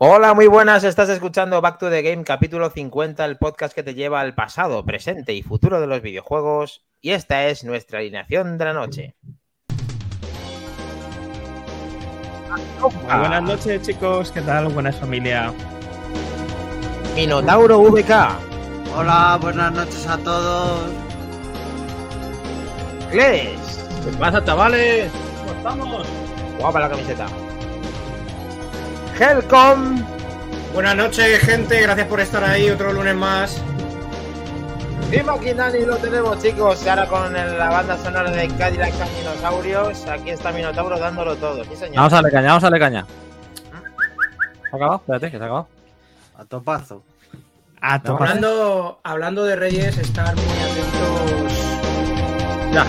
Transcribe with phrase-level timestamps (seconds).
[0.00, 0.84] Hola, muy buenas.
[0.84, 4.84] Estás escuchando Back to the Game, capítulo 50, el podcast que te lleva al pasado,
[4.84, 6.84] presente y futuro de los videojuegos.
[7.00, 9.16] Y esta es nuestra alineación de la noche.
[12.80, 14.30] Muy buenas noches, chicos.
[14.30, 14.68] ¿Qué tal?
[14.68, 15.52] Buenas familia.
[17.16, 18.38] Minotauro VK.
[18.96, 20.92] Hola, buenas noches a todos.
[23.10, 23.84] Gles.
[24.04, 25.10] ¿Qué pasa, chavales?
[25.40, 26.06] ¿Cómo estamos?
[26.60, 27.26] Guapa la camiseta.
[29.18, 30.04] Helcom.
[30.72, 31.80] Buenas noches, gente.
[31.80, 33.60] Gracias por estar ahí otro lunes más.
[35.10, 36.84] Y Maquinani lo tenemos, chicos.
[36.84, 41.64] Y ahora con la banda sonora de Cadillac Dinosaurios, aquí está Minotauro dándolo todo.
[41.64, 41.96] Sí, señor.
[41.96, 43.06] Vamos a darle caña, vamos a darle caña.
[44.62, 44.96] ¿Se ha acabado?
[44.98, 45.68] Espérate, que se ha acabado.
[46.36, 47.02] A topazo.
[47.80, 48.18] Ah, toma.
[48.20, 51.52] Hablando, hablando de Reyes, estar muy atentos.
[52.72, 52.86] Ya,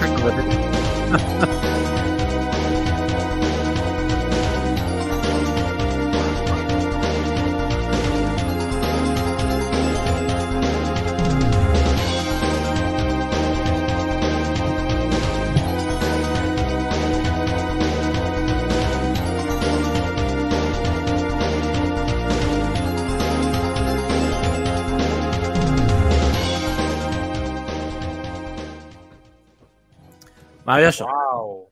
[30.69, 31.07] Maravilloso.
[31.07, 31.71] Wow.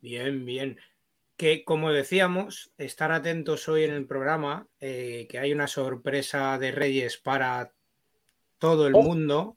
[0.00, 0.78] Bien, bien.
[1.36, 6.70] Que como decíamos, estar atentos hoy en el programa, eh, que hay una sorpresa de
[6.70, 7.72] Reyes para
[8.58, 9.02] todo el Oh.
[9.02, 9.56] mundo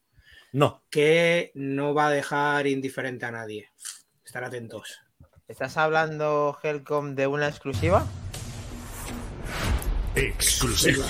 [0.52, 0.82] No.
[0.90, 3.70] que no va a dejar indiferente a nadie.
[4.26, 5.00] Estar atentos.
[5.48, 8.08] ¿Estás hablando, Helcom, de una exclusiva?
[10.16, 11.06] Exclusiva.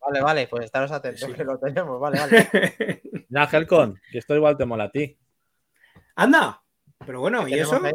[0.00, 2.00] Vale, vale, pues estaros atentos, que lo tenemos.
[2.00, 3.02] Vale, vale.
[3.28, 5.18] Ya, Helcon, que esto igual te mola a ti.
[6.16, 6.62] Anda.
[7.06, 7.80] Pero bueno, ¿y eso?
[7.82, 7.92] ahí.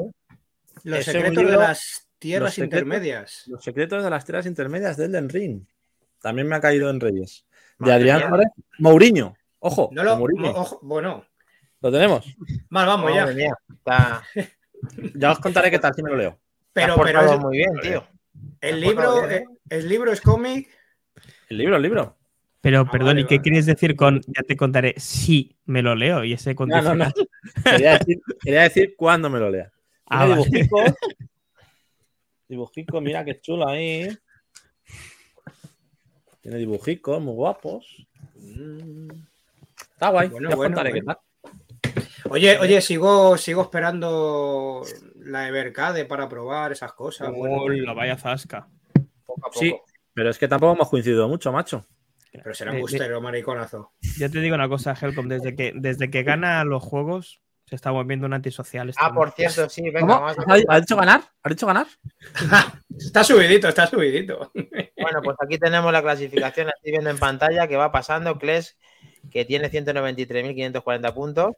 [0.83, 3.43] Los secretos de las tierras los secretos- intermedias.
[3.47, 5.65] Los secretos de las tierras intermedias de Elden Ring.
[6.21, 7.45] También me ha caído en Reyes.
[7.79, 8.41] De Madre Adrián mía.
[8.79, 9.37] Mourinho.
[9.59, 10.51] Ojo, No lo, Mourinho.
[10.51, 11.25] ojo, bueno,
[11.81, 12.25] Lo tenemos.
[12.69, 13.21] mal vamos ya.
[13.21, 14.23] Madre mía, está-
[15.15, 16.39] Ya os contaré qué tal si me lo leo.
[16.73, 18.07] Pero, pero es- muy bien, tío.
[18.61, 20.69] el libro, eh, el libro es cómic.
[21.49, 22.16] El libro, el libro.
[22.61, 23.43] Pero, Ah, perdón, vale, ¿y qué vale.
[23.43, 26.23] quieres decir con ya te contaré si me lo leo?
[26.23, 27.05] Y ese No, no, no.
[27.05, 27.13] condicional.
[27.63, 29.71] Quería decir, quería decir cuándo me lo lea.
[30.07, 30.35] Ah, vale.
[30.43, 30.93] dibujicos.
[32.49, 34.07] Dibujicos, mira qué chulo ahí.
[36.41, 38.07] Tiene dibujicos muy guapos.
[39.93, 40.29] Está guay.
[40.29, 41.19] Bueno, ya bueno, contaré qué bueno.
[41.43, 42.31] tal.
[42.31, 44.81] Oye, oye, sigo, sigo esperando
[45.19, 47.31] la Evercade para probar esas cosas.
[47.33, 48.67] bueno, Hola, vaya zasca.
[49.25, 49.59] Poco a poco.
[49.59, 49.75] Sí,
[50.13, 51.85] pero es que tampoco hemos coincidido mucho, macho.
[52.31, 53.93] Pero será Eh, un de- bustero, mariconazo.
[54.17, 57.91] Yo te digo una cosa, Helcom, desde que, desde que gana los juegos se está
[57.91, 58.87] volviendo un antisocial.
[58.89, 60.13] este Ah, por cierto, sí, venga, ¿Cómo?
[60.21, 61.21] vamos a ¿Ha, ha dicho ganar?
[61.43, 61.87] ¿Ha dicho ganar?
[62.97, 64.51] Está subidito, está subidito.
[64.53, 68.39] Bueno, pues aquí tenemos la clasificación, la estoy viendo en pantalla, que va pasando.
[68.39, 68.77] Kles,
[69.29, 71.55] que tiene 193.540 puntos.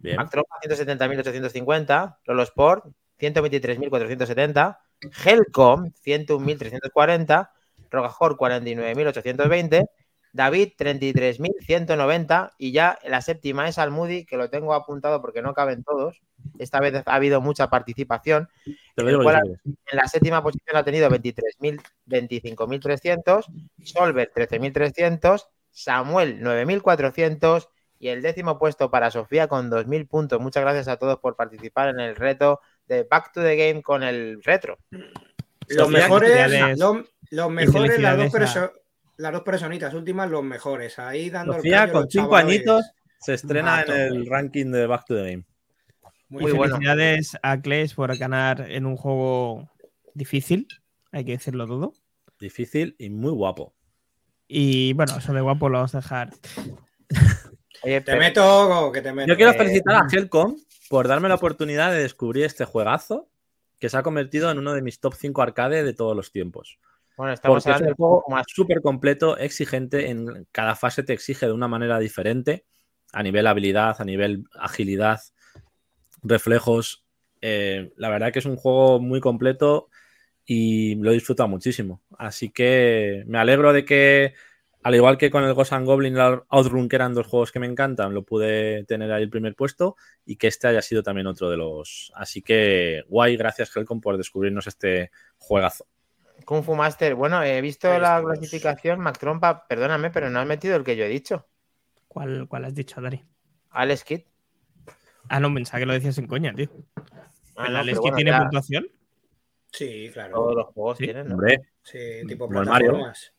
[0.00, 0.16] Bien.
[0.16, 2.18] Mactropa, 170.850.
[2.26, 2.84] Lolo Sport,
[3.18, 4.78] 123.470.
[5.24, 7.50] Helcom, 101.340.
[7.94, 9.86] Rogajor, 49.820.
[10.32, 12.50] David, 33.190.
[12.58, 16.20] Y ya la séptima es Almudi, que lo tengo apuntado porque no caben todos.
[16.58, 18.48] Esta vez ha habido mucha participación.
[18.64, 19.78] Te lo digo yo ¿Cuál- si quieres.
[19.92, 23.46] En la séptima posición ha tenido 23.000, 25.300,
[23.84, 27.68] Solver 13.300, Samuel 9.400
[28.00, 30.40] y el décimo puesto para Sofía con 2.000 puntos.
[30.40, 34.02] Muchas gracias a todos por participar en el reto de Back to the Game con
[34.02, 34.78] el retro.
[35.68, 36.96] Los Sofía, mejores, los,
[37.34, 38.72] los mejores, las dos, felicidades a- perso-
[39.16, 40.98] las dos personitas últimas, los mejores.
[40.98, 42.56] Ahí dando el callo con los 5 chavales.
[42.56, 42.90] añitos,
[43.20, 43.94] se estrena Mato.
[43.94, 45.44] en el ranking de Back to the Game.
[46.28, 46.76] Muy Muy bueno.
[46.76, 49.70] felicidades a Clays por ganar en un juego
[50.14, 50.66] difícil,
[51.12, 51.92] hay que decirlo todo.
[52.40, 53.74] Difícil y muy guapo.
[54.48, 56.30] Y bueno, eso de guapo lo vamos a dejar.
[57.82, 59.28] Oye, Te meto, que te meto.
[59.28, 60.56] Yo quiero Eh, felicitar a Helcom
[60.88, 63.28] por darme la oportunidad de descubrir este juegazo
[63.78, 66.78] que se ha convertido en uno de mis top 5 arcade de todos los tiempos.
[67.16, 68.46] Bueno, estamos Porque es hablando un juego más.
[68.48, 72.64] súper completo, exigente, en cada fase te exige de una manera diferente,
[73.12, 75.20] a nivel habilidad, a nivel agilidad,
[76.22, 77.04] reflejos.
[77.40, 79.88] Eh, la verdad que es un juego muy completo
[80.44, 82.02] y lo he disfrutado muchísimo.
[82.18, 84.34] Así que me alegro de que,
[84.82, 87.52] al igual que con el Ghost and Goblin y el Outrun, que eran dos juegos
[87.52, 89.96] que me encantan, lo pude tener ahí el primer puesto
[90.26, 92.12] y que este haya sido también otro de los.
[92.16, 95.86] Así que guay, gracias Helcom por descubrirnos este juegazo.
[96.44, 97.14] Kung Fu Master.
[97.14, 98.38] Bueno, he visto Ahí la estamos.
[98.38, 99.00] clasificación.
[99.00, 101.46] Mac Trompa, perdóname, pero no has metido el que yo he dicho.
[102.08, 103.22] ¿Cuál, cuál has dicho, Dari?
[103.70, 104.20] Alex Kidd.
[105.28, 106.68] Ah, no, pensaba que lo decías en coña, tío.
[107.56, 108.86] Ah, ¿El no, Alex bueno, tiene ya- puntuación?
[109.72, 110.34] Sí, claro.
[110.34, 111.34] Todos los juegos Sí, tienen, ¿no?
[111.34, 111.98] Hombre, Sí,
[112.28, 113.32] tipo plataformas.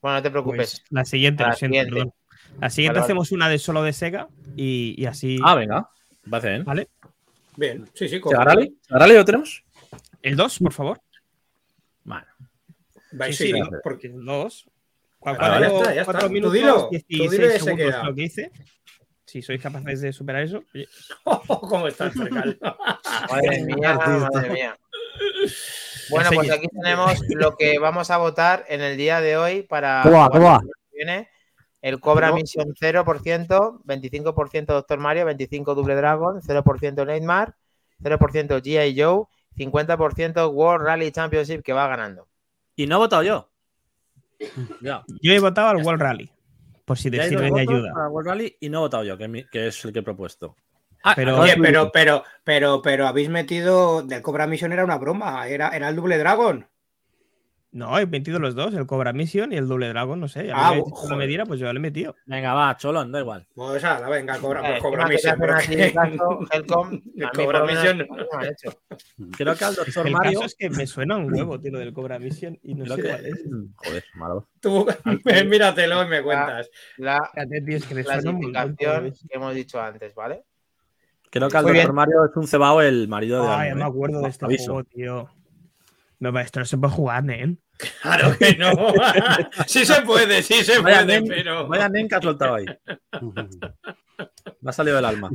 [0.00, 0.56] Bueno, no te preocupes.
[0.80, 1.90] Pues la siguiente, La lo siento, siguiente.
[1.94, 2.14] perdón.
[2.60, 3.04] La siguiente Vale, vale.
[3.04, 5.38] hacemos una de solo de Sega y, y así.
[5.42, 5.88] ah, venga.
[6.24, 6.64] Me parece bien.
[6.64, 6.88] ¿Vale?
[7.56, 8.20] Bien, sí, sí.
[8.22, 9.64] ¿Sega Rally lo tenemos?
[10.22, 11.00] El 2, por favor.
[12.04, 12.26] Vale.
[13.16, 14.66] Vais, Sí, sí, sí, porque- El 2.
[15.20, 16.04] Vale, Cuatro, ya está, ya está.
[16.04, 18.02] cuatro Tú minutos, dilo, tú 16 dilo y se segundos queda.
[18.04, 18.52] lo que hice.
[19.24, 20.62] Si sois capaces de superar eso.
[20.74, 20.86] oye,
[21.48, 22.14] ¿Cómo está el?
[23.30, 24.78] Madre mía, madre mía.
[26.10, 30.02] Bueno, pues aquí tenemos lo que vamos a votar en el día de hoy para
[30.02, 30.60] ¿Cómo va,
[30.92, 31.28] viene.
[31.80, 32.40] El Cobra ¿Cómo?
[32.40, 37.54] Mission 0%, 25% Doctor Mario, 25% Double Dragon, 0% Neymar,
[38.02, 39.00] 0% G.I.
[39.02, 39.26] Joe,
[39.56, 42.28] 50% World Rally Championship que va ganando.
[42.76, 43.50] Y no he votado yo.
[44.80, 45.04] Ya.
[45.22, 46.30] Yo he votado al World Rally.
[46.84, 47.92] Por si te Ya sirve de ayuda.
[47.94, 50.00] para World Rally y no he votado yo, que, es mi- que es el que
[50.00, 50.56] he propuesto.
[51.02, 55.46] Ah, Pero- Oye, pero, pero, pero, pero habéis metido del Cobra Mission era una broma,
[55.48, 56.66] era, era el Double Dragon.
[57.74, 60.42] No, he metido los dos, el Cobra Mission y el Double Dragon, no sé.
[60.42, 61.10] A mí Ah, me que joder.
[61.10, 62.14] lo mediera, pues yo le he metido.
[62.24, 63.48] Venga, va, cholón, da igual.
[63.52, 65.38] Pues ala, venga, Cobra, pues Eh, Cobra te Mission.
[65.66, 67.98] que- caso, Helcom, El mí Cobra Mission.
[67.98, 68.78] no me han hecho.
[69.36, 70.32] Creo que al Doctor El Mario.
[70.38, 72.96] caso es que me suena un huevo, tío, lo del Cobra Mission y no creo
[72.96, 73.44] sé que- cuál es.
[73.76, 74.48] Joder, malo.
[74.60, 74.86] Tú,
[75.48, 76.70] míratelo y me cuentas.
[76.98, 78.02] La tío, es que me
[79.32, 80.44] hemos dicho antes, ¿vale?
[81.28, 81.94] Creo que al Muy Doctor bien.
[81.96, 83.88] Mario es un cebao el marido de Ay, Almo, me ¿eh?
[83.90, 84.72] acuerdo de este Aviso.
[84.74, 85.28] juego, tío.
[86.20, 87.56] No, va, esto no se puede jugar, ¿eh?
[88.02, 88.70] Claro que no.
[89.66, 91.66] sí se puede, sí se Vaya puede, nen, pero.
[91.68, 92.64] vaya nen que has soltado ahí.
[94.60, 95.30] Me ha salido del alma.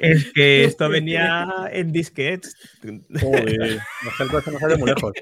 [0.00, 2.54] Es que esto venía en disquetes.
[3.20, 3.80] Joder,
[4.16, 5.12] se nos salido muy lejos.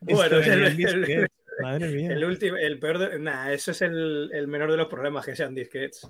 [0.00, 1.28] Bueno, Esto venía el- en disquetes.
[1.62, 2.12] Madre mía.
[2.12, 3.18] El último, el peor de.
[3.18, 6.06] Nah, eso es el, el menor de los problemas que sean disquets.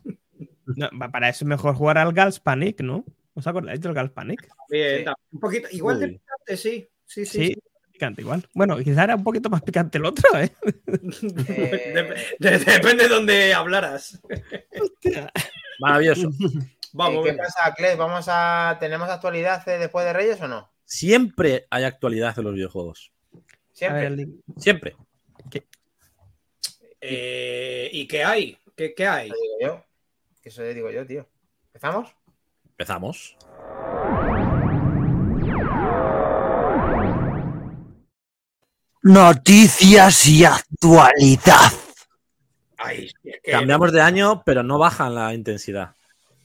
[0.67, 3.05] No, para eso es mejor jugar al Gals Panic, ¿no?
[3.34, 4.49] ¿Os acordáis del Gals Panic?
[4.69, 5.11] Bien, Sí.
[5.32, 5.69] un poquito.
[5.70, 6.12] Igual de Uy.
[6.19, 6.88] picante, sí.
[7.05, 7.38] Sí, sí.
[7.38, 7.55] Sí, sí.
[7.96, 8.46] Picante igual.
[8.52, 10.52] Bueno, quizá era un poquito más picante el otro, ¿eh?
[10.87, 14.20] Dep- de- depende de dónde hablaras.
[15.81, 16.31] Maravilloso.
[16.93, 17.96] Vamos, ¿Qué pasa, Cles?
[17.96, 18.76] ¿Vamos a...
[18.81, 20.70] ¿Tenemos actualidad después de Reyes o no?
[20.84, 23.12] Siempre hay actualidad de los videojuegos.
[23.72, 24.08] Siempre.
[24.10, 24.26] ver,
[24.56, 24.96] Siempre.
[27.00, 28.58] Eh, ¿Y qué hay?
[28.75, 29.28] ¿Qué, qué hay?
[29.28, 29.84] Eso digo yo.
[30.43, 31.28] Eso digo yo, tío.
[31.69, 32.08] ¿Empezamos?
[32.70, 33.37] Empezamos.
[39.08, 41.70] Noticias y actualidad.
[42.76, 45.94] Ay, es que- Cambiamos de año, pero no bajan la intensidad.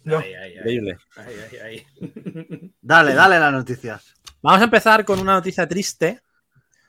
[0.04, 0.20] No.
[0.20, 0.58] Ay, ay, ay.
[0.58, 0.98] Increíble.
[1.16, 1.88] Ay, ay, ay.
[2.82, 4.14] Dale, dale las noticias.
[4.44, 6.22] Vamos a empezar con una noticia triste.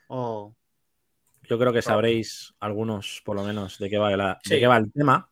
[0.09, 0.55] Oh,
[1.49, 4.61] Yo creo que sabréis algunos, por lo menos, de qué va, la- de Sí.
[4.61, 5.27] qué va el tema.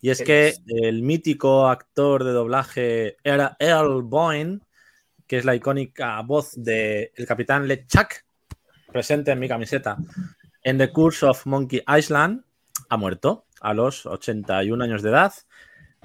[0.00, 4.60] Y es que el mítico actor de doblaje era Earl Boyne,
[5.26, 8.24] que es la icónica voz del capitán LeChuck,
[8.90, 9.96] presente en mi camiseta,
[10.62, 12.44] en The Curse of Monkey Island,
[12.88, 15.32] ha muerto a los 81 años de edad.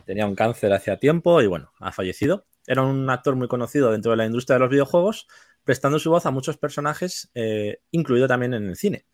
[0.06, 2.46] Tenía un cáncer hacía tiempo y bueno, ha fallecido.
[2.68, 5.27] Era un actor muy conocido dentro de la industria de los videojuegos,
[5.63, 9.06] prestando su voz a muchos personajes, eh, incluido también en el cine.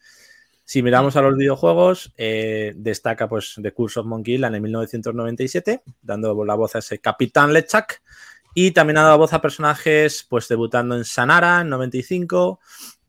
[0.63, 5.84] Si miramos a los videojuegos, eh, destaca pues The Curse of Monkey Island en 1997,
[6.01, 8.01] dando la voz a ese Capitán LeChuck.
[8.54, 12.60] Y también ha dado voz a personajes, pues debutando en Sanara en 95,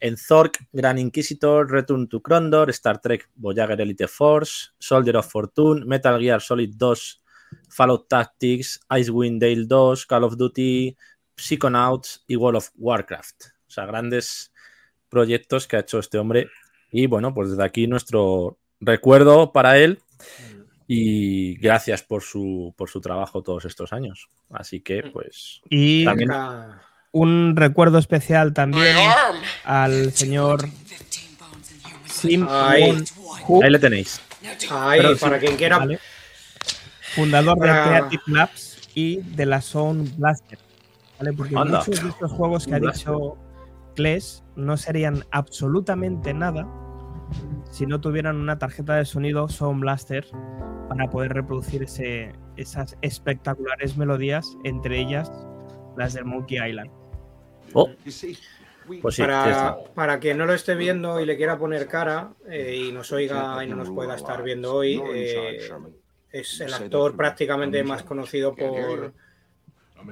[0.02, 5.84] en Zork, Gran Inquisitor, Return to Krondor, Star Trek Voyager Elite Force, Soldier of Fortune,
[5.86, 7.22] Metal Gear Solid 2,
[7.68, 10.96] Fallout Tactics, Icewind Dale 2, Call of Duty,
[11.36, 13.44] Psychonauts y World of Warcraft.
[13.68, 14.52] O sea, grandes
[15.08, 16.48] proyectos que ha hecho este hombre.
[16.90, 20.00] Y bueno, pues desde aquí nuestro recuerdo para él
[20.88, 24.28] y gracias por su, por su trabajo todos estos años.
[24.50, 26.30] Así que, pues, Y También-.
[27.12, 28.96] Un recuerdo especial también
[29.64, 30.66] al señor
[32.06, 32.82] Sim Ay.
[32.90, 34.20] Won-Hu, ahí le tenéis.
[34.96, 35.78] Pero para quien quiera.
[35.78, 35.98] ¿vale?
[37.14, 40.58] fundador de Para- Creative Labs y de la Sound Blaster.
[41.18, 41.32] ¿vale?
[41.34, 41.78] Porque Anda.
[41.80, 43.36] muchos de estos juegos que ha dicho
[43.94, 46.66] Kles no serían absolutamente nada
[47.70, 50.26] si no tuvieran una tarjeta de sonido Sound Blaster
[50.88, 55.30] para poder reproducir ese- esas espectaculares melodías, entre ellas
[55.96, 56.90] las del Monkey Island.
[57.74, 57.88] Oh,
[59.00, 62.88] pues sí, Para, para quien no lo esté viendo y le quiera poner cara eh,
[62.88, 65.70] y nos oiga y no nos pueda estar viendo hoy, eh,
[66.30, 69.12] es el actor prácticamente más conocido por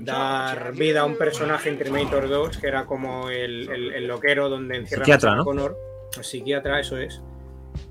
[0.05, 4.49] dar vida a un personaje en Terminator 2, que era como el, el- el loquero
[4.49, 5.45] donde encierran Psiquiatra, a Sarah ¿no?
[5.45, 5.77] Connor.
[6.17, 7.21] El psiquiatra, eso es.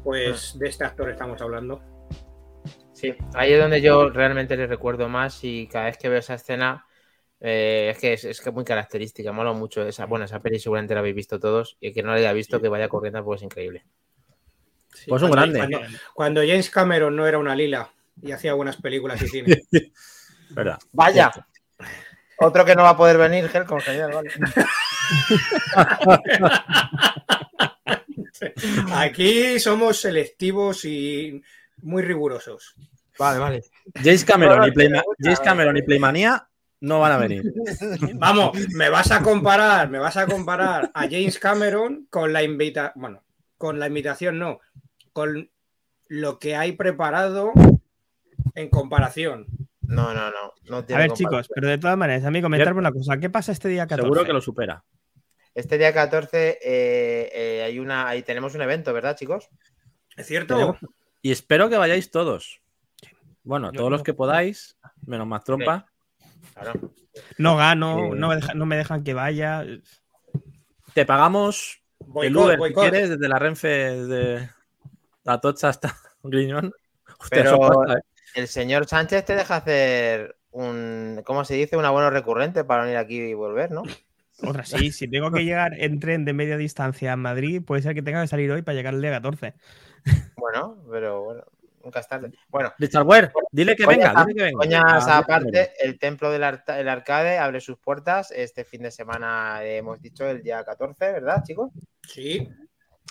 [0.03, 1.81] Pues de este actor estamos hablando.
[2.93, 6.33] Sí, ahí es donde yo realmente le recuerdo más y cada vez que veo esa
[6.33, 6.85] escena
[7.41, 10.05] Eh, es que es, es que muy característica, mola mucho esa.
[10.05, 12.61] Bueno, esa peli seguramente la habéis visto todos y el que no la haya visto
[12.61, 13.85] que vaya corriendo pues es increíble.
[14.93, 15.77] Sí, Pues un cuando- grande.
[15.77, 17.89] Cuando, cuando James Cameron no era una lila
[18.21, 19.61] y hacía buenas películas y cine.
[20.49, 20.79] ¿Verdad?
[20.91, 21.31] Vaya.
[22.41, 24.31] Otro que no va a poder venir, Helcom, genial, vale.
[28.93, 31.41] Aquí somos selectivos y
[31.81, 32.75] muy rigurosos.
[33.17, 33.61] Vale, vale.
[33.95, 35.87] James Cameron, y Playma- James Cameron y vale.
[36.81, 37.43] No van a venir.
[38.15, 42.93] Vamos, me vas a comparar, me vas a comparar a James Cameron con la invita,
[42.95, 43.23] bueno,
[43.57, 44.59] con la invitación no,
[45.11, 45.49] con
[46.07, 47.51] lo que hay preparado
[48.55, 49.47] en comparación.
[49.81, 50.53] No, no, no.
[50.69, 53.17] no A ver, chicos, pero de todas maneras, a mí comentarme una cosa.
[53.17, 54.03] ¿Qué pasa este día 14?
[54.03, 54.83] Seguro que lo supera.
[55.55, 59.49] Este día 14 eh, eh, hay una, ahí tenemos un evento, ¿verdad, chicos?
[60.15, 60.55] ¿Es cierto?
[60.55, 60.77] Tenemos-
[61.21, 62.61] Y espero que vayáis todos.
[63.43, 65.88] Bueno, Yo todos los que podáis, menos más trompa.
[66.53, 66.73] Claro.
[67.37, 69.65] No gano, Eh, no, me deja- no me dejan que vaya.
[70.93, 71.81] Te pagamos
[72.23, 72.83] el Uber si boicot.
[72.89, 74.49] quieres, desde la Renfe, desde
[75.23, 76.71] la Tocha hasta Griñón.
[77.29, 78.01] Pero- ¿eh?
[78.35, 81.77] El señor Sánchez te deja hacer un, ¿cómo se dice?
[81.77, 83.83] Un abono recurrente para venir aquí y volver, ¿no?
[84.41, 87.93] Otra, sí, si tengo que llegar en tren de media distancia a Madrid, puede ser
[87.93, 89.53] que tenga que salir hoy para llegar el día 14.
[90.37, 91.43] Bueno, pero bueno,
[91.83, 92.31] nunca es tarde.
[92.47, 94.57] Bueno, Richard Ware, dile que Coñas venga, a- dile que venga.
[94.59, 95.69] coñas Ah, aparte, venga.
[95.81, 100.01] el templo del Arta- el arcade abre sus puertas este fin de semana, eh, hemos
[100.01, 101.71] dicho el día 14, ¿verdad, chicos?
[102.07, 102.47] Sí.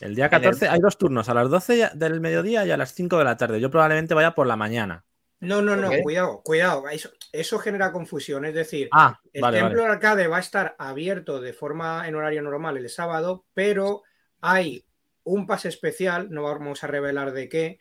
[0.01, 2.71] El día en el- 14 hay dos turnos, a las 12 ya- del mediodía y
[2.71, 3.61] a las 5 de la tarde.
[3.61, 5.05] Yo probablemente vaya por la mañana.
[5.41, 6.89] No, no, no, cuidado, cuidado.
[6.89, 8.45] Eso, eso genera confusión.
[8.45, 9.89] Es decir, Ah, el vale, templo vale.
[9.89, 14.03] de arcade va a estar abierto de forma en horario normal el sábado, pero
[14.41, 14.85] hay
[15.23, 17.79] un pase especial, no vamos a revelar de qué,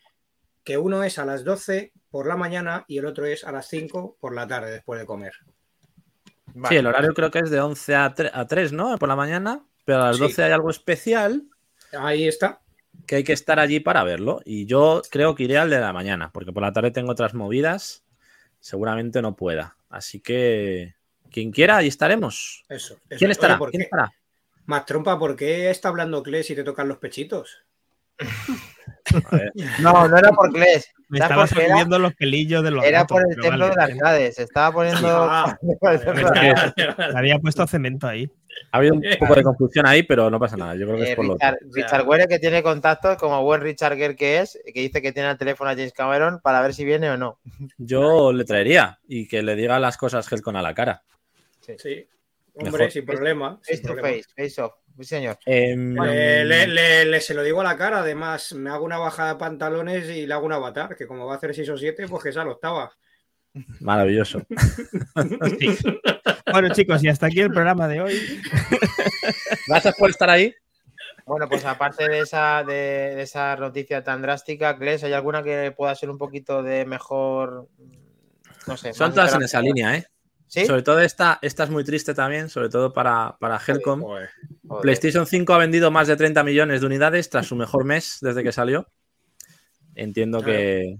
[0.67, 3.69] que uno es a las 12 por la mañana y el otro es a las
[3.69, 5.31] 5 por la tarde después de comer.
[6.47, 6.67] Vale.
[6.67, 8.97] Sí, el horario creo que es de 11 a 3, a 3, ¿no?
[8.97, 9.65] Por la mañana.
[9.85, 10.23] Pero a las Sí.
[10.23, 11.43] 12 hay algo especial
[11.97, 12.59] Ahí está.
[13.05, 14.41] que hay que estar allí para verlo.
[14.43, 17.33] Y yo creo que iré al de la mañana, porque por la tarde tengo otras
[17.33, 18.03] movidas.
[18.59, 19.77] Seguramente no pueda.
[19.89, 20.95] Así que
[21.31, 22.65] quien quiera, ahí estaremos.
[22.67, 22.95] Eso.
[22.95, 23.01] eso.
[23.07, 23.57] ¿Quién Oye, estará?
[23.57, 23.85] ¿por ¿Quién qué?
[23.85, 24.11] estará?
[24.65, 27.63] Más trompa, ¿por qué está hablando Kles y te tocan los pechitos?
[29.81, 31.71] No, no era por Kles, Me ¿sabes estaba era?
[31.73, 33.69] subiendo los pelillos de los Era gatos, por el templo vale.
[33.93, 35.07] del arcade, se estaba poniendo...
[35.29, 35.57] Ah,
[37.11, 38.29] Le había puesto cemento ahí.
[38.71, 40.75] ha habido un poco de confusión ahí, pero no pasa nada.
[40.75, 43.61] Yo creo que Eh, es por lo Richard, Richard Were, que tiene contactos, como buen
[43.61, 46.73] Richard Gere que es, que dice que tiene el teléfono a James Cameron para ver
[46.73, 47.39] si viene o no.
[47.77, 51.03] Yo le traería y que le diga las cosas Helcon a la cara.
[51.77, 52.07] Sí.
[52.55, 52.91] Hombre, Mejor.
[52.91, 53.59] sin problema.
[53.61, 54.17] sin Face to problema.
[54.17, 55.37] face, face off, sí señor.
[55.45, 58.97] Em, Eh, le, le- le- se lo digo a la cara, además, me hago una
[58.97, 61.77] bajada de pantalones y le hago un avatar, que como va a hacer 6 o
[61.77, 62.91] 7, pues que sea la octava.
[63.79, 64.41] Maravilloso.
[65.59, 65.77] Sí.
[66.51, 68.39] Bueno, chicos, y hasta aquí el programa de hoy.
[69.67, 70.53] Gracias por estar ahí.
[71.25, 72.73] Bueno, pues aparte de esa, de,
[73.15, 77.67] de esa noticia tan drástica, Kles, ¿hay alguna que pueda ser un poquito de mejor?
[78.65, 78.93] No sé.
[78.93, 80.05] Son todas en esa línea, ¿eh?
[80.47, 80.65] ¿Sí?
[80.65, 84.01] Sobre todo esta, esta es muy triste también, sobre todo para, para Helcom.
[84.01, 84.29] Joder.
[84.67, 84.81] Joder.
[84.81, 88.43] PlayStation 5 ha vendido más de 30 millones de unidades tras su mejor mes desde
[88.43, 88.87] que salió.
[89.95, 90.97] Entiendo que.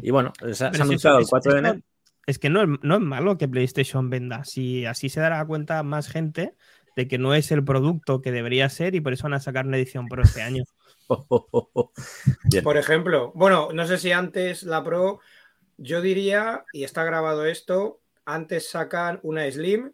[0.00, 1.80] Y bueno, se, ha- se ha Pero si anunciado eso- el 4 de enero.
[2.26, 4.44] Es que no es, no es malo que PlayStation venda.
[4.44, 6.54] Si así se dará cuenta más gente
[6.94, 9.66] de que no es el producto que debería ser y por eso van a sacar
[9.66, 10.62] una edición Pro este año.
[12.62, 15.20] Por ejemplo, bueno, no sé si antes la Pro,
[15.78, 19.90] yo diría, y está grabado esto, antes sacan una Slim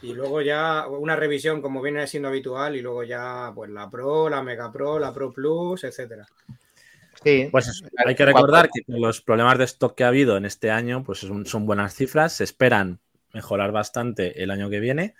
[0.00, 4.28] y luego ya una revisión como viene siendo habitual y luego ya pues la Pro,
[4.28, 6.26] la Mega Pro, la Pro Plus, etcétera.
[7.22, 7.48] Sí.
[7.50, 10.70] Pues eso, hay que recordar que los problemas de stock que ha habido en este
[10.70, 12.34] año, pues son, son buenas cifras.
[12.34, 13.00] Se esperan
[13.34, 15.14] mejorar bastante el año que viene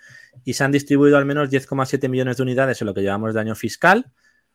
[0.45, 3.41] y se han distribuido al menos 10,7 millones de unidades en lo que llevamos de
[3.41, 4.11] año fiscal,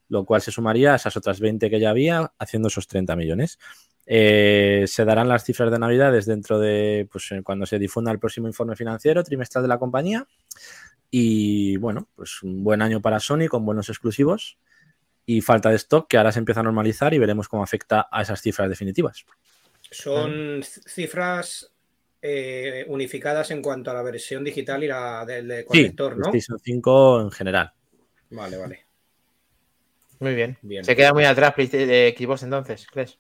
[0.09, 3.59] lo cual se sumaría a esas otras 20 que ya había, haciendo esos 30 millones.
[4.09, 8.21] Eh, se darán las cifras de Navidades dentro de pues, eh, cuando se difunda el
[8.21, 10.27] próximo informe financiero trimestral de la compañía.
[11.11, 14.59] Y bueno, pues un buen año para Sony con buenos exclusivos
[15.25, 18.23] y falta de stock que ahora se empieza a normalizar y veremos cómo afecta a
[18.23, 19.25] esas cifras definitivas.
[19.91, 21.73] Son cifras
[22.23, 26.31] eh, unificadas en cuanto a la versión digital y la del de Sí, conector, ¿no?
[26.31, 27.73] PlayStation 5 en general.
[28.31, 28.87] Vale, vale.
[30.21, 30.57] Muy bien.
[30.63, 30.85] Bien.
[30.85, 33.19] Se queda muy atrás de Xbox entonces, ¿crees?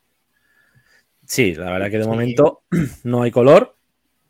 [1.26, 2.08] Sí, la verdad que de Sí.
[2.08, 2.62] momento
[3.04, 3.76] no hay color.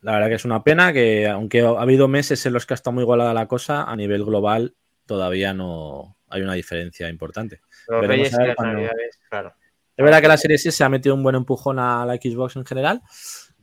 [0.02, 2.76] La verdad que es una pena que, aunque ha habido meses en los que ha
[2.76, 4.74] estado muy igualada la cosa, a nivel global
[5.04, 7.60] todavía no hay una diferencia importante.
[7.88, 9.54] Los Reyes y ver las cuando- Navidades, claro.
[9.96, 12.56] Es verdad que la serie S se ha metido un buen empujón a la Xbox
[12.56, 13.00] en general,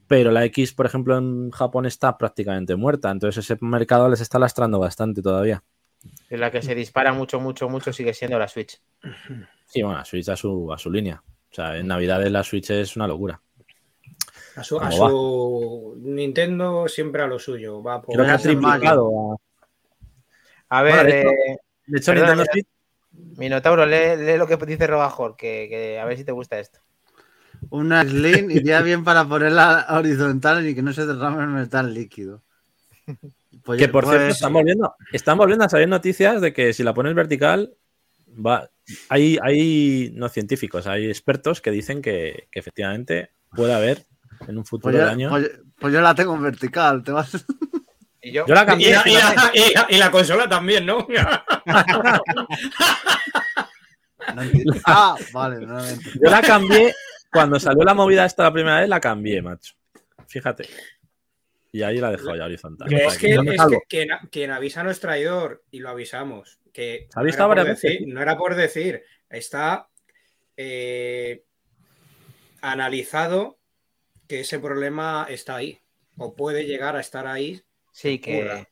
[0.07, 4.39] pero la X, por ejemplo, en Japón está prácticamente muerta, entonces ese mercado les está
[4.39, 5.63] lastrando bastante todavía.
[6.29, 8.81] Y la que se dispara mucho, mucho, mucho sigue siendo la Switch.
[9.67, 11.21] Sí, bueno, la Switch a su, a su línea.
[11.53, 13.39] O sea, en Navidades la Switch es una locura.
[14.55, 17.83] A su, Nintendo siempre a lo suyo.
[17.83, 19.33] Va por Creo que ha triplicado.
[19.33, 22.51] a- A ver, Bueno, de hecho- eh, De hecho, Nintendo mira.
[22.51, 22.67] Switch
[23.37, 26.79] Minotauro, lee, lee lo que dice Robajor, que, que a ver si te gusta esto.
[27.69, 32.41] Una Slim iría bien para ponerla horizontal y que no se derrame el metal líquido.
[33.63, 36.81] Pues, Que por pues, cierto, están volviendo, están volviendo a salir noticias de que si
[36.81, 37.75] la pones vertical,
[38.27, 38.67] va.
[39.09, 44.05] Hay, hay no científicos, hay expertos que dicen que, que efectivamente puede haber
[44.47, 45.29] en un futuro pues yo, de año.
[45.29, 47.03] pues- pues yo la tengo en vertical.
[47.03, 47.45] Te vas...
[48.21, 48.91] Y yo, Yo la Y cambié.
[48.93, 51.05] la, y la- y la- y la consola también, ¿no?
[54.85, 55.55] Ah, vale.
[55.57, 55.83] entiendo.
[56.23, 56.93] Yo la cambié
[57.31, 59.73] cuando salió la movida esta la primera vez, la cambié, macho.
[60.27, 60.67] Fíjate.
[61.71, 62.93] Y ahí la he dejado ya horizontal.
[62.93, 63.37] Es que
[63.89, 66.59] quien, quien avisa no es traidor y lo avisamos.
[66.73, 68.13] Que no visto era, por varias decir, veces.
[68.13, 69.87] no era por decir, está
[70.57, 71.45] eh,
[72.61, 73.59] analizado
[74.27, 75.79] que ese problema está ahí
[76.17, 77.61] o puede llegar a estar ahí.
[77.91, 78.65] sí, que,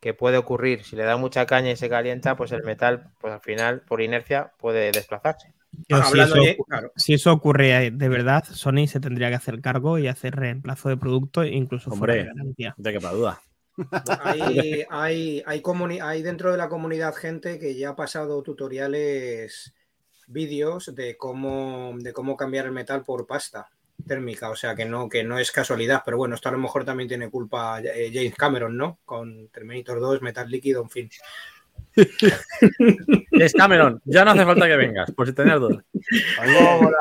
[0.00, 0.84] que puede ocurrir.
[0.84, 4.00] Si le da mucha caña y se calienta, pues el metal, pues al final, por
[4.00, 5.54] inercia, puede desplazarse.
[5.88, 9.34] Yo, si, Hablando eso, de- claro, si eso ocurre de verdad, Sony se tendría que
[9.36, 12.24] hacer cargo y hacer reemplazo de producto, incluso fuera Hombre.
[12.24, 12.74] de garantía.
[12.76, 13.40] De qué duda.
[14.22, 19.72] hay, hay, hay, dentro de la comunidad gente que ya ha pasado tutoriales,
[20.26, 23.70] vídeos de cómo, de cómo cambiar el metal por pasta
[24.06, 26.84] térmica, o sea que no, que no es casualidad, pero bueno, esto a lo mejor
[26.84, 28.98] también tiene culpa eh, James Cameron, ¿no?
[29.04, 31.10] Con Terminator 2, metal líquido, en fin.
[33.32, 35.84] Es Cameron, ya no hace falta que vengas, por si tenías dudas.
[36.42, 36.94] El el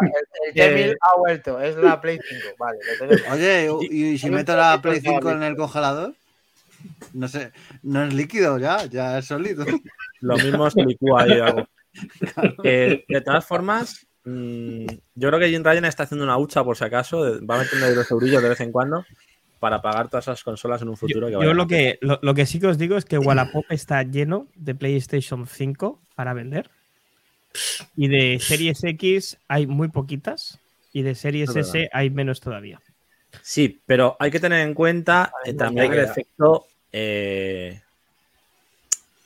[0.53, 2.47] Eh, T-1000 ha vuelto, es la Play 5.
[2.59, 3.31] Vale, lo tenemos.
[3.31, 6.13] Oye, ¿y, y si meto la Play de 5 en el congelador?
[7.13, 7.51] No sé,
[7.83, 9.65] no es líquido ya, ya es sólido.
[10.21, 11.67] Lo mismo se licúa ahí algo.
[12.63, 16.77] Eh, de todas formas, mm, yo creo que Jim Ryan está haciendo una hucha por
[16.77, 17.23] si acaso.
[17.23, 19.05] de- Va metiendo los eurillos de vez en cuando
[19.59, 21.29] para pagar todas esas consolas en un futuro.
[21.29, 24.03] Yo, que lo, que, lo, lo que sí que os digo es que Wallapop está
[24.03, 26.69] lleno de PlayStation 5 para vender.
[27.95, 30.59] Y de Series X hay muy poquitas.
[30.93, 31.69] Y de Series Es.
[31.69, 32.79] S hay menos todavía.
[33.41, 37.81] Sí, pero hay que tener en cuenta eh, también el efecto eh,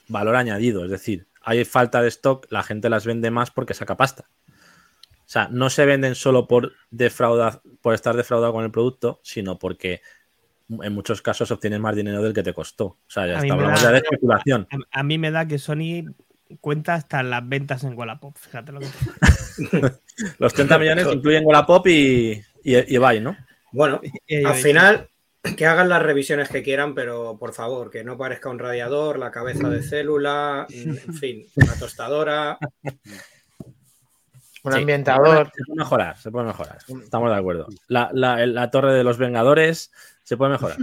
[0.08, 0.84] valor añadido.
[0.84, 4.28] Es decir, hay falta de stock, la gente las vende más porque saca pasta.
[4.48, 9.58] O sea, no se venden solo por defraudar, por estar defraudado con el producto, sino
[9.58, 10.02] porque
[10.68, 12.84] en muchos casos obtienes más dinero del que te costó.
[12.84, 14.68] O sea, ya está, me hablamos da- ya de especulación.
[14.70, 16.04] A, a mí me da que Sony
[16.60, 18.36] cuenta hasta las ventas en Wallapop.
[18.36, 18.86] Fíjate lo que
[19.70, 19.92] te
[20.38, 23.36] Los 30 millones incluyen Wallapop y, y, y eBay, ¿no?
[23.72, 24.00] Bueno,
[24.46, 25.08] al final
[25.56, 29.30] que hagan las revisiones que quieran, pero por favor, que no parezca un radiador, la
[29.30, 32.58] cabeza de célula, en fin, una tostadora.
[34.64, 35.50] Un Sí, ambientador.
[35.54, 36.78] Se puede mejorar, se puede mejorar.
[37.02, 37.66] Estamos de acuerdo.
[37.88, 39.90] La, la- la torre de los Vengadores
[40.22, 40.76] se puede mejorar.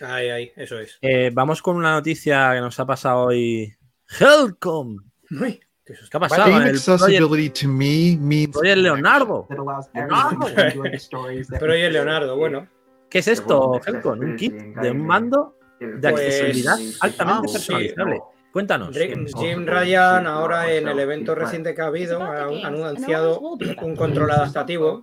[0.00, 0.98] Ahí, ahí, eso es.
[1.02, 3.74] Eh, vamos con una noticia que nos ha pasado hoy.
[4.20, 4.98] Helcom.
[5.30, 6.10] Uy, qué susto.
[6.10, 6.42] ¿Qué ha pasado?
[6.52, 9.48] Game El Project, accessibility to me means Project Leonardo.
[11.90, 12.68] Leonardo, bueno,
[13.10, 14.18] ¿Qué es esto, Helcom?
[14.20, 17.54] ¿Un kit de un mando de Pues, accesibilidad altamente sí.
[17.54, 18.20] personalizable?
[18.52, 18.96] Cuéntanos.
[19.36, 24.30] Jim Ryan ahora en el evento reciente que ha habido ha ha anunciado un control
[24.30, 25.02] adaptativo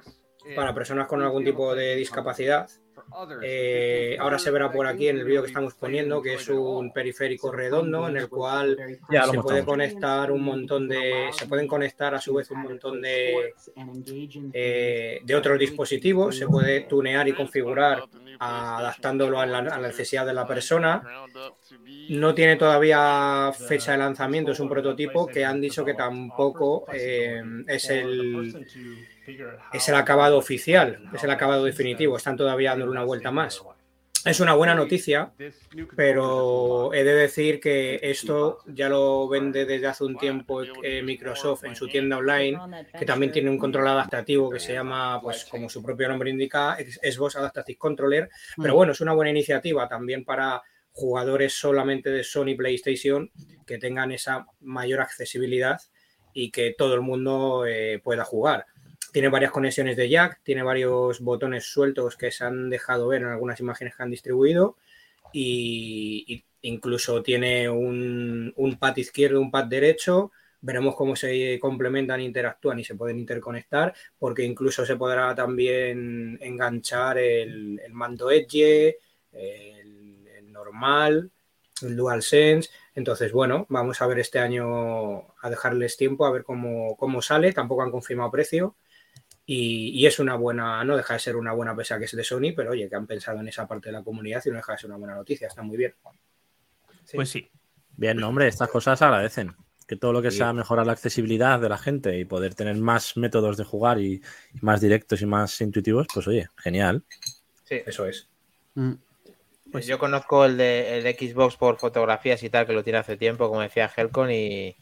[0.55, 2.67] para personas con algún tipo de discapacidad.
[3.43, 6.91] Eh, ahora se verá por aquí en el vídeo que estamos poniendo que es un
[6.91, 8.77] periférico redondo en el cual
[9.09, 13.01] Ya se puede conectar un montón de se pueden conectar a su vez un montón
[13.01, 13.53] de
[14.53, 18.03] eh, de otros dispositivos se puede tunear y configurar
[18.39, 21.03] adaptándolo a la, necesidad de la persona.
[22.09, 27.41] No tiene todavía fecha de lanzamiento es un prototipo que han dicho que tampoco eh,
[27.67, 28.67] es el
[29.71, 33.63] es el acabado oficial es el acabado definitivo están todavía dándole una vuelta más
[34.25, 35.33] es una buena noticia
[35.95, 41.65] pero he de decir que esto ya lo vende desde hace un tiempo eh, Microsoft
[41.65, 42.59] en su tienda online,
[42.97, 46.77] que también tiene un control adaptativo que se llama, pues como su propio nombre indica,
[46.77, 48.29] Xbox Adaptative Controller.
[48.61, 53.31] Pero bueno, es una buena iniciativa también para jugadores solamente de Sony PlayStation
[53.65, 55.79] que tengan esa mayor accesibilidad
[56.33, 58.65] y que todo el mundo eh, pueda jugar.
[59.13, 63.29] Tiene varias conexiones de jack, tiene varios botones sueltos que se han dejado ver en
[63.29, 64.75] algunas imágenes que han distribuido
[65.31, 70.31] y, incluso tiene un, un pad izquierdo, un pad derecho,
[70.65, 77.17] Veremos cómo se complementan, interactúan y se pueden interconectar, porque incluso se podrá también enganchar
[77.17, 78.97] el, mando Edge,
[79.33, 81.29] el, el normal,
[81.81, 82.69] el DualSense.
[82.95, 87.51] Entonces, bueno, vamos a ver este año a dejarles tiempo a ver cómo, cómo sale.
[87.51, 88.75] Tampoco han confirmado precio.
[89.45, 92.23] Y, y es una buena, no deja de ser una buena pesa que es de
[92.23, 94.71] Sony, pero oye, que han pensado en esa parte de la comunidad y no deja
[94.73, 95.93] de ser una buena noticia, está muy bien.
[97.13, 97.49] Pues sí.
[97.95, 99.53] Bien, no, hombre, estas cosas se agradecen.
[99.85, 100.37] Que todo lo que Sí.
[100.37, 104.21] sea mejorar la accesibilidad de la gente y poder tener más métodos de jugar y,
[104.53, 107.03] y más directos y más intuitivos, pues oye, genial.
[107.65, 107.81] Sí.
[107.85, 108.29] Eso es.
[108.75, 108.93] Mm.
[109.73, 112.99] Pues yo conozco el de, el de Xbox por fotografías y tal, que lo tiene
[112.99, 114.75] hace tiempo, como decía Helcon, y,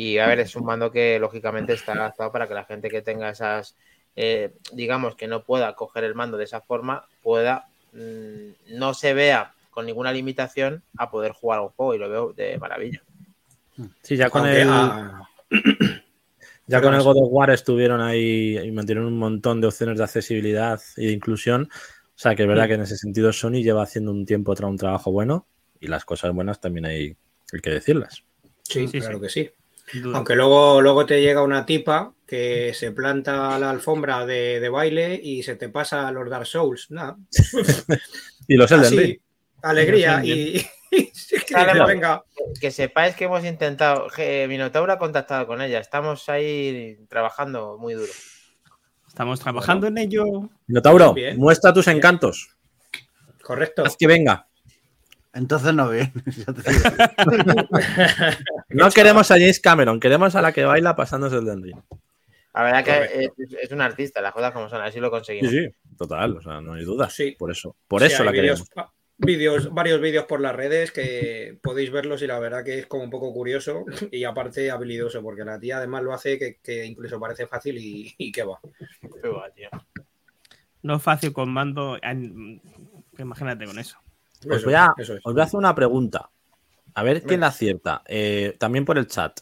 [0.00, 3.02] y a ver, es un mando que lógicamente está adaptado para que la gente que
[3.02, 3.74] tenga esas,
[4.14, 9.12] eh, digamos, que no pueda coger el mando de esa forma, pueda, mm, no se
[9.12, 13.02] vea con ninguna limitación a poder jugar a un juego, y lo veo de maravilla.
[14.02, 15.28] Sí, ya con Aunque, el, ah,
[16.68, 20.04] ya con el God of War estuvieron ahí y mantuvieron un montón de opciones de
[20.04, 21.68] accesibilidad y de inclusión.
[21.72, 24.68] O sea que es verdad que en ese sentido Sony lleva haciendo un tiempo tra-
[24.68, 25.46] un trabajo bueno
[25.80, 27.16] y las cosas buenas también hay,
[27.52, 28.22] hay que decirlas.
[28.62, 29.22] sí, Sí, claro sí.
[29.22, 29.50] que sí.
[30.14, 34.68] Aunque luego, luego te llega una tipa que se planta a la alfombra de, de
[34.68, 36.90] baile y se te pasa a los Dark Souls.
[36.90, 37.16] Nada.
[38.50, 39.18] Y los Elden Ring.
[39.62, 41.10] alegría y, que
[41.46, 41.72] Claro.
[41.74, 42.24] dices, venga.
[42.60, 47.92] Que sepáis que hemos intentado, que Minotauro ha contactado con ella, estamos ahí trabajando muy
[47.92, 48.10] duro.
[49.06, 50.24] Estamos trabajando en ello.
[50.66, 51.36] Minotauro, Bien.
[51.36, 52.56] muestra tus encantos.
[53.42, 53.84] Correcto.
[53.84, 54.46] Haz que venga.
[55.38, 56.12] Entonces no bien.
[56.26, 56.82] ya te digo.
[58.70, 61.76] No queremos a James Cameron, queremos a la que baila pasándose el Ring.
[62.54, 63.30] La verdad que es,
[63.62, 65.50] es un artista, las cosas como son, así lo conseguimos.
[65.50, 67.08] sí, total, o sea, no hay duda.
[67.08, 67.36] Sí.
[67.38, 68.70] Por eso, por Sí, eso la vídeos- queremos.
[68.76, 72.86] ah, vídeos- varios vídeos por las redes que podéis verlos y la verdad que es
[72.86, 76.84] como un poco curioso y aparte habilidoso, porque la tía además lo hace que, que
[76.84, 78.58] incluso parece fácil y, y que va.
[79.22, 79.68] Qué guay, tío.
[80.82, 81.96] No es fácil con mando.
[82.02, 82.60] en-
[83.18, 83.98] Imagínate con eso.
[84.50, 86.30] Os voy, a, es, os voy a hacer una pregunta.
[86.94, 88.02] A ver quién la acierta.
[88.06, 89.40] Eh, también por el chat.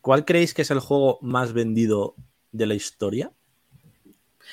[0.00, 2.14] ¿Cuál creéis que es el juego más vendido
[2.50, 3.32] de la historia?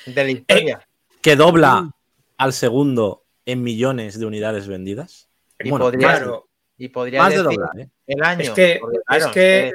[0.06, 0.88] De la historia.
[1.20, 1.90] Que dobla
[2.36, 5.28] al segundo en millones de unidades vendidas.
[5.58, 6.48] Y Bueno, podría, Claro,
[6.78, 7.90] y podría Más de doblar, ¿eh?
[8.06, 8.40] el año.
[8.42, 9.72] Es que- porque, es que-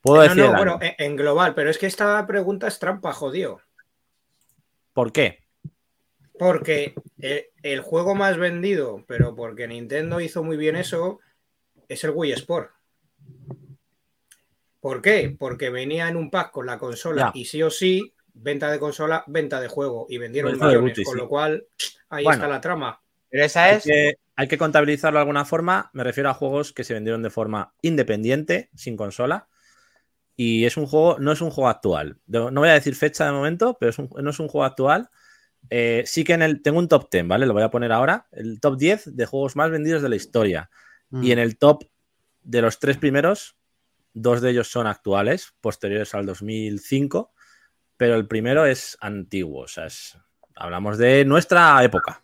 [0.00, 3.12] Puedo no, decir no, bueno, en, en global, pero es que esta pregunta es trampa,
[3.12, 3.60] jodido.
[4.92, 5.44] ¿Por qué?
[6.38, 6.94] Porque
[7.62, 11.18] el juego más vendido, pero porque Nintendo hizo muy bien eso,
[11.88, 12.70] es el Wii Sport.
[14.80, 15.34] ¿Por qué?
[15.38, 17.40] Porque venía en un pack con la consola Ya.
[17.40, 21.18] y sí o sí, venta de consola, venta de juego y vendieron millones, con sí.
[21.20, 21.66] lo cual
[22.08, 22.36] ahí Bueno.
[22.36, 23.00] está la trama.
[23.28, 23.84] Pero esa Hay es.
[23.84, 25.90] que, hay que contabilizarlo de alguna forma.
[25.92, 29.48] Me refiero a juegos que se vendieron de forma independiente, sin consola.
[30.36, 32.18] Y es un juego, no es un juego actual.
[32.28, 35.10] No voy a decir fecha de momento, pero es un- no es un juego actual.
[35.70, 36.62] Eh, sí que en el.
[36.62, 37.46] Tengo un top 10, ¿vale?
[37.46, 38.26] Lo voy a poner ahora.
[38.32, 40.70] El top 10 de juegos más vendidos de la historia.
[41.10, 41.22] Mm.
[41.24, 41.84] Y en el top
[42.42, 43.56] de los tres primeros,
[44.14, 47.32] dos de ellos son actuales, posteriores al 2005,
[47.96, 49.62] pero el primero es antiguo.
[49.64, 50.16] O sea, es-
[50.56, 52.22] hablamos de nuestra época.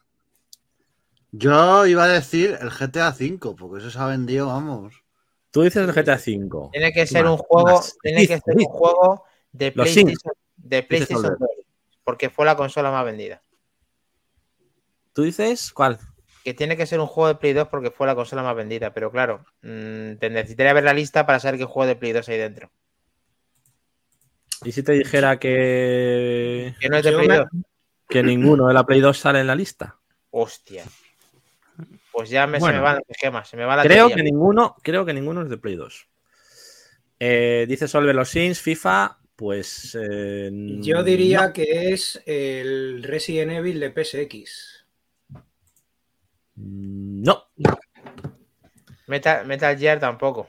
[1.32, 4.94] Yo iba a decir el GTA V, porque eso se ha vendido, vamos.
[5.50, 6.68] Tú dices el GTA V.
[6.72, 10.14] Tiene que ser un juego, tiene que ser un juego de PlayStation,
[10.56, 11.38] de PlayStation Solver.
[11.38, 11.63] 2,
[12.04, 13.42] porque fue la consola más vendida.
[15.12, 15.98] ¿Tú dices cuál?
[16.44, 18.92] Que tiene que ser un juego de Play 2 porque fue la consola más vendida,
[18.92, 22.28] pero claro, mm, te necesitaría ver la lista para saber qué juego de Play 2
[22.28, 22.70] hay dentro.
[24.64, 27.46] ¿Y si te dijera que, Que no es de Play me- 2.
[28.08, 29.96] que ninguno de la Play 2 sale en la lista?
[30.30, 30.84] Hostia.
[32.12, 34.16] Pues ya me, se me van las gemas, se me va la Creo teoría.
[34.16, 36.06] que ninguno, creo que ninguno es de Play 2.
[37.20, 39.96] Eh, dice Solver los Sims, FIFA, pues.
[40.00, 41.52] eh, Yo diría no.
[41.52, 44.84] que es el Resident Evil de PSX.
[46.56, 47.48] No,
[49.06, 50.48] Metal, Metal Gear tampoco.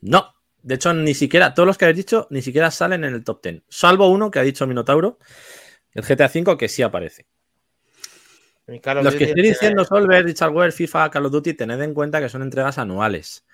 [0.00, 0.34] no.
[0.62, 3.42] De hecho, ni siquiera, todos los que habéis dicho, ni siquiera salen en el top
[3.42, 3.62] 10.
[3.70, 5.18] Salvo uno que ha dicho Minotauro,
[5.94, 7.26] el GTA V, que sí aparece.
[8.66, 12.28] Los que estoy diciendo, Solver, Richard Ware, FIFA, Call of Duty, tened en cuenta que
[12.28, 13.46] son entregas anuales.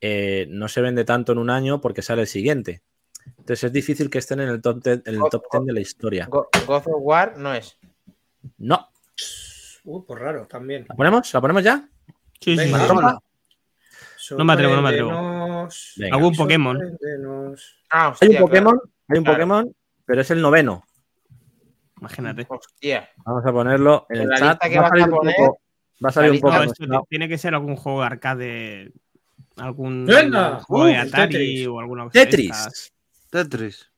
[0.00, 2.82] Eh, no se vende tanto en un año porque sale el siguiente.
[3.26, 5.80] Entonces es difícil que estén en el top 10, en el top 10 de la
[5.80, 6.26] historia.
[6.30, 7.76] Go- God of War no es.
[8.58, 8.88] No.
[9.84, 10.86] Uh, pues raro también.
[10.88, 11.32] ¿La ponemos?
[11.34, 11.88] ¿La ponemos ya?
[12.40, 12.86] Sí, sí, Venga, sí.
[12.88, 13.14] vámonos.
[14.38, 15.68] No me atrevo, no me atrevo.
[15.96, 16.16] Venga.
[16.16, 16.78] Algún Pokémon.
[17.90, 19.36] Ah, Hay hostia, un Pokémon, hay un Claro.
[19.38, 20.84] Pokémon, pero es el noveno.
[22.00, 22.46] Imagínate.
[22.48, 23.08] Hostia.
[23.24, 24.48] Vamos a ponerlo en el la chat.
[24.62, 25.58] lista que Va a vas a salir un poner, poco,
[26.04, 28.92] va a salir un poco No, esto tiene que ser algún juego de arcade
[29.56, 30.60] algún ¡Venga!
[30.60, 31.66] juego de Atari Tetris.
[31.68, 32.12] o alguna cosa.
[32.12, 32.93] Tetris.
[33.34, 33.90] Tetris.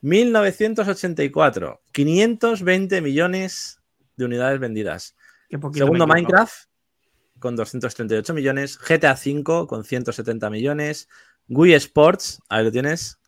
[0.00, 1.80] 1984.
[1.92, 3.80] 520 millones
[4.16, 5.14] de unidades vendidas.
[5.50, 6.06] Qué poquito Segundo.
[6.06, 6.54] Minecraft
[7.38, 8.78] con 238 millones.
[8.78, 11.08] GTA V con 170 millones.
[11.48, 13.18] Wii Sports, ahí lo tienes,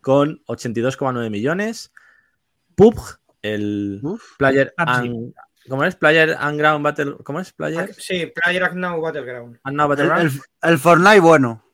[0.00, 1.92] con 82,9 millones.
[2.74, 4.36] PUBG, el Uf.
[4.38, 5.32] Player and,
[5.68, 5.94] ¿Cómo es?
[5.96, 7.16] Player and Ground Battle.
[7.24, 7.52] ¿Cómo es?
[7.52, 9.58] Player Sí, Player Now Battleground.
[9.64, 10.40] and Now El, Battleground.
[10.62, 11.64] el- el Fortnite bueno.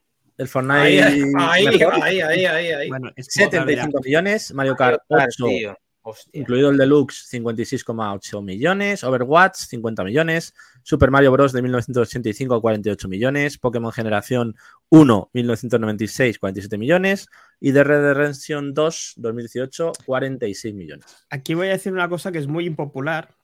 [0.40, 0.80] El, Fortnite.
[0.80, 1.66] Ahí, ahí,
[2.02, 2.88] ahí, ahí, ahí, ahí.
[2.88, 4.54] Bueno, es que, claro, 75 millones.
[4.54, 5.76] Mario Kart 8, tío.
[6.02, 6.40] Hostia.
[6.40, 9.04] incluido el Deluxe, 56,8 millones.
[9.04, 10.54] Overwatch, 50 millones.
[10.82, 11.52] Super Mario Bros.
[11.52, 13.58] de 1985, 48 millones.
[13.58, 14.56] Pokémon Generación
[14.88, 17.28] 1, 1996, 47 millones.
[17.60, 21.26] Y de Red Dead Redemption 2, 2018, 46 millones.
[21.28, 23.34] Aquí voy a decir una cosa que es muy impopular,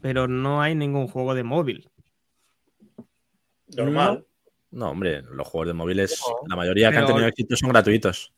[0.00, 1.90] pero no hay ningún juego de móvil.
[3.76, 4.24] Normal.
[4.70, 6.36] No, hombre, los juegos de móviles, No.
[6.48, 8.32] la mayoría que han tenido éxito son gratuitos.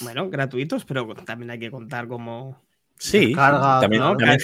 [0.00, 2.62] Bueno, gratuitos, pero también hay que contar como.
[2.98, 4.16] Sí, Descarga, también, ¿no?
[4.16, 4.38] también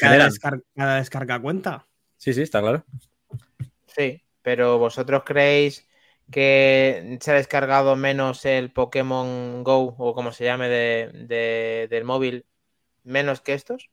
[0.75, 1.87] Cada, descarga cuenta.
[2.17, 2.85] Sí, sí, está claro.
[3.87, 5.89] Sí, pero vosotros creéis
[6.31, 12.05] que se ha descargado menos el Pokémon Go o como se llame de, de- del
[12.05, 12.45] móvil
[13.05, 13.91] menos que estos?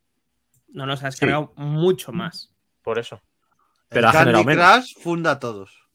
[0.67, 2.51] No nos ha descargado mucho más.
[2.81, 3.21] Por eso.
[3.89, 4.75] Pero el ha generado Candy menos.
[4.95, 5.87] Crush funda a todos.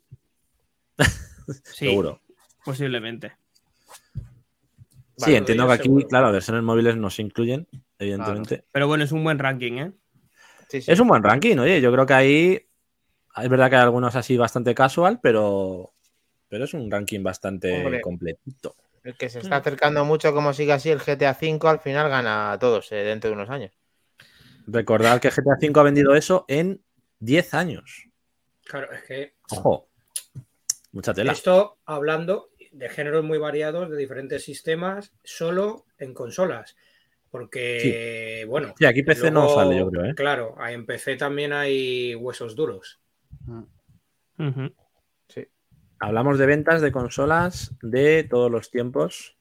[1.64, 2.20] Sí, Seguro.
[2.64, 3.32] posiblemente.
[5.16, 6.08] Sí, Vale, entiendo que aquí, seguro.
[6.08, 8.64] claro, versiones móviles no se incluyen, evidentemente.
[8.72, 9.92] Pero bueno, es un buen ranking, ¿eh?
[10.68, 10.90] Sí, sí.
[10.90, 12.66] Es un buen ranking, oye, yo creo que ahí
[13.36, 15.92] es verdad que hay algunos así bastante casual, pero,
[16.48, 18.00] pero es un ranking bastante Hombre.
[18.00, 18.74] completito.
[19.02, 22.52] El que se está acercando mucho, como sigue así, el GTA V al final gana
[22.52, 23.72] a todos eh, dentro de unos años.
[24.66, 26.82] Recordad que GTA V ha vendido eso en
[27.18, 28.06] 10 años.
[28.64, 29.89] Claro, es que Ojo,
[30.92, 31.32] mucha tela.
[31.32, 36.76] esto hablando de géneros muy variados, de diferentes sistemas, solo en consolas.
[37.30, 38.74] Porque, bueno.
[38.76, 40.14] Sí, aquí PC no sale, yo creo, ¿eh?
[40.14, 43.00] Claro, en PC también hay huesos duros.
[44.38, 44.74] Ujú.
[46.02, 49.36] Hablamos de ventas de consolas de todos los tiempos.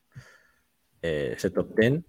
[1.02, 2.04] Eh, ese top 10.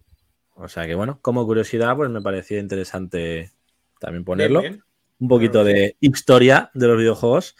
[0.56, 3.52] O sea que, bueno, como curiosidad, pues me parecía interesante
[4.00, 4.60] también ponerlo.
[4.60, 4.84] Bien, bien.
[5.20, 7.56] un poquito Claro de historia de los videojuegos.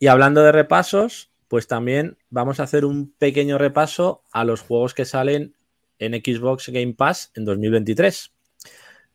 [0.00, 4.94] Y hablando de repasos, pues también vamos a hacer un pequeño repaso a los juegos
[4.94, 5.54] que salen
[5.98, 8.32] en Xbox Game Pass en 2023.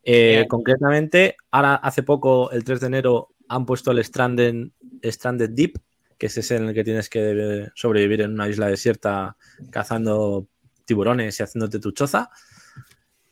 [0.04, 4.68] Eh, concretamente, ahora hace poco, el 3 de enero, han puesto el Stranded,
[5.04, 5.80] Stranded Deep,
[6.20, 9.38] que es ese en el que tienes que sobrevivir en una isla desierta
[9.72, 10.48] cazando
[10.86, 12.30] tiburones y haciéndote tu choza.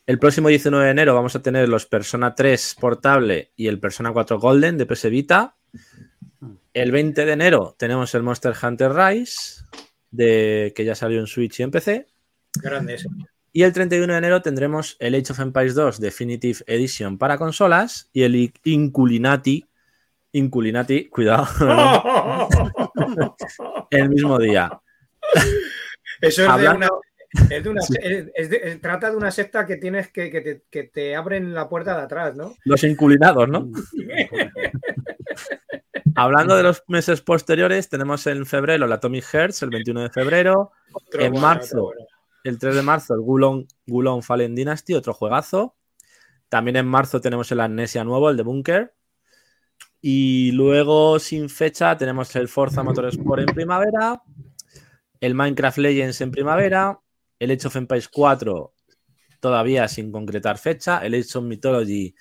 [0.08, 4.12] El próximo 19 de enero vamos a tener los Persona 3 portable y el Persona
[4.12, 5.56] 4 Golden de PS Vita.
[6.74, 9.64] El 20 de enero tenemos el Monster Hunter Rise,
[10.12, 12.08] de, que ya salió en Switch y en PC.
[12.62, 13.08] Grande ese.
[13.52, 18.10] Y el 31 de enero tendremos el Age of Empires 2 Definitive Edition para consolas
[18.12, 19.66] y el Inculinati,
[20.32, 21.48] Inculinati, cuidado,
[23.92, 24.72] el mismo día.
[26.22, 26.90] Eso es de Hablando- una.
[27.56, 30.42] Es de una es- es de- es- trata de una secta que tienes que, que
[30.42, 32.56] te, que te abren la puerta de atrás, ¿no?
[32.66, 33.70] Los inculinados, ¿no?
[36.16, 40.72] Hablando de los meses posteriores, tenemos en febrero la Atomic Hearts, el 21 de febrero.
[40.92, 41.82] Otro En bueno, marzo.
[41.84, 42.06] bueno.
[42.44, 45.76] El 3 de marzo, el Gulon, Gulon Fallen Dynasty, otro juegazo.
[46.50, 48.94] También en marzo tenemos el Amnesia nuevo, el de Bunker.
[50.02, 54.22] Y luego, sin fecha, tenemos el Forza Motorsport en primavera,
[55.22, 57.00] el Minecraft Legends en primavera,
[57.40, 58.74] el Age of Empires 4
[59.40, 62.16] todavía sin concretar fecha, el Age of Mythology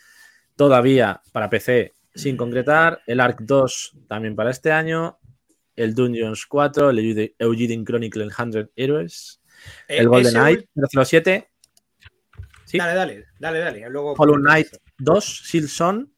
[0.56, 5.18] todavía para PC sin concretar, el Ark 2 también para este año,
[5.76, 6.98] el Dungeons 4, el
[7.38, 9.40] Eugene- Chronicle 100 Heroes,
[9.88, 11.48] Eh, el Golden Knight 007,
[12.64, 12.78] Sí.
[12.78, 13.90] Dale, dale, dale, dale.
[13.90, 16.10] Luego Hollow Knight 2, Silson,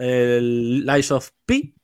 [0.00, 1.74] el Lies of P,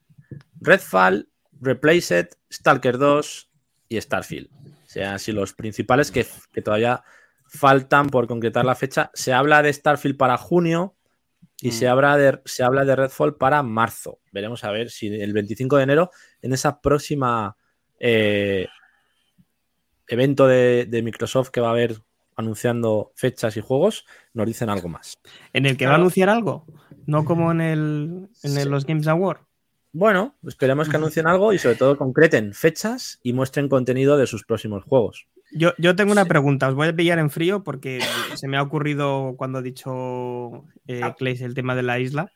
[0.61, 1.29] Redfall,
[1.61, 3.51] Replaced, Stalker 2
[3.89, 4.49] y Starfield.
[4.53, 7.03] O sea, así los principales que, que todavía
[7.49, 9.11] faltan por concretar la fecha.
[9.15, 10.96] Se habla de Starfield para junio
[11.61, 14.21] y se, habla de, se habla de Redfall para marzo.
[14.33, 16.11] Veremos a ver si el 25 de enero,
[16.42, 17.57] en esa próxima
[17.99, 18.66] eh,
[20.09, 21.97] evento de, de Microsoft que va a haber
[22.37, 25.14] anunciando fechas y juegos, nos dicen algo más.
[25.55, 26.66] En el que va a anunciar algo,
[27.07, 28.69] no como en, el, en el- Sí.
[28.69, 29.38] los Games Award.
[29.92, 34.45] Bueno, esperemos que anuncien algo y sobre todo concreten fechas y muestren contenido de sus
[34.45, 35.27] próximos juegos.
[35.57, 38.01] Yo, yo tengo una pregunta, os voy a pillar en frío porque
[38.35, 41.14] se me ha ocurrido cuando ha dicho eh, Ah.
[41.16, 42.31] Clays el tema de la isla.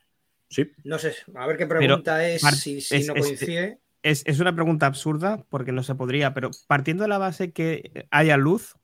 [0.49, 0.71] Sí.
[0.85, 3.79] No sé, a ver qué pregunta es si, si es- no coincide.
[4.03, 8.07] es, es una pregunta absurda porque no se podría, pero partiendo de la base que
[8.11, 8.75] haya luz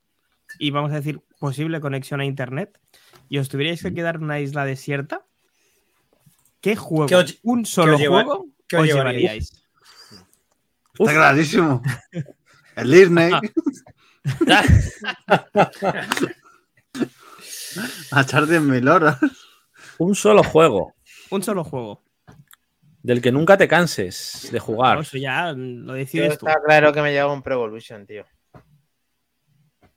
[0.58, 2.78] y vamos a decir posible conexión a internet
[3.28, 5.26] y os tuvierais que quedar en una isla desierta,
[6.60, 7.06] ¿qué juego?
[7.06, 9.50] ¿Qué os- un solo juego qué os os llevaríais?
[9.50, 9.66] llevaríais.
[10.98, 11.82] Está clarísimo.
[12.76, 13.32] El Disney.
[18.12, 19.18] a echar 10.000 horas.
[19.98, 20.94] Un solo juego
[21.30, 22.02] Un solo juego.
[23.02, 24.96] del que nunca te canses de jugar.
[24.96, 26.46] No, Eso ya lo Yo decides tú.
[26.46, 28.24] está claro que me lleva un Pro Evolution, tío.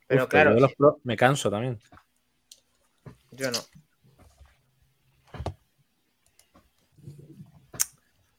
[0.06, 1.78] Pero Uf, claro, sí, pro me canso también.
[3.32, 3.58] yo no.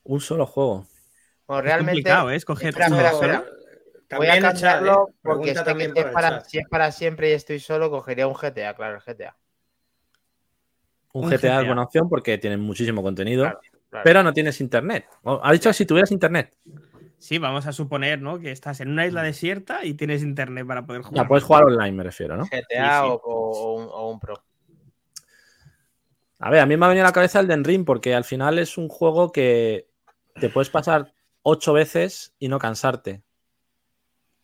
[0.04, 0.86] Un solo juego.
[1.46, 1.92] Bueno, Es realmente.
[2.02, 2.36] complicado, ¿eh?
[2.36, 3.44] Escoger Espera, uno espera,
[4.16, 5.12] Voy a cambiarlo ¿eh?
[5.22, 6.44] porque que si es, para, chat.
[6.46, 9.36] si es para siempre y estoy solo, cogería un GTA, claro, el GTA.
[11.12, 11.60] Un, Un GTA, GTA.
[11.60, 14.04] es buena opción porque tiene muchísimo contenido, Claro, claro.
[14.04, 15.06] pero no tienes internet.
[15.24, 16.56] Ha dicho si tuvieras internet.
[17.18, 18.40] Sí, vamos a suponer, ¿no?
[18.40, 21.28] Que estás en una isla desierta y tienes internet para poder Ya jugar.
[21.28, 22.44] puedes jugar online, me refiero, ¿no?
[22.46, 23.10] GTA Sí, sí.
[23.10, 24.42] O, o- o un, o un Pro.
[26.40, 28.24] A ver, a mí me ha venido a la cabeza el Den Ring porque al
[28.24, 29.86] final es un juego que
[30.40, 33.22] te puedes pasar ocho veces y no cansarte.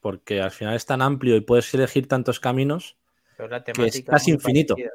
[0.01, 2.97] Porque al final es tan amplio y puedes elegir tantos caminos,
[3.37, 4.75] Pero la Que es temática casi infinito.
[4.75, 4.95] parecida.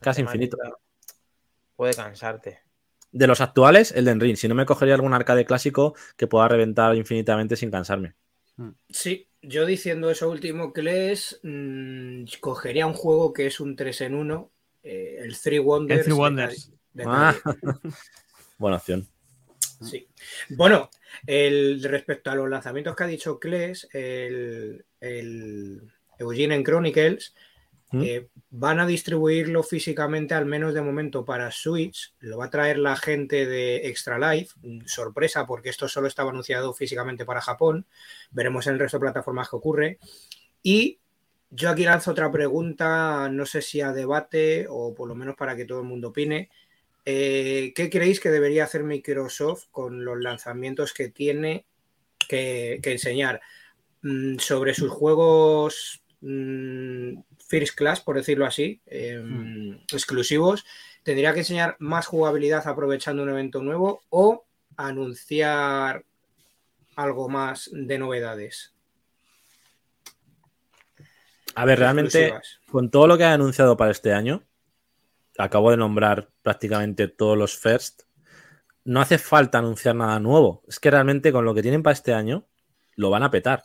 [0.00, 0.56] Casi infinito.
[1.76, 2.60] Puede cansarte.
[3.10, 4.36] De los actuales, el Den Ring.
[4.36, 8.14] Si no me cogería algún arcade clásico que pueda reventar infinitamente sin cansarme.
[8.90, 14.00] Sí, yo diciendo eso último que lees, mm, cogería un juego que es un 3
[14.02, 14.50] en 1,
[14.82, 15.98] eh, el Three Wonders.
[16.00, 16.72] El Three de Wonders.
[16.92, 17.34] De Ah.
[18.58, 19.06] Buena opción.
[19.80, 20.08] Sí.
[20.50, 20.90] Bueno,
[21.26, 25.82] el, respecto a los lanzamientos que ha dicho Kles, el, el
[26.18, 27.34] Eugene en Chronicles,
[27.90, 28.02] ¿Mm?
[28.02, 32.14] eh, van a distribuirlo físicamente, al menos de momento, para Switch.
[32.20, 34.54] Lo va a traer la gente de Extra Life.
[34.62, 37.86] Mm, Sorpresa, porque esto solo estaba anunciado físicamente para Japón.
[38.30, 39.98] Veremos en el resto de plataformas qué ocurre.
[40.62, 40.98] Y
[41.50, 45.56] yo aquí lanzo otra pregunta, no sé si a debate o por lo menos para
[45.56, 46.50] que todo el mundo opine.
[47.04, 51.66] Eh, ¿Qué creéis que debería hacer Microsoft con los lanzamientos que tiene
[52.28, 53.40] que, que enseñar
[54.02, 59.22] mm, sobre sus juegos mm, First Class, por decirlo así, eh,
[59.92, 60.64] exclusivos?
[61.02, 64.44] ¿Tendría que enseñar más jugabilidad aprovechando un evento nuevo o
[64.76, 66.04] anunciar
[66.96, 68.74] algo más de novedades?
[71.54, 72.60] A ver, realmente, exclusivas?
[72.70, 74.44] con todo lo que ha anunciado para este año,
[75.38, 78.02] acabo de nombrar prácticamente todos los first.
[78.84, 80.62] No hace falta anunciar nada nuevo.
[80.68, 82.46] Es que realmente con lo que tienen para este año,
[82.96, 83.64] lo van a petar.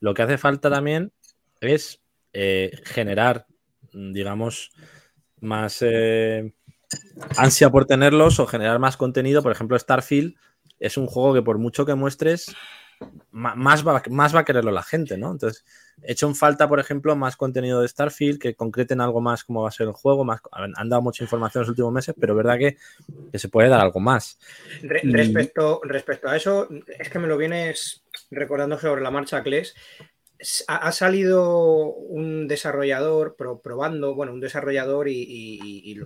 [0.00, 1.12] Lo que hace falta también
[1.60, 3.46] es eh, generar,
[3.92, 4.72] mm, digamos,
[5.40, 6.54] más eh,
[7.36, 9.42] ansia por tenerlos o generar más contenido.
[9.42, 10.34] Por ejemplo, Starfield
[10.78, 12.54] es un juego que por mucho que muestres,
[13.30, 15.32] más va, más va a quererlo la gente, ¿no?
[15.32, 15.64] Entonces,
[16.02, 19.62] he hecho en falta, por ejemplo, más contenido de Starfield, que concreten algo más cómo
[19.62, 20.24] va a ser el juego.
[20.24, 22.76] Más, han dado mucha información en los últimos meses, pero es verdad que,
[23.32, 24.38] que se puede dar algo más.
[24.82, 29.74] Re- respecto, respecto a eso, es que me lo vienes recordando sobre la marcha, Kles.
[30.38, 36.00] S- Ha, ha salido un desarrollador pro- probando, bueno, un desarrollador y, y-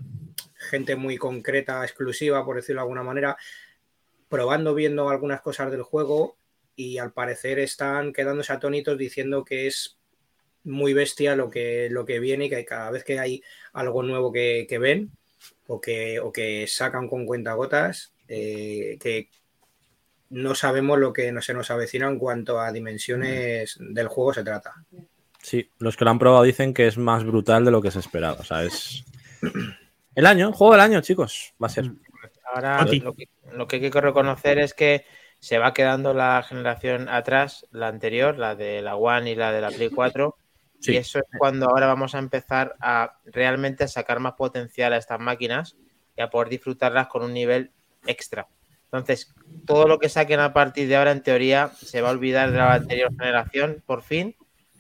[0.70, 3.37] gente muy concreta, exclusiva, por decirlo de alguna manera,
[4.29, 6.37] probando, viendo algunas cosas del juego
[6.78, 9.98] y al parecer están quedándose atónitos diciendo que es
[10.62, 14.30] muy bestia lo que, lo que viene y que cada vez que hay algo nuevo
[14.30, 15.10] que, que ven
[15.66, 19.28] o que, o que sacan con cuentagotas, eh, que
[20.30, 24.44] no sabemos lo que no se nos avecina en cuanto a dimensiones del juego se
[24.44, 24.74] trata.
[25.42, 27.98] Sí, los que lo han probado dicen que es más brutal de lo que se
[27.98, 28.38] esperaba.
[28.38, 29.04] O sea, es.
[30.14, 31.54] El año, juego del año, chicos.
[31.60, 31.90] Va a ser.
[32.54, 33.00] Ahora Oti.
[33.00, 35.04] lo que, lo que hay que reconocer es que
[35.40, 39.61] se va quedando la generación atrás, la anterior, la de la One y la de
[39.61, 40.37] la Play 4.
[40.81, 40.92] Sí.
[40.92, 44.97] Y eso es cuando ahora vamos a empezar a realmente a sacar más potencial a
[44.97, 45.76] estas máquinas
[46.16, 47.72] y a poder disfrutarlas con un nivel
[48.07, 48.47] extra.
[48.84, 49.34] Entonces,
[49.66, 52.59] todo lo que saquen a partir de ahora, en teoría, se va a olvidar de
[52.59, 54.36] la anterior generación, por fin.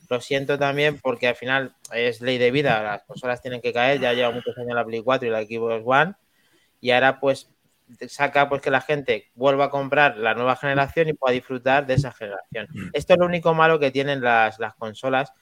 [0.08, 4.00] Lo siento también porque al final es ley de vida, las consolas tienen que caer,
[4.00, 6.14] ya lleva muchos años la Play 4 y la Xbox One,
[6.80, 7.50] y ahora pues
[8.08, 11.94] saca pues que la gente vuelva a comprar la nueva generación y pueda disfrutar de
[11.94, 12.68] esa generación.
[12.92, 15.32] Esto es lo único malo que tienen las, las consolas,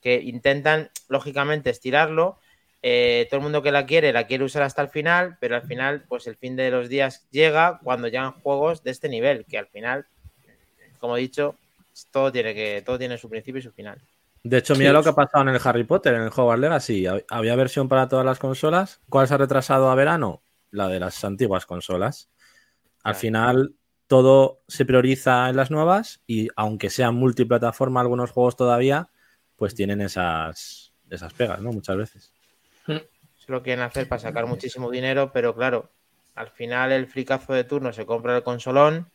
[0.00, 2.38] que intentan lógicamente estirarlo,
[2.82, 5.62] eh, todo el mundo que la quiere la quiere usar hasta el final, pero al
[5.62, 9.58] final pues el fin de los días llega cuando llegan juegos de este nivel, que
[9.58, 10.06] al final,
[11.00, 11.56] como he dicho,
[12.12, 13.98] todo tiene que todo tiene su principio y su final.
[14.44, 17.04] De hecho, mira lo que ha pasado en el Harry Potter, en el Hogwarts Legacy.
[17.04, 19.00] Hab- Había versión para todas las consolas.
[19.08, 20.42] ¿Cuál se ha retrasado a verano?
[20.76, 22.30] La de las antiguas consolas.
[23.02, 23.18] Al Claro.
[23.18, 23.74] final,
[24.06, 29.08] todo se prioriza en las nuevas y aunque sean multiplataforma algunos juegos todavía,
[29.56, 31.72] pues tienen esas, esas pegas, ¿no?
[31.72, 32.32] Muchas veces.
[32.86, 35.92] Se lo quieren hacer para sacar muchísimo dinero, pero claro,
[36.34, 39.10] al final el fricazo de turno se compra el consolón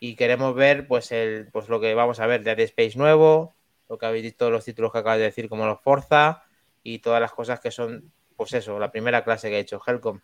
[0.00, 3.54] y queremos ver pues el pues lo que vamos a ver de Dead Space nuevo,
[3.88, 6.42] lo que habéis visto los títulos que acabas de decir como los Forza
[6.82, 10.20] y todas las cosas que son pues eso, la primera clase que ha hecho Helcom.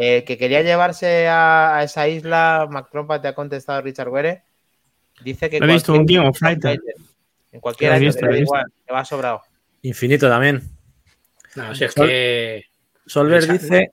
[0.00, 4.42] Eh, que quería llevarse a, a esa isla, Mac Trompa te ha contestado Richard Were.
[5.22, 6.78] Dice que Lo he visto, un King of Fighter.
[7.50, 9.42] En cualquier año visto, te igual, te va sobrado.
[9.82, 10.62] Infinito también.
[11.56, 12.64] No, si es Sol- que.
[13.06, 13.92] Solver Richard, dice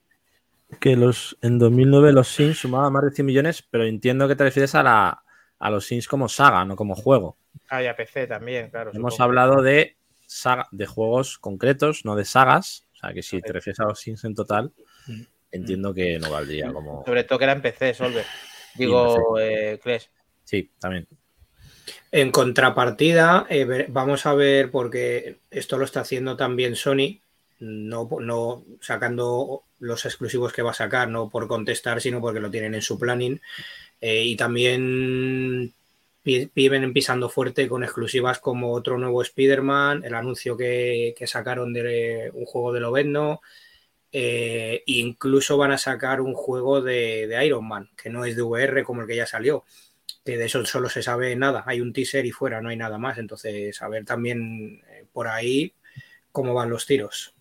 [0.80, 4.43] que los en 2009 los Sims sumaban más de 100 millones, pero entiendo que te
[4.43, 5.24] refieres a, la,
[5.58, 7.38] a los Sims como saga, no como juego.
[7.70, 8.91] Ah, y a PC también, claro.
[8.93, 9.24] Hemos supongo.
[9.24, 9.95] hablado de
[10.28, 12.86] saga, de juegos concretos, no de sagas.
[12.93, 14.72] O sea que si te refieres a los Sims en total,
[15.08, 15.22] Mm.
[15.56, 17.03] Entiendo que no valdría como.
[17.06, 18.26] Sobre todo que era en PC, Solver.
[18.76, 20.10] Digo, eh, Kles.
[20.43, 21.08] Sí, también.
[22.12, 27.20] En contrapartida, eh, vamos a ver, porque esto lo está haciendo también Sony,
[27.60, 32.51] no, no sacando los exclusivos que va a sacar, no por contestar, sino porque lo
[32.51, 33.41] tienen en su planning.
[34.01, 35.74] Eh, y también
[36.24, 42.32] viven pisando fuerte con exclusivas como otro nuevo Spider-Man, el anuncio que, que sacaron de
[42.34, 43.41] un juego de Lobezno,
[44.18, 48.43] eh, incluso van a sacar un juego de, de Iron Man, que no es de
[48.43, 49.66] VR como el que ya salió
[50.24, 51.63] que de eso solo se sabe nada.
[51.68, 53.20] Hay un teaser y fuera, no hay nada más.
[53.20, 55.74] Entonces, a ver también eh, por ahí
[56.32, 57.36] cómo van los tiros.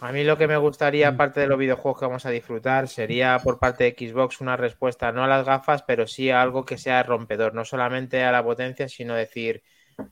[0.00, 1.14] A mí lo que me gustaría, Mm.
[1.14, 5.12] aparte de los videojuegos que vamos a disfrutar, sería por parte de Xbox una respuesta
[5.12, 8.42] no a las gafas, pero sí a algo que sea rompedor, no solamente a la
[8.44, 9.62] potencia, sino decir,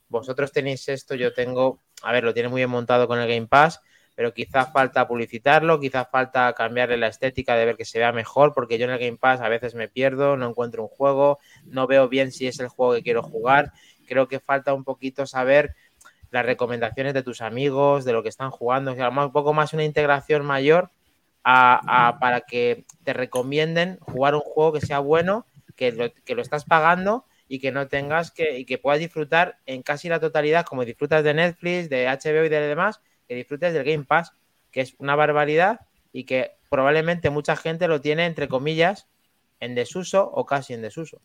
[0.08, 3.48] vosotros tenéis esto, yo tengo, a ver, lo tiene muy bien montado con el Game
[3.48, 3.80] Pass,
[4.20, 8.52] pero quizás falta publicitarlo, quizás falta cambiarle la estética de ver que se vea mejor,
[8.52, 11.86] porque yo en el Game Pass a veces me pierdo, no encuentro un juego, no
[11.86, 13.72] veo bien si es el juego que quiero jugar,
[14.06, 15.74] creo que falta un poquito saber
[16.30, 19.72] las recomendaciones de tus amigos, de lo que están jugando, o sea, un poco más
[19.72, 20.90] una integración mayor
[21.42, 25.46] para que te recomienden jugar un juego que sea bueno,
[25.76, 29.60] que lo, que lo estás pagando y que no tengas que, y que puedas disfrutar
[29.64, 33.00] en casi la totalidad, como disfrutas de Netflix, de HBO y de demás,
[33.30, 34.32] que disfrutes del Game Pass,
[34.72, 39.06] que es una barbaridad y que probablemente mucha gente lo tiene, entre comillas,
[39.60, 41.20] en desuso o casi en desuso.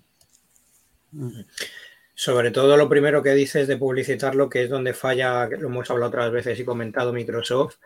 [2.14, 6.10] Sobre todo lo primero que dices de publicitarlo, que es donde falla, lo hemos hablado
[6.10, 7.78] otras veces y comentado Microsoft.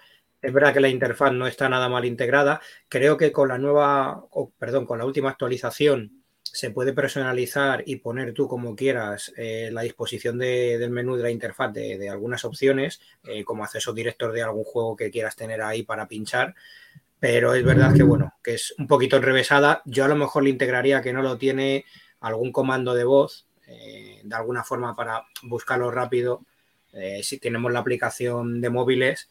[0.42, 2.60] Es verdad que la interfaz no está nada mal integrada.
[2.90, 6.19] Creo que con la nueva, o, perdón, con la última actualización
[6.54, 11.24] se puede personalizar y poner tú como quieras eh, la disposición de- del menú de
[11.24, 15.36] la interfaz de, de algunas opciones, eh, como acceso directo de algún juego que quieras
[15.36, 16.56] tener ahí para pinchar.
[17.20, 19.82] Pero es verdad que, bueno, que es un poquito enrevesada.
[19.86, 21.86] Yo a lo mejor le integraría que no lo tiene
[22.22, 26.46] algún comando de voz, eh, de alguna forma para buscarlo rápido.
[27.22, 29.30] Si tenemos la aplicación de móviles,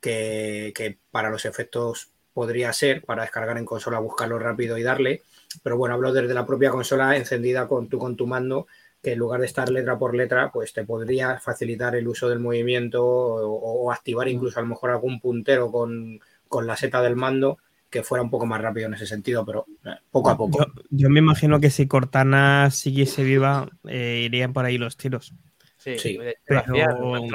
[0.00, 5.22] que, que para los efectos podría ser, para descargar en consola, buscarlo rápido y darle.
[5.62, 8.66] Pero bueno, hablo desde la propia consola encendida con tu, con tu mando,
[9.02, 12.38] que en lugar de estar letra por letra, pues te podría facilitar el uso del
[12.38, 17.16] movimiento o, o activar incluso a lo mejor algún puntero con, con la seta del
[17.16, 17.58] mando
[17.90, 20.58] que fuera un poco más rápido en ese sentido, pero eh, poco a poco.
[20.58, 25.34] Yo, yo me imagino que si Cortana siguiese viva, eh, irían por ahí los tiros.
[25.76, 26.62] Sí, Sí, Pero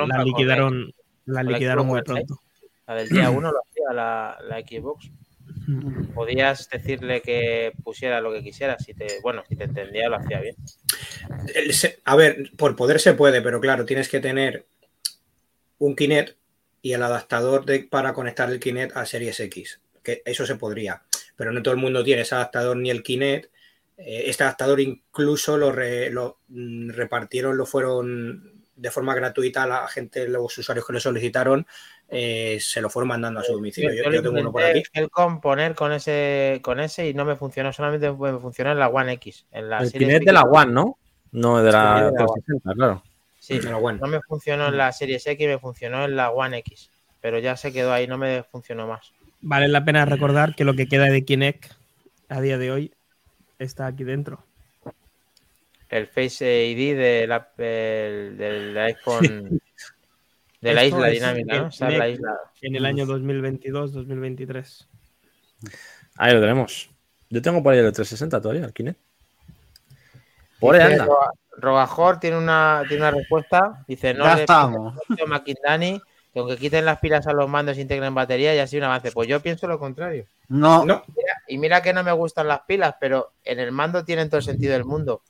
[0.08, 0.94] la liquidaron,
[1.26, 2.04] la liquidaron muy ¿eh?
[2.04, 2.40] pronto.
[2.88, 5.12] La del día 1 lo hacía la, la Xbox.
[6.14, 8.78] Podías decirle que pusiera lo que quisiera.
[8.78, 10.56] Si te, bueno, si te entendía, lo hacía bien.
[12.04, 14.66] A ver, por poder se puede, pero claro, tienes que tener
[15.80, 16.38] un Kinect
[16.82, 19.82] y el adaptador de, para conectar el Kinect a Series X.
[20.04, 21.02] Que eso se podría,
[21.36, 23.52] pero no todo el mundo tiene ese adaptador ni el Kinect.
[23.98, 29.68] Eh, este adaptador incluso lo, re- lo, mm, repartieron, lo fueron de forma gratuita a
[29.68, 31.66] la gente, los usuarios que lo solicitaron,
[32.10, 33.92] eh, se lo fueron mandando a su domicilio.
[33.94, 34.84] Yo, yo tengo uno por aquí.
[34.94, 35.10] el
[35.42, 37.74] poner con ese, con ese y no me funcionó.
[37.74, 39.46] Solamente me funcionó en la One X.
[39.52, 40.98] En la El Kinect de la One, ¿no?
[41.32, 43.04] No de la Sí, de la 360, claro.
[43.40, 44.00] Sí, Pero bueno.
[44.02, 46.90] no me funcionó en la Series X, me funcionó en la One X.
[47.22, 49.12] Pero ya se quedó ahí, no me funcionó más.
[49.42, 51.74] Vale la pena recordar que lo que queda de Kinect
[52.30, 52.94] a día de hoy
[53.60, 54.44] está aquí dentro.
[55.90, 59.60] El Face ID del, app- el- del iPhone.
[60.62, 61.68] De la Esto isla dinámica, el ¿no?
[61.68, 62.40] O sea, la isla.
[62.62, 64.88] En el año 2022-2023.
[66.18, 66.90] Ahí lo tenemos.
[67.30, 69.00] Yo tengo por ahí el 360 todavía, el Kinect.
[70.60, 71.08] Por ahí anda.
[71.58, 73.84] Rogajor tiene una, tiene una respuesta.
[73.88, 74.96] Dice: No Ya le estamos.
[75.28, 76.02] McIndani
[76.36, 78.92] que aunque quiten las pilas a los mandos e integren batería, ya ha sido un
[78.92, 79.14] avance.
[79.14, 80.26] Pues yo pienso lo contrario.
[80.50, 81.02] No, No,
[81.48, 84.44] y mira que no me gustan las pilas, pero en el mando tienen todo el
[84.44, 85.22] sentido del mundo.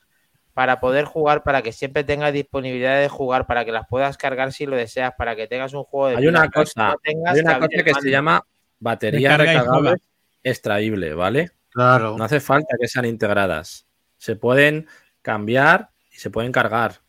[0.56, 4.52] Para poder jugar, para que siempre tengas disponibilidad de jugar, para que las puedas cargar
[4.54, 7.60] si lo deseas, para que tengas un juego de Hay una cosa, no hay una
[7.60, 8.44] cosa que se llama
[8.80, 9.98] batería recargable
[10.46, 11.52] extraíble, ¿vale?
[11.72, 12.18] Claro.
[12.18, 13.86] No hace falta que sean integradas.
[14.18, 14.88] Se pueden
[15.22, 17.02] cambiar y se pueden cargar.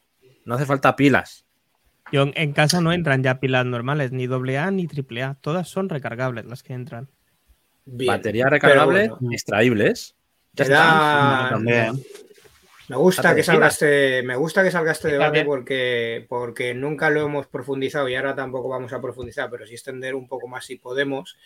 [0.44, 1.44] No hace falta pilas.
[2.11, 5.36] Yo en- casa no entran ya pilas normales, ni AA ni AAA.
[5.40, 7.11] Todas son recargables las que entran.
[7.84, 8.09] Bien.
[8.09, 9.32] Batería recargable bueno.
[9.32, 10.16] extraíbles.
[10.55, 11.94] Ya da-.
[12.89, 17.22] Me gusta que salga este, me gusta que salga este debate porque, porque nunca lo
[17.22, 20.76] hemos profundizado y ahora tampoco vamos a profundizar, pero sí extender un poco más si
[20.76, 21.37] podemos.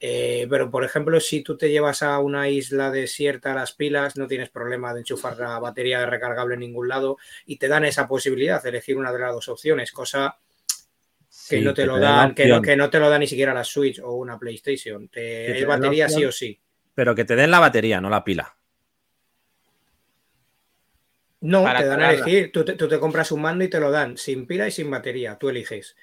[0.00, 4.26] Eh, pero, por ejemplo, si tú te llevas a una isla desierta las pilas, no
[4.26, 8.60] tienes problema de enchufar la batería recargable en ningún lado y te dan esa posibilidad
[8.60, 10.36] de elegir una de las dos opciones, cosa
[11.48, 13.18] que Sí, no te que lo te dan, que no, que no te lo da
[13.18, 15.08] ni siquiera la Switch o una PlayStation.
[15.08, 16.60] Te, es batería sí o sí.
[16.94, 18.56] Pero que te den la batería, no la pila.
[21.42, 22.50] No, Para te dan a elegir.
[22.52, 24.90] Tú te, tú te compras un mando y te lo dan sin pila y sin
[24.90, 25.36] batería.
[25.38, 25.96] Tú eliges.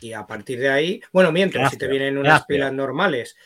[0.00, 2.46] Y a partir de ahí, bueno, mientras, si te vienen unas gracias.
[2.46, 3.36] pilas normales,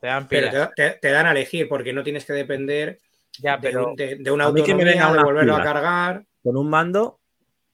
[0.00, 0.70] Te dan pero pilas.
[0.76, 2.98] te, te- te dan a elegir porque no tienes que depender
[3.38, 5.72] Ya, de, pero un- de- de una me autonomía, vengan de volverlo a pilas.
[5.72, 6.24] cargar.
[6.42, 7.20] Con un mando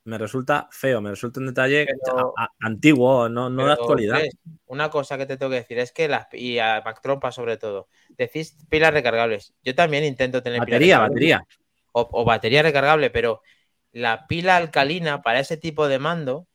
[0.07, 4.16] me resulta feo, me resulta un detalle Pero- a- a- antiguo, no, no de actualidad.
[4.20, 4.37] ¿ves?
[4.66, 7.57] Una cosa que te tengo que decir es que las y a Mac Trompa sobre
[7.57, 9.55] todo, decís pilas recargables.
[9.62, 11.14] Yo también intento tener pilas Batería, recargables.
[11.39, 11.47] batería.
[11.97, 13.40] O, o batería recargable, pero
[13.92, 16.49] la pila alcalina para ese tipo de mando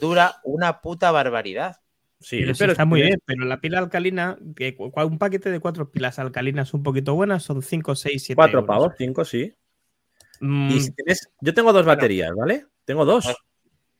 [0.00, 1.76] dura una puta barbaridad.
[2.20, 5.60] Sí, Pero, sí pero está es muy bien, pero la pila alcalina, un paquete de
[5.60, 8.66] cuatro pilas alcalinas un poquito buenas son 5, 6, 7 Cuatro euros.
[8.76, 9.54] pavos, cinco, sí.
[10.40, 12.66] Mm, Y si tienes, yo tengo dos baterías, ¿vale?
[12.84, 13.26] Tengo dos.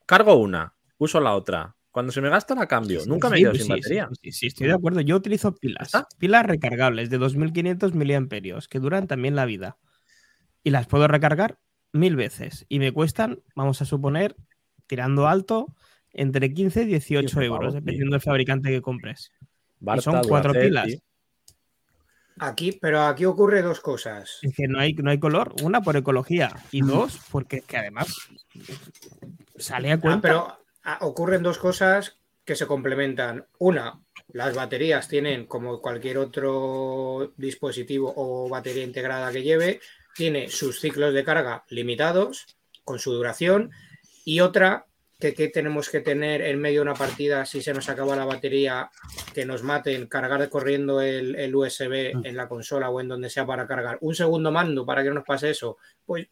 [0.06, 1.74] Cargo una, uso la otra.
[1.90, 3.04] Cuando se me gasta la cambio.
[3.06, 4.08] Nunca me sí, quedo pues sin sí, batería.
[4.10, 5.00] Sí, sí, sí, estoy de acuerdo.
[5.00, 5.86] Yo utilizo pilas.
[5.86, 6.08] ¿Está?
[6.18, 9.78] Pilas recargables de 2500 miliamperios que duran también la vida.
[10.68, 11.58] Y las puedo recargar
[11.94, 12.66] mil veces.
[12.68, 14.36] Y me cuestan, vamos a suponer,
[14.86, 15.74] tirando alto,
[16.12, 19.32] entre 15 y 18 15 euros, dependiendo del fabricante que compres.
[19.80, 20.88] Barta, son cuatro pilas.
[22.38, 24.40] Aquí, pero aquí ocurre dos cosas.
[24.42, 25.54] Es que no hay, no hay color.
[25.62, 26.54] Una, por ecología.
[26.70, 28.14] Y dos, porque es que además
[29.56, 30.20] sale a Ah, cuenta.
[30.20, 33.46] pero ah, ocurren dos cosas que se complementan.
[33.58, 34.02] Una,
[34.34, 39.80] las baterías tienen, como cualquier otro dispositivo o batería integrada que lleve,
[40.18, 42.44] tiene sus ciclos de carga limitados
[42.84, 43.70] con su duración.
[44.24, 44.84] Y otra,
[45.18, 48.24] que, que tenemos que tener en medio de una partida si se nos acaba la
[48.26, 48.90] batería,
[49.32, 53.46] que nos maten, cargar corriendo el, el USB en la consola o en donde sea
[53.46, 53.96] para cargar.
[54.02, 55.78] Un segundo mando para que no nos pase eso.
[56.04, 56.26] Pues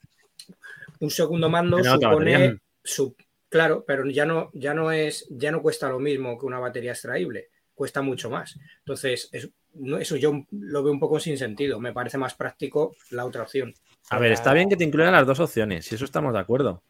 [1.01, 2.35] un segundo mando supone
[2.83, 3.15] su,
[3.49, 6.93] claro, pero ya no, ya no es, ya no cuesta lo mismo que una batería
[6.93, 8.59] extraíble, cuesta mucho más.
[8.81, 9.49] Entonces, es-
[9.79, 11.79] no, eso yo lo veo un poco sin sentido.
[11.81, 13.75] Me parece más práctico la otra opción.
[14.11, 16.83] A ver, está bien que te incluyan las dos opciones, si eso estamos de acuerdo.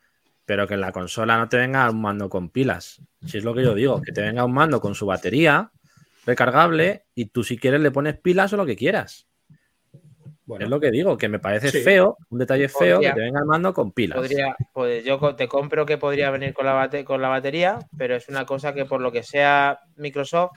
[0.44, 3.00] Pero que en la consola no te venga un mando con pilas.
[3.26, 5.70] Si es lo que yo digo, que te venga un mando con su batería
[6.24, 9.26] recargable y tú si quieres le pones pilas o lo que quieras.
[10.44, 11.80] Bueno, Es lo que digo, que me parece Sí.
[11.80, 14.16] feo, un detalle feo Podría- que te venga el mando con pilas.
[14.16, 18.14] Podría, pues yo te compro que podría venir con la, bate- con la batería, pero
[18.14, 20.52] es una cosa que por lo que sea Microsoft,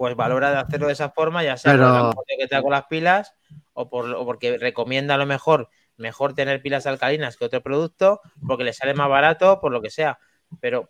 [0.00, 2.54] pues valora de hacerlo de esa forma, ya sea por Pero- el aporte que te
[2.54, 3.34] da con las pilas
[3.74, 8.22] o, por, o porque recomienda a lo mejor mejor tener pilas alcalinas que otro producto,
[8.46, 10.18] porque le sale más barato, por lo que sea.
[10.58, 10.88] Pero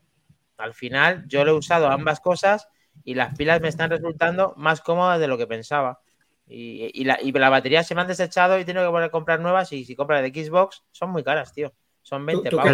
[0.58, 2.68] al final yo lo he usado ambas cosas
[3.02, 5.98] y las pilas me están resultando más cómodas de lo que pensaba.
[6.46, 9.10] Y, y la, y la batería se me han desechado y tengo que volver a
[9.10, 9.72] comprar nuevas.
[9.72, 11.72] Y si compras de Xbox, son muy caras, tío.
[12.02, 12.70] Son 20 tú pavos.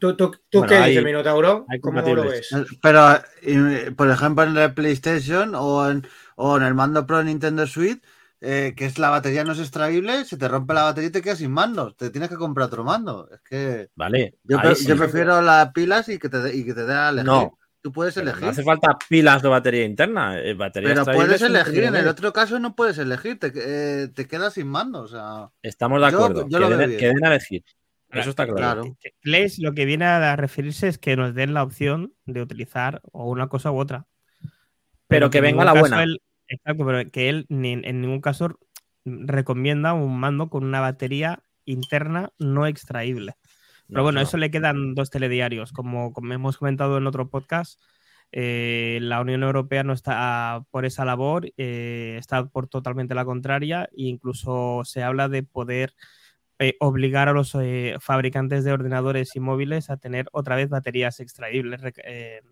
[0.00, 1.66] Pero, ¿tú, tú, tú Bueno, qué hay- dices, Minotauro?
[1.80, 2.48] ¿Cómo lo ves?
[2.82, 7.66] pero y, por ejemplo, en la PlayStation o en, o en el mando Pro Nintendo
[7.66, 8.02] Switch,
[8.40, 11.20] eh, que es la batería no es extraíble, se te rompe la batería y te
[11.22, 11.92] quedas sin mando.
[11.94, 13.28] Te tienes que comprar otro mando.
[13.30, 14.36] Es que Vale.
[14.44, 14.86] yo, ahí pre- sí.
[14.86, 17.26] yo prefiero las pilas y que te, dé- y que te dé a elegir.
[17.26, 17.56] No.
[17.82, 18.44] Tú puedes Pero elegir.
[18.44, 20.38] No hace falta pilas de batería interna.
[20.38, 24.26] eh, batería Pero puedes elegir, en el otro caso no puedes elegir, te, eh, te
[24.26, 25.00] quedas sin mando.
[25.00, 26.46] O sea, Estamos de Yo- acuerdo.
[26.48, 26.98] yo lo que, bien.
[27.00, 27.64] que den a elegir.
[28.12, 28.82] Eso está claro.
[28.82, 28.96] claro.
[29.22, 33.28] Clash lo que viene a referirse es que nos den la opción de utilizar o
[33.30, 34.06] una cosa u otra.
[35.06, 36.02] Pero que en venga la buena.
[36.02, 38.58] él- exacto, pero que él ni- en ningún caso
[39.04, 43.34] recomienda un mando con una batería interna no extraíble.
[43.88, 44.22] Pero No, bueno, no.
[44.26, 45.72] eso le quedan dos telediarios.
[45.72, 47.80] Como, como hemos comentado en otro podcast,
[48.32, 53.84] eh, la Unión Europea no está por esa labor, eh, está por totalmente la contraria
[53.96, 55.92] e incluso se habla de poder
[56.60, 61.18] eh, obligar a los eh, fabricantes de ordenadores y móviles a tener otra vez baterías
[61.18, 62.42] extraíbles eh,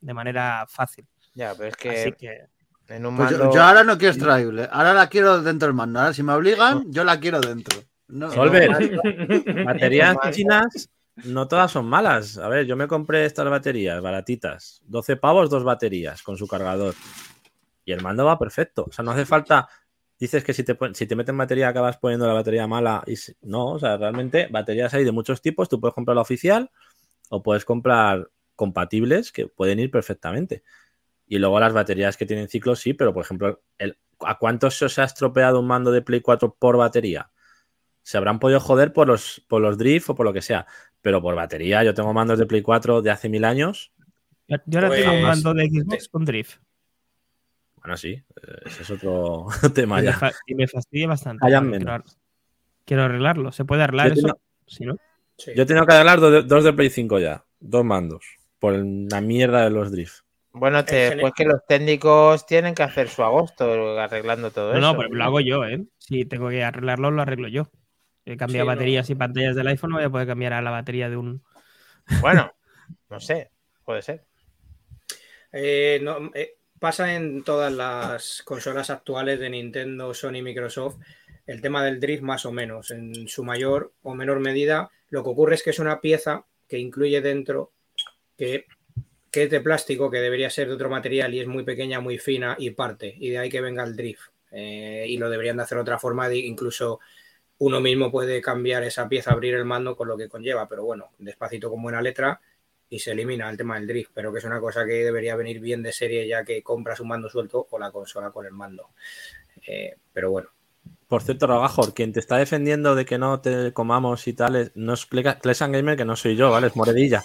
[0.00, 1.06] de manera fácil.
[1.34, 2.46] Ya, pero es Así que,
[2.86, 4.68] que En un Pues yo, ahora no quiero extraíble.
[4.70, 6.00] Ahora la quiero dentro del mando.
[6.00, 7.80] Ahora si me obligan, yo la quiero dentro.
[8.08, 9.02] No, Solver, no,
[9.64, 10.88] baterías chinas
[11.24, 12.38] no todas son malas.
[12.38, 14.82] A ver, yo me compré estas baterías baratitas.
[14.86, 16.94] 12 pavos, dos baterías con su cargador.
[17.84, 18.86] Y el mando va perfecto.
[18.88, 19.68] O sea, no hace falta.
[20.20, 23.02] Dices que si te, si te meten batería acabas poniendo la batería mala.
[23.06, 25.68] Y si- no, o sea, realmente baterías hay de muchos tipos.
[25.68, 26.70] Tú puedes comprar la oficial
[27.30, 30.62] o puedes comprar compatibles que pueden ir perfectamente.
[31.26, 34.84] Y luego las baterías que tienen ciclos, sí, pero por ejemplo, el, ¿a cuántos se
[34.84, 37.30] os ha estropeado un mando de Play 4 por batería?
[38.02, 40.66] Se habrán podido joder por los, por los drift o por lo que sea,
[41.00, 43.92] pero por batería, yo tengo mandos de Play 4 de hace mil años.
[44.48, 46.58] Yo yo ahora Pues- tengo un mando de Xbox con drift.
[47.80, 48.22] Bueno, sí, eh,
[48.66, 50.32] ese es otro tema Y me, ya.
[50.46, 51.46] y me fastidia bastante.
[51.46, 52.04] Hayan Quiero,
[52.84, 53.52] quiero arreglarlo.
[53.52, 54.22] ¿Se puede arreglar Yo eso?
[54.28, 54.96] tengo- Si no,
[55.38, 55.52] Sí.
[55.56, 58.26] Yo he tenido que arreglar dos de, dos de Play 5 ya, dos mandos,
[58.58, 60.20] por la mierda de los drift.
[60.52, 64.92] Bueno, te- pues que los técnicos tienen que hacer su agosto arreglando todo no, eso.
[64.92, 65.82] no, pero lo hago yo, ¿eh?
[65.96, 67.70] Si tengo que arreglarlo, lo arreglo yo.
[68.26, 68.74] He cambiado Sí, no.
[68.74, 71.42] baterías y pantallas del iPhone, no voy a poder cambiar a la batería de un.
[72.20, 72.52] Bueno,
[73.08, 73.50] no sé,
[73.86, 74.26] puede ser.
[75.52, 80.96] Eh, no, eh, pasa en todas las consolas actuales de Nintendo, Sony, Microsoft,
[81.46, 82.90] el tema del drift más o menos.
[82.90, 86.78] En su mayor o menor medida, lo que ocurre es que es una pieza que
[86.78, 87.72] incluye dentro
[88.36, 88.64] que,
[89.30, 92.18] que es de plástico, que debería ser de otro material y es muy pequeña, muy
[92.18, 93.14] fina y parte.
[93.18, 94.30] Y de ahí que venga el drift.
[94.50, 96.98] Eh, y lo deberían de hacer de otra forma, de, incluso
[97.58, 101.10] uno mismo puede cambiar esa pieza, abrir el mando con lo que conlleva, pero bueno,
[101.18, 102.40] despacito con buena letra
[102.90, 105.60] y se elimina el tema del drift, pero que es una cosa que debería venir
[105.60, 108.88] bien de serie ya que compras un mando suelto o la consola con el mando.
[109.66, 110.48] Eh, pero bueno,
[111.06, 114.94] Por cierto, Rogajor, quien te está defendiendo de que no te comamos y tal, no
[114.94, 116.66] es Cle- Clesan Gamer, que no soy yo, ¿vale?
[116.68, 117.22] Es Moredilla.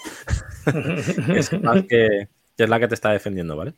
[0.64, 3.74] que, que es la que te está defendiendo, ¿vale?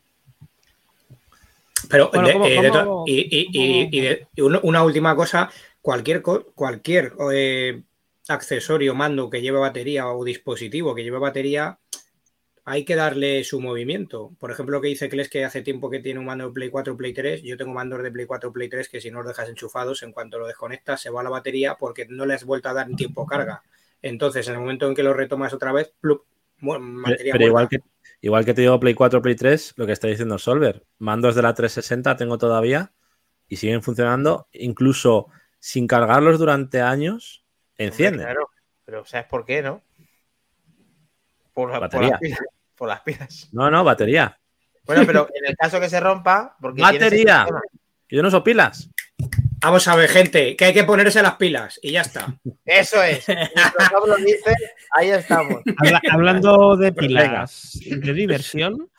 [1.89, 5.49] Pero Bueno, de- ¿cómo- eh, y, una, última cosa,
[5.81, 7.81] cualquier, cualquier eh,
[8.29, 11.79] accesorio, mando que lleve batería o dispositivo que lleve batería,
[12.65, 14.31] hay que darle su movimiento.
[14.39, 16.69] Por ejemplo, lo que dice Kles que hace tiempo que tiene un mando de Play
[16.69, 19.27] 4 Play 3, yo tengo mandos de Play 4 Play 3 que si no los
[19.29, 22.69] dejas enchufados, en cuanto lo desconectas se va la batería porque no le has vuelto
[22.69, 23.63] a dar tiempo carga.
[24.03, 26.25] Entonces, en el momento en que lo retomas otra vez, plup,
[26.59, 27.79] Pero, batería pero igual, que,
[28.21, 31.41] igual que te digo Play 4, Play 3, lo que está diciendo Solver, mandos de
[31.41, 32.93] la 360 tengo todavía
[33.47, 35.27] y siguen funcionando, incluso
[35.59, 37.43] sin cargarlos durante años,
[37.85, 38.21] encienden.
[38.21, 38.49] Hombre, Claro,
[38.85, 39.81] pero ¿sabes por qué, no?
[41.53, 42.19] Por, las pilas.
[42.75, 43.49] Por las pilas.
[43.51, 44.37] No, no, batería.
[44.85, 47.45] Bueno, pero en el caso que se rompa, porque Batería.
[48.07, 48.89] Que yo no uso pilas.
[49.61, 52.33] Vamos a ver, gente, que hay que ponerse las pilas y ya está.
[52.65, 53.27] Eso es.
[53.27, 54.55] Microsoft lo dice,
[54.97, 55.61] ahí estamos.
[55.77, 58.89] Habla- hablando de Pues pilas y de diversión,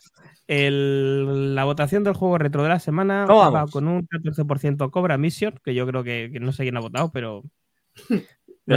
[0.47, 5.17] el- la votación del juego retro de la semana ¿Cómo va con un 14% Cobra
[5.17, 7.43] Mission, que yo creo que, que no sé quién ha votado, pero.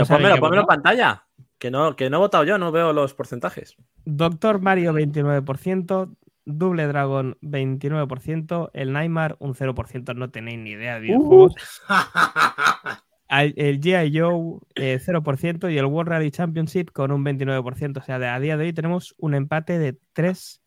[0.02, 0.66] Pero en votado.
[0.66, 1.24] pantalla.
[1.58, 3.76] Que no, que no he votado yo, no veo los porcentajes.
[4.04, 6.14] Doctor Mario 29%,
[6.44, 11.54] Double Dragon 29%, el Nightmare un 0%, no tenéis ni idea de videojuegos.
[13.28, 14.18] Al- El G.I.
[14.18, 17.98] Joe eh, 0% y el World Rally Championship con un 29%.
[17.98, 20.60] O sea, de- a día de hoy tenemos un empate de tres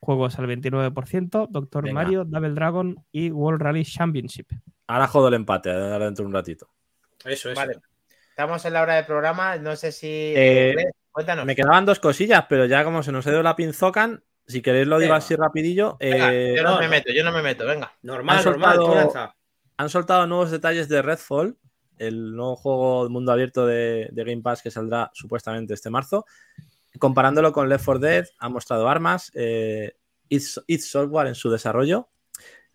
[0.00, 1.94] juegos al 29%, Doctor Venga.
[2.02, 4.48] Mario, Double Dragon y World Rally Championship.
[4.88, 6.68] Ahora jodo el empate, ahora dentro de un ratito.
[7.24, 7.56] Eso es.
[7.56, 7.76] Vale.
[8.32, 9.56] Estamos en la hora del programa.
[9.58, 10.08] No sé si.
[10.34, 10.74] Eh,
[11.10, 11.44] Cuéntanos.
[11.44, 14.86] Me quedaban dos cosillas, pero ya como se nos ha ido la pinzocan, si queréis
[14.86, 15.18] lo digo Venga.
[15.18, 15.98] así rapidillo.
[16.00, 17.92] Venga, eh, yo no, no, me meto, yo no me meto, venga.
[18.00, 19.36] Normal, Han normal, soltado- lanza.
[19.76, 21.58] han soltado nuevos detalles de Redfall,
[21.98, 26.24] el nuevo juego de mundo abierto de, de Game Pass que saldrá supuestamente este marzo.
[26.98, 29.92] Comparándolo con Left 4 Dead, ha mostrado armas, eh,
[30.30, 30.40] id,
[30.80, 32.08] Software en su desarrollo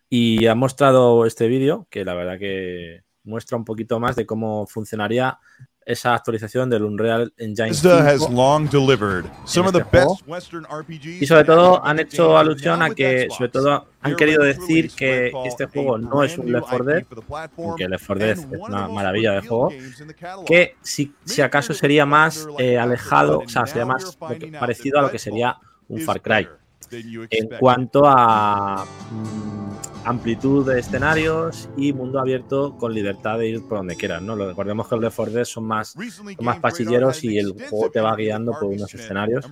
[0.08, 4.66] y ha mostrado este vídeo que la verdad que muestra un poquito más de cómo
[4.66, 5.38] funcionaría
[5.86, 8.32] esa actualización del Unreal Engine Bethesda has 5.
[8.34, 10.14] long delivered some of the este juego.
[10.16, 11.22] best Western RPGs.
[11.22, 15.64] Y sobre todo han hecho alusión a que, sobre todo, han querido decir que este
[15.66, 17.04] juego no es un Left new 4 Dead,
[17.56, 19.70] aunque Left 4 Dead es una maravilla de juego,
[20.46, 25.02] que si, si acaso sería más eh, alejado, o sea, sería más que- parecido a
[25.02, 25.56] lo que sería
[25.88, 26.48] un Far Cry.
[26.90, 28.84] En cuanto a
[30.08, 34.34] amplitud de escenarios y mundo abierto con libertad de ir por donde quieras, ¿no?
[34.36, 38.00] Lo- Recordemos que los 4 Dead son más, son más pachilleros y el juego te
[38.00, 39.44] va guiando por unos escenarios.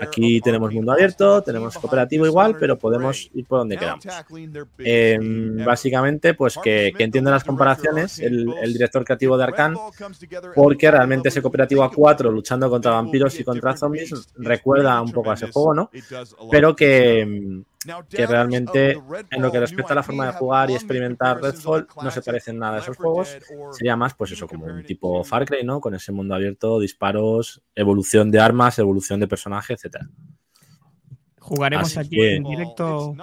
[0.00, 4.04] Aquí tenemos mundo abierto, tenemos cooperativo igual, pero podemos ir por donde queramos.
[4.78, 5.18] Eh,
[5.64, 9.76] básicamente, pues que, que entiende las comparaciones el, el director creativo de Arkane,
[10.54, 15.30] porque realmente ese cooperativo a 4 luchando contra vampiros y contra zombies recuerda un poco
[15.30, 15.90] a ese juego, ¿no?
[16.50, 17.62] Pero que,
[18.08, 18.92] que realmente
[19.30, 22.58] en lo que respecta a la forma de jugar y experimentar Redfall no se parecen
[22.58, 23.36] nada a esos juegos.
[23.72, 25.80] Sería más, pues eso, como un tipo Far Cry, ¿no?
[25.80, 30.08] Con ese mundo abierto, disparos, evolución de armas, evolución de personaje, etcétera.
[31.40, 33.14] Jugaremos Así aquí que- en directo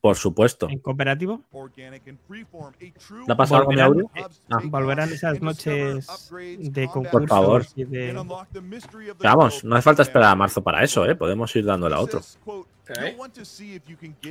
[0.00, 0.68] Por supuesto.
[0.68, 1.42] en cooperativo.
[2.28, 4.10] ¿Le ha pasado algo mi audio?
[4.50, 4.60] Ah.
[4.64, 6.06] Volverán esas noches
[6.58, 7.66] de concursos Por favor.
[7.74, 8.12] y de...
[9.22, 11.14] Vamos, no hace falta esperar a marzo para eso, ¿eh?
[11.14, 12.20] Podemos ir dándole a otro.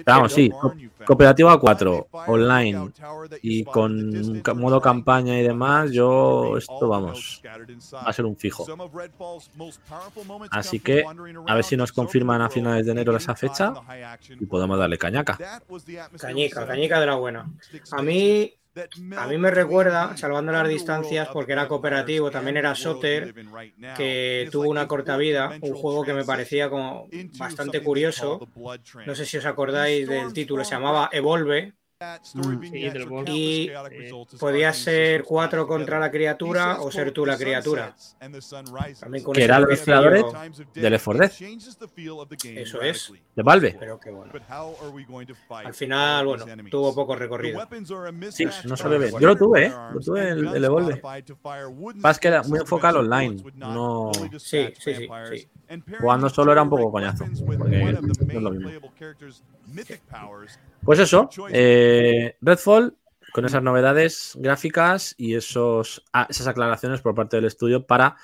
[0.05, 0.49] Vamos, sí.
[0.49, 0.73] co-
[1.05, 2.91] Cooperativo a 4, online
[3.41, 4.11] y con
[4.59, 7.41] modo campaña y demás, yo esto, vamos,
[7.95, 8.63] va a ser un fijo.
[10.51, 11.03] Así que
[11.47, 13.73] a ver si nos confirman a finales de enero esa fecha
[14.39, 15.37] y podemos darle cañaca.
[16.19, 17.49] Cañica, cañica de la buena.
[17.91, 18.53] A mí,
[19.17, 23.33] a mí me recuerda, salvando las distancias, porque era cooperativo, también era Soter,
[23.95, 27.07] que tuvo una corta vida, un juego que me parecía como
[27.37, 28.47] bastante curioso.
[29.05, 31.73] No sé si os acordáis del título, se llamaba Evolve.
[32.33, 33.29] Del Wolf.
[33.29, 33.71] Y
[34.39, 37.95] podía ser cuatro contra la criatura o ser tú la criatura.
[38.99, 40.23] También con Que eran los creadores
[40.73, 41.31] de Left 4 Dead,
[42.57, 43.11] Eso es.
[43.35, 43.75] de Valve.
[43.79, 44.31] Pero que bueno.
[45.49, 47.59] Al final, bueno, tuvo poco recorrido.
[48.31, 49.11] Sí, no se ve.
[49.19, 49.73] Yo lo tuve, ¿eh?
[49.93, 51.01] Lo tuve el, el Evolve.
[52.01, 53.43] Pasa que era muy enfocado online.
[53.55, 55.47] No, Sí, sí, sí, sí.
[55.99, 57.25] jugando solo era un poco coñazo.
[57.45, 58.69] Porque no es lo mismo.
[60.83, 62.97] Pues eso, eh, Redfall,
[63.31, 68.15] con esas novedades gráficas y esos, ah, esas aclaraciones por parte del estudio para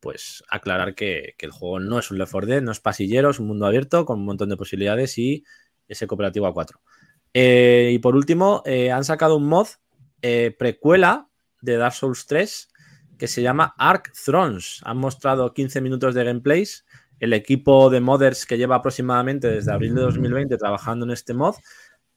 [0.00, 3.30] pues aclarar que, que el juego no es un Left 4 Dead, no es pasillero,
[3.30, 5.44] es un mundo abierto con un montón de posibilidades y
[5.88, 6.80] ese cooperativo a 4.
[7.34, 9.66] Eh, y por último, eh, han sacado un mod
[10.22, 11.28] eh, precuela
[11.60, 12.68] de Dark Souls 3
[13.18, 14.80] que se llama Ark Thrones.
[14.84, 16.84] Han mostrado 15 minutos de gameplays.
[17.24, 21.54] El equipo de modders que lleva aproximadamente desde abril de 2020 trabajando en este mod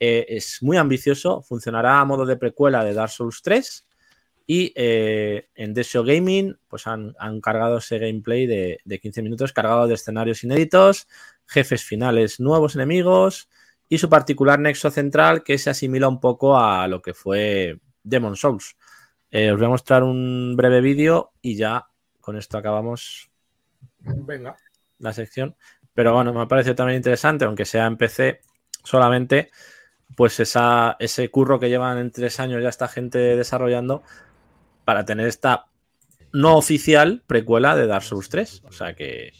[0.01, 1.41] eh, es muy ambicioso.
[1.43, 3.87] Funcionará a modo de precuela de Dark Souls 3.
[4.47, 9.87] Y eh, en Desio Gaming pues han, cargado ese gameplay de, de 15 minutos cargado
[9.87, 11.07] de escenarios inéditos,
[11.45, 13.47] jefes finales nuevos enemigos
[13.87, 18.35] y su particular nexo central que se asimila un poco a lo que fue Demon
[18.35, 18.75] Souls.
[19.31, 21.87] Eh, os voy a mostrar un breve vídeo y ya
[22.19, 23.31] con esto acabamos
[23.99, 24.55] Venga.
[24.99, 25.55] La sección.
[25.93, 28.41] Pero bueno, me ha parecido también interesante, aunque sea en PC
[28.83, 29.49] solamente,
[30.15, 34.03] pues esa, ese curro que llevan en tres años ya esta gente desarrollando
[34.85, 35.65] para tener esta
[36.33, 38.63] no oficial precuela de Dark Souls 3.
[38.65, 39.31] O sea que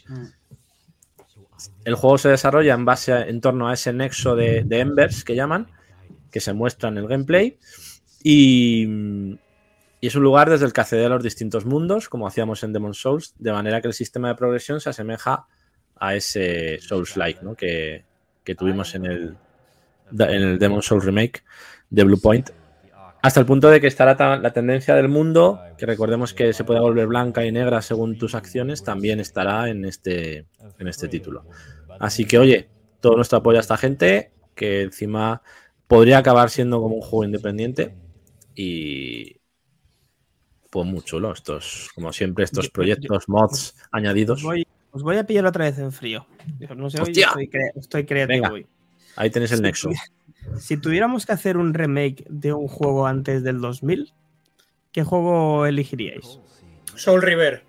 [1.86, 5.24] el juego se desarrolla en base a- en torno a ese nexo de, de Embers
[5.24, 5.68] que llaman,
[6.32, 7.58] que se muestra en el gameplay.
[8.24, 9.38] Y,
[10.00, 12.74] y es un lugar desde el que accede a los distintos mundos, como hacíamos en
[12.74, 15.48] Demon Souls, de manera que el sistema de progresión se asemeja
[15.96, 17.56] a ese Souls-like ¿no?
[17.56, 18.06] que,
[18.44, 19.36] que tuvimos en el,
[20.12, 21.44] en el Demon Souls Remake
[21.90, 22.52] de Bluepoint.
[23.24, 26.64] Hasta el punto de que estará ta- la tendencia del mundo, que recordemos que se
[26.64, 30.46] puede volver blanca y negra según tus acciones, también estará en este,
[30.78, 31.44] en este título.
[32.00, 32.70] Así que, oye,
[33.02, 35.42] todo nuestro apoyo a esta gente, que encima
[35.88, 37.96] podría acabar siendo como un juego independiente.
[38.56, 39.37] Y
[40.70, 44.40] pues muy chulo, estos, como siempre, estos Yo- proyectos, mods añadidos.
[44.40, 46.26] Os voy, os voy a pillar otra vez en frío.
[46.76, 48.54] No sé, estoy, cre- estoy creativo Venga.
[48.54, 48.68] hoy.
[49.16, 49.90] Ahí tenéis el nexo.
[50.60, 54.14] Si tuviéramos que hacer un remake de un juego antes del 2000,
[54.92, 56.40] ¿qué juego elegiríais?
[56.96, 57.64] Soul River.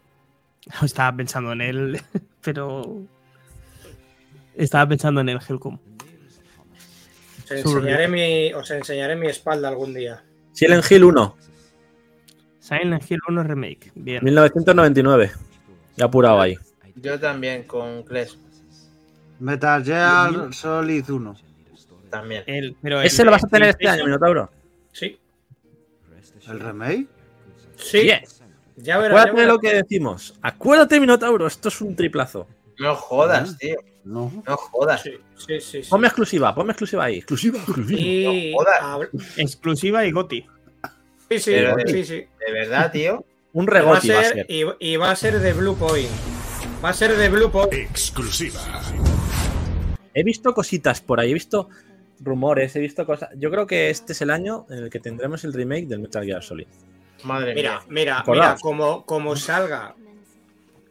[0.83, 2.01] Estaba pensando en él,
[2.43, 3.03] pero.
[4.55, 5.79] Estaba pensando en el Helcom.
[7.45, 10.23] Os enseñaré, mi, os enseñaré mi espalda algún día.
[10.53, 11.37] Silent Hill 1,
[12.69, 13.93] Silent Hill 1 Remake.
[13.95, 14.23] Bien.
[14.23, 15.33] 1999.
[15.97, 16.59] Ya apurado ahí.
[16.97, 18.35] Yo también con Clash.
[19.41, 21.37] Metal Gear Solid 1.
[22.11, 22.43] También.
[22.47, 24.51] El- pero ¿Ese lo vas a tener este año, Minotauro?
[24.93, 25.19] Sí.
[26.49, 27.07] ¿El remake?
[27.77, 28.03] Sí.
[28.03, 28.43] Yes.
[28.77, 29.19] Ya verás.
[29.27, 29.55] Acuérdate verás.
[29.55, 30.35] lo que decimos.
[30.43, 31.47] Acuérdate, Minotauro.
[31.47, 32.47] Esto es un triplazo.
[32.79, 33.77] No jodas, tío.
[34.05, 34.33] No.
[34.47, 35.03] No jodas.
[35.03, 35.83] Sí, sí, sí.
[35.83, 35.91] sí.
[35.91, 37.17] Ponme exclusiva, ponme exclusiva ahí.
[37.19, 38.33] Exclusiva, exclusiva.
[38.33, 39.09] No jodas.
[39.37, 40.47] Exclusiva y Goti.
[41.31, 42.25] Sí, sí, Pero- sí, sí.
[42.47, 43.25] De verdad, tío.
[43.53, 44.47] Un Y va, a regoti va a ser, ser.
[44.49, 46.09] y, y va a ser de Blue Point.
[46.85, 47.73] Va a ser de Blue Point.
[50.15, 51.69] He visto cositas por ahí, he visto
[52.21, 53.31] rumores, he visto cosas.
[53.37, 56.25] Yo creo que este es el año en el que tendremos el remake del Metal
[56.25, 56.67] Gear Solid.
[57.25, 57.81] Madre Mira, mía.
[57.89, 58.61] mira, mira, Acordaos.
[58.61, 59.95] como, como salga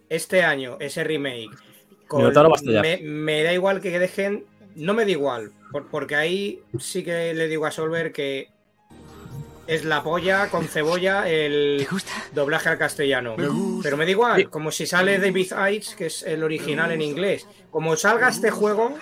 [0.09, 1.49] este año ese remake,
[2.07, 2.33] con-
[2.81, 7.33] me, me da igual que dejen, no me da igual, por- porque ahí sí que
[7.33, 8.49] le digo a Solver que
[9.68, 11.88] es la polla con cebolla el
[12.34, 13.36] doblaje al castellano.
[13.84, 17.47] Pero me da igual, como si sale David Ives, que es el original en inglés.
[17.70, 18.97] Como salga este juego,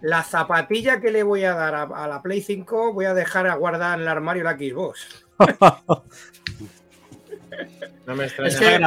[0.00, 3.46] la zapatilla que le voy a dar a, a la Play 5 voy a dejar
[3.46, 5.26] a guardar en el armario la Xbox.
[8.06, 8.48] No me extraña.
[8.48, 8.80] Es que-.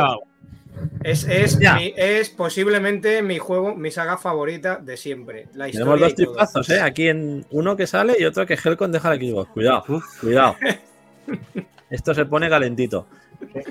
[1.05, 5.47] Es, es, mi- es posiblemente mi juego, mi saga favorita de siempre.
[5.53, 6.81] La Tenemos dos tipazos, ¿eh?
[6.81, 9.45] Aquí en uno que sale y otro que Helcon deja el equipo.
[9.45, 9.83] Cuidado,
[10.19, 10.55] cuidado.
[11.89, 13.07] Esto se pone calentito.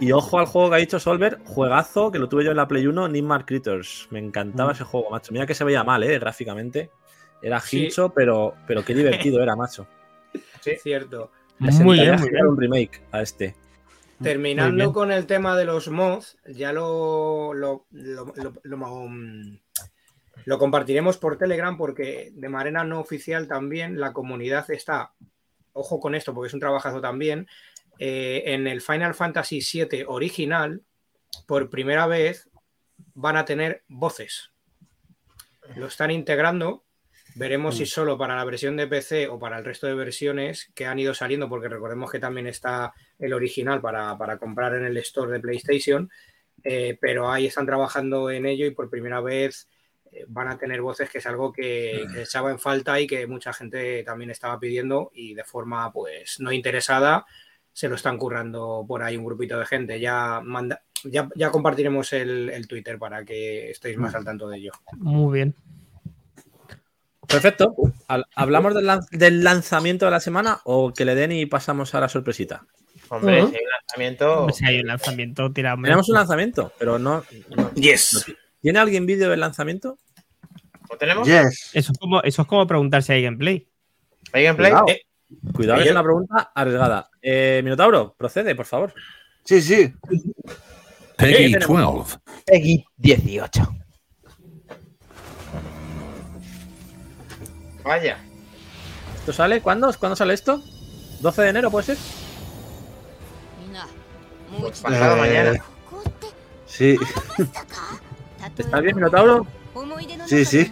[0.01, 2.69] Y ojo al juego que ha dicho Solver, juegazo, que lo tuve yo en la
[2.69, 4.07] Play 1, Nimar Critters.
[4.11, 5.33] Me encantaba ese juego, macho.
[5.33, 6.19] Mira que se veía mal, ¿eh?
[6.19, 6.91] Gráficamente.
[7.43, 7.85] Era Sí.
[7.87, 9.87] hincho, pero, pero qué divertido era, macho.
[10.83, 11.31] Cierto.
[11.59, 12.47] Le Muy bien, muy bien.
[12.47, 13.55] un remake a este.
[14.23, 18.77] Terminando con el tema de los mods, ya lo, lo, lo- lo- lo-
[19.09, 19.59] mm,
[20.45, 25.13] lo compartiremos por Telegram porque de manera no oficial también la comunidad está,
[25.73, 27.49] ojo con esto porque es un trabajazo también,
[27.99, 30.83] eh, en el Final Fantasy VII original,
[31.47, 32.49] por primera vez
[33.15, 34.51] van a tener voces.
[35.77, 36.84] Lo están integrando.
[37.37, 40.87] Veremos si solo para la versión de PC o para el resto de versiones que
[40.87, 44.97] han ido saliendo, porque recordemos que también está el original para, para comprar en el
[44.99, 46.11] store de PlayStation,
[46.63, 49.69] eh, pero ahí están trabajando en ello y por primera vez
[50.13, 53.27] eh, van a tener voces, que es algo que, que echaba en falta y que
[53.27, 57.27] mucha gente también estaba pidiendo y de forma pues no interesada
[57.73, 59.99] se lo están currando por ahí un grupito de gente.
[59.99, 64.59] Ya, manda, ya, ya compartiremos el, el Twitter para que estéis más al tanto de
[64.59, 64.73] ello.
[64.97, 65.57] Muy bien.
[67.35, 67.75] Perfecto.
[68.35, 72.01] ¿Hablamos del, lan- del lanzamiento de la semana o que le den y pasamos a
[72.01, 72.67] la sorpresita?
[73.09, 74.47] Hombre, si hay un lanzamiento.
[74.53, 75.77] Si hay un lanzamiento, tira.
[75.83, 77.25] Tenemos un lanzamiento, pero no.
[77.57, 78.25] no- Yes.
[78.61, 79.99] ¿Tiene alguien vídeo del lanzamiento?
[80.91, 81.27] ¿Lo tenemos?
[81.27, 81.71] Yes.
[81.75, 83.69] Eso es, como, eso es como preguntar si hay gameplay.
[84.33, 84.71] ¿Hay gameplay?
[84.73, 84.89] Cuidado.
[84.89, 85.01] Eh,
[85.53, 87.11] Cuidado, Yo- es una pregunta arriesgada.
[87.21, 88.95] Eh, Minotauro, procede, por favor.
[89.45, 89.93] Sí, sí.
[91.17, 91.97] Peggy ¿Qué tenemos?
[92.07, 92.19] 12.
[92.47, 93.63] Peggy 18.
[97.85, 98.19] Vaya.
[99.17, 99.61] ¿Esto sale?
[99.61, 99.93] ¿Cuándo?
[99.99, 100.61] ¿Cuándo sale esto?
[101.23, 101.99] ¿12 de enero puede ser?
[104.61, 105.65] Pues pasado Eh, mañana.
[106.67, 106.99] Sí.
[108.59, 109.47] ¿Estás bien, Minotauro?
[110.27, 110.71] Sí, sí.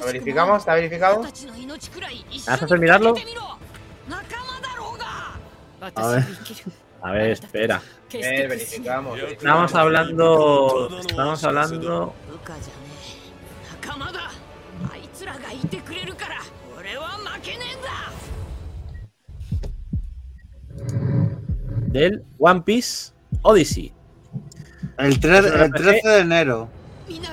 [0.00, 0.58] ¿Lo verificamos?
[0.58, 1.22] ¿Está verificado?
[1.22, 1.28] ¿Me
[2.46, 3.14] vas a hacer mirarlo?
[5.94, 6.24] A ver.
[7.02, 7.82] A ver, espera.
[8.12, 9.18] Eh, verificamos.
[9.20, 10.90] Estamos hablando.
[11.00, 12.14] Estamos hablando.
[21.88, 23.12] Del One Piece
[23.42, 23.92] Odyssey.
[24.98, 26.68] El, el 13 de enero.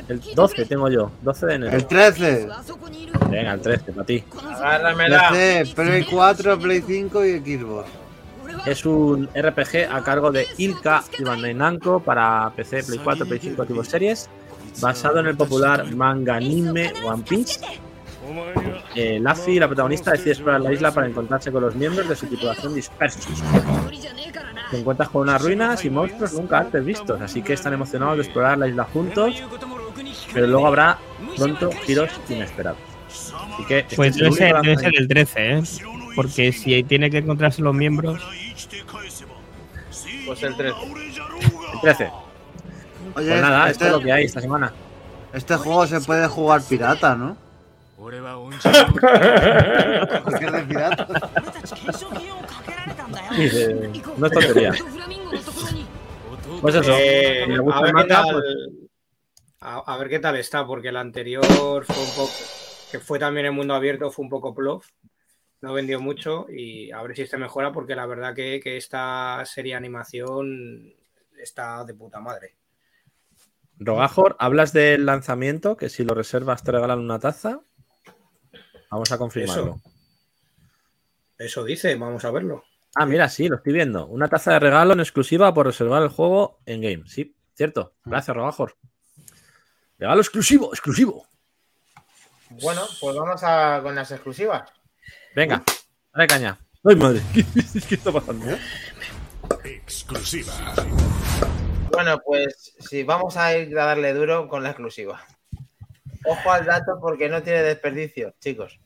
[0.08, 1.12] El 12 tengo yo.
[1.22, 1.76] 12 de enero.
[1.76, 2.48] El 13.
[3.30, 4.24] Venga, el 13, para ti.
[4.56, 5.30] Agárramela.
[5.30, 7.90] PC, Play 4, Play 5 y Xbox.
[8.66, 13.40] Es un RPG a cargo de Ilka y Bandai Namco para PC, Play 4, Play
[13.40, 14.30] 5, Xbox Series,
[14.80, 17.60] basado en el popular manga anime One Piece.
[18.96, 22.28] Eh, Luffy, la protagonista, decide explorar la isla para encontrarse con los miembros de su
[22.28, 23.28] tripulación dispersos.
[24.72, 28.24] Te encuentras con unas ruinas y monstruos nunca antes vistos, así que están emocionados de
[28.24, 29.44] explorar la isla juntos,
[30.34, 30.98] pero luego habrá
[31.38, 32.80] pronto giros inesperados.
[33.54, 35.64] Así que este Pues es el debe ser, debe ser el 13, ¿eh?
[36.16, 38.22] Porque si ahí tiene que encontrarse los miembros.
[40.26, 40.76] Pues el 13.
[41.74, 42.23] el 13.
[43.16, 44.74] Oye, Pues nada, este, esto es lo que hay esta semana.
[45.34, 47.38] este juego se puede jugar pirata, ¿no?
[50.52, 51.08] De pirata.
[53.38, 54.74] Eh, no es tontería.
[56.62, 56.94] Pues eso.
[56.98, 58.44] Eh, si le gusta a, el ver qué manga, tal, pues
[59.62, 62.34] a, a ver qué tal está, porque el anterior fue un poco,
[62.92, 64.88] que fue también en mundo abierto, fue un poco plof.
[65.62, 69.42] No vendió mucho y a ver si este mejora, porque la verdad que, que esta
[69.46, 70.94] serie de animación
[71.38, 72.56] está de puta madre.
[73.80, 77.62] Rogajor, hablas del lanzamiento, que si lo reservas te regalan una taza.
[78.90, 79.82] Vamos a confirmarlo.
[81.38, 82.64] Eso dice, vamos a verlo.
[82.96, 84.06] Ah, mira, sí, lo estoy viendo.
[84.08, 87.04] Una taza de regalo en exclusiva por reservar el juego en game.
[87.08, 87.96] Sí, cierto.
[88.06, 88.78] Gracias, Rogajor.
[89.98, 91.28] Regalo exclusivo, exclusivo.
[92.62, 94.72] Bueno, pues vamos a, con las exclusivas.
[95.36, 95.64] Venga,
[96.14, 96.60] dale caña.
[96.84, 97.22] Ay, madre.
[97.34, 97.44] ¿Qué,
[97.90, 98.46] qué está pasando?
[99.64, 100.54] Exclusiva.
[101.94, 105.26] Bueno, pues sí, vamos a ir a darle duro con la exclusiva.
[106.26, 108.80] Ojo al dato porque no tiene desperdicio, chicos.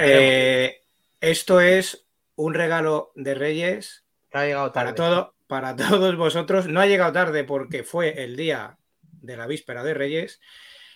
[0.00, 0.80] Eh,
[1.20, 5.10] esto es un regalo de Reyes ha llegado para, tarde.
[5.10, 6.66] todo, para todos vosotros.
[6.68, 10.40] No ha llegado tarde porque fue el día de la víspera de Reyes.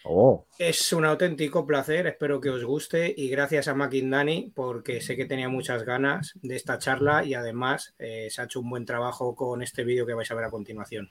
[0.05, 5.15] Oh, Es un auténtico placer, espero que os guste y gracias a Dani porque sé
[5.15, 8.87] que tenía muchas ganas de esta charla y además eh, se ha hecho un buen
[8.87, 11.11] trabajo con este vídeo que vais a ver a continuación.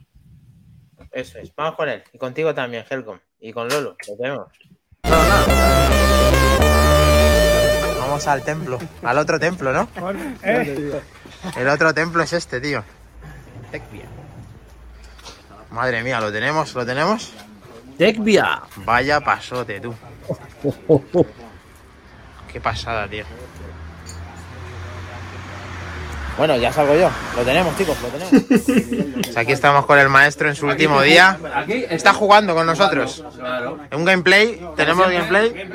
[1.11, 1.53] Eso es.
[1.55, 2.03] Vamos con él.
[2.13, 3.19] Y contigo también, Helcom.
[3.39, 3.95] Y con Lolo.
[4.07, 4.47] Lo tenemos.
[7.99, 9.87] Vamos al templo, al otro templo, ¿no?
[10.43, 11.01] Eh,
[11.57, 12.83] El otro templo es este, tío.
[13.71, 14.05] Tecvia.
[15.69, 16.73] Madre mía, ¿lo tenemos?
[16.73, 17.31] ¿Lo tenemos?
[17.97, 18.63] Tecvia.
[18.77, 19.93] Vaya pasote, tú.
[22.51, 23.25] Qué pasada, tío.
[26.39, 27.11] Bueno, ya salgo yo.
[27.35, 29.09] Lo tenemos, chicos, lo tenemos.
[29.29, 31.37] Pues aquí estamos con el maestro en su último día.
[31.89, 33.23] Está jugando con nosotros.
[33.91, 35.69] En un gameplay, tenemos gameplay.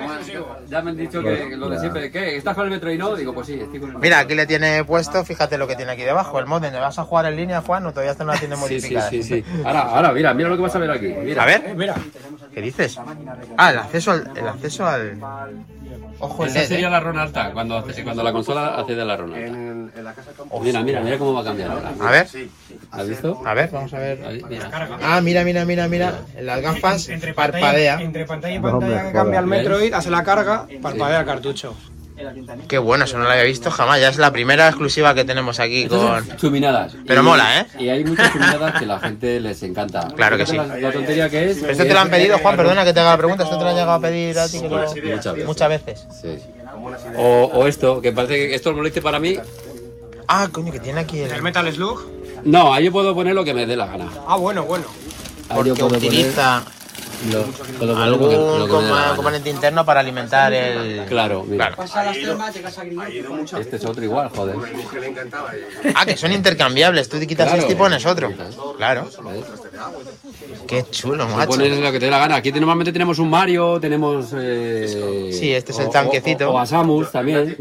[0.68, 2.36] Ya me han dicho que lo de siempre, ¿qué?
[2.36, 3.14] ¿Estás con el Metro y no?
[3.14, 5.92] Digo, pues sí, estoy con el Mira, aquí le tiene puesto, fíjate lo que tiene
[5.92, 6.72] aquí debajo, el modem.
[6.72, 7.86] ¿Le vas a jugar en línea, Juan?
[7.86, 9.10] O todavía está no la tiene Sí, sí, modificada.
[9.10, 9.44] sí, sí.
[9.64, 11.06] Ahora, ahora, mira, mira lo que vas a ver aquí.
[11.22, 11.42] Mira.
[11.42, 11.94] A ver, mira,
[12.52, 12.98] ¿qué dices?
[13.56, 14.30] Ah, el acceso al.
[14.34, 15.18] El acceso al...
[16.18, 16.90] Ojo, Esa LED, sería ¿eh?
[16.90, 19.52] la run alta, cuando, hace- cuando la consola hace de la run alta.
[20.62, 21.92] Mira, mira, mira cómo va a cambiar ahora.
[22.00, 22.26] A ver,
[22.90, 23.42] ¿Has visto?
[23.44, 24.44] a ver, vamos a ver.
[24.48, 24.70] Mira.
[25.02, 26.20] Ah, mira, mira, mira, mira.
[26.36, 28.00] En las gafas entre parpadea.
[28.00, 31.74] entre pantalla y pantalla que cambia el Metroid, hace la carga, parpadea el cartucho.
[32.68, 34.00] Qué bueno, eso no lo había visto jamás.
[34.00, 36.24] Ya es la primera exclusiva que tenemos aquí con.
[36.36, 36.94] Chuminadas.
[37.06, 37.66] Pero Y- mola, ¿eh?
[37.78, 40.08] Y hay muchas chuminadas que la gente les encanta.
[40.14, 40.56] Claro que sí.
[40.56, 41.58] La, la tontería que es.
[41.58, 43.42] Pero esto te lo han pedido, Juan, perdona que te haga la pregunta.
[43.44, 44.60] ¿Esto te lo han llegado a pedir a ti?
[44.60, 44.94] que lo- Muchas
[45.34, 45.46] veces.
[45.46, 46.06] Muchas veces.
[46.22, 46.38] Sí.
[47.16, 49.36] O, o esto, que parece que esto lo hice para mí.
[50.28, 51.42] Ah, coño, que tiene aquí ¿El el.
[51.42, 52.00] Metal Slug?
[52.44, 54.08] No, ahí yo puedo poner lo que me dé la gana.
[54.26, 54.84] Ah, bueno, bueno.
[55.48, 56.73] Ahí Porque yo puedo poner utiliza poner
[57.30, 58.68] lo algún
[59.16, 61.04] componente interno para alimentar el.
[61.06, 61.74] Claro, mira.
[61.74, 61.84] Claro.
[63.60, 64.56] Este es otro igual, joder.
[65.94, 67.08] Ah, que son intercambiables.
[67.08, 67.62] Tú te quitas Claro.
[67.62, 68.32] este y pones otro.
[68.76, 69.08] Claro.
[70.66, 71.48] Qué chulo, macho.
[71.50, 72.36] pones lo que te dé la gana.
[72.36, 74.28] Aquí normalmente tenemos un Mario, tenemos.
[74.36, 76.50] eh, Sí, este es el tanquecito.
[76.50, 77.56] O, o a Samus también.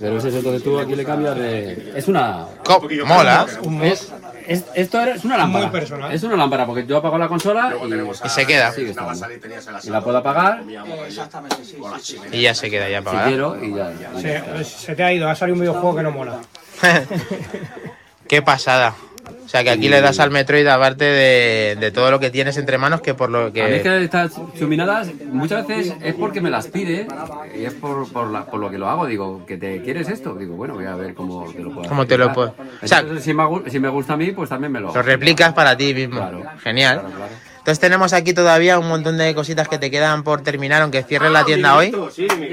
[0.00, 1.92] Pero es eso, entonces tú aquí le cambias de.
[1.96, 2.46] Es una.
[2.64, 3.46] Co- Mola.
[3.82, 4.12] Es,
[4.48, 5.66] es- esto es una lámpara.
[5.66, 6.12] Muy personal.
[6.12, 7.94] Es una lámpara porque yo apago la consola y,
[8.26, 8.68] Y se queda.
[8.70, 9.26] estando.
[9.84, 10.62] Y la puedo apagar
[12.32, 13.28] Y ya se queda ya si apagada.
[13.28, 13.92] quiero y ya.
[14.00, 16.38] ya Se, se te ha ido, ha salido un videojuego que no mola.
[18.28, 18.94] Qué pasada.
[19.44, 22.56] O sea que aquí le das al Metroid aparte de, de todo lo que tienes
[22.58, 23.82] entre manos que por lo A mí es que...
[23.82, 27.06] que estas chuminadas muchas veces es porque me las pide
[27.58, 29.06] y es por, por, la- por lo que lo hago.
[29.06, 30.34] Digo, ¿que te quieres esto?
[30.34, 33.00] Digo, bueno, voy a ver cómo te lo puedo Cómo te lo puedo- o sea-
[33.00, 35.76] Entonces, si, me, si me gusta a mí, pues también me lo Lo replicas para
[35.76, 36.16] ti mismo.
[36.18, 36.42] Claro.
[36.62, 37.00] Genial.
[37.00, 37.32] Claro, claro.
[37.68, 41.30] Entonces tenemos aquí todavía un montón de cositas que te quedan por terminar, aunque cierres
[41.30, 41.94] la tienda hoy,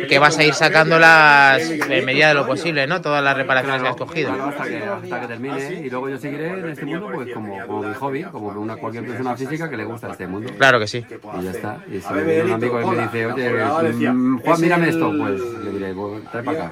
[0.10, 3.00] que vas a ir sacándolas en medida de lo posible, ¿no?
[3.00, 4.34] Todas las reparaciones que has cogido.
[4.34, 7.66] Claro, hasta que, hasta que termine y luego yo seguiré en este mundo pues como,
[7.66, 10.52] como mi hobby, como una, cualquier persona física que le gusta este mundo.
[10.58, 11.06] Claro que sí.
[11.40, 11.78] Y ya está.
[11.90, 15.40] Y si me viene un amigo y me dice, oye, mm, Juan, mírame esto, pues
[15.64, 16.72] le diré, "Pues, trae para acá.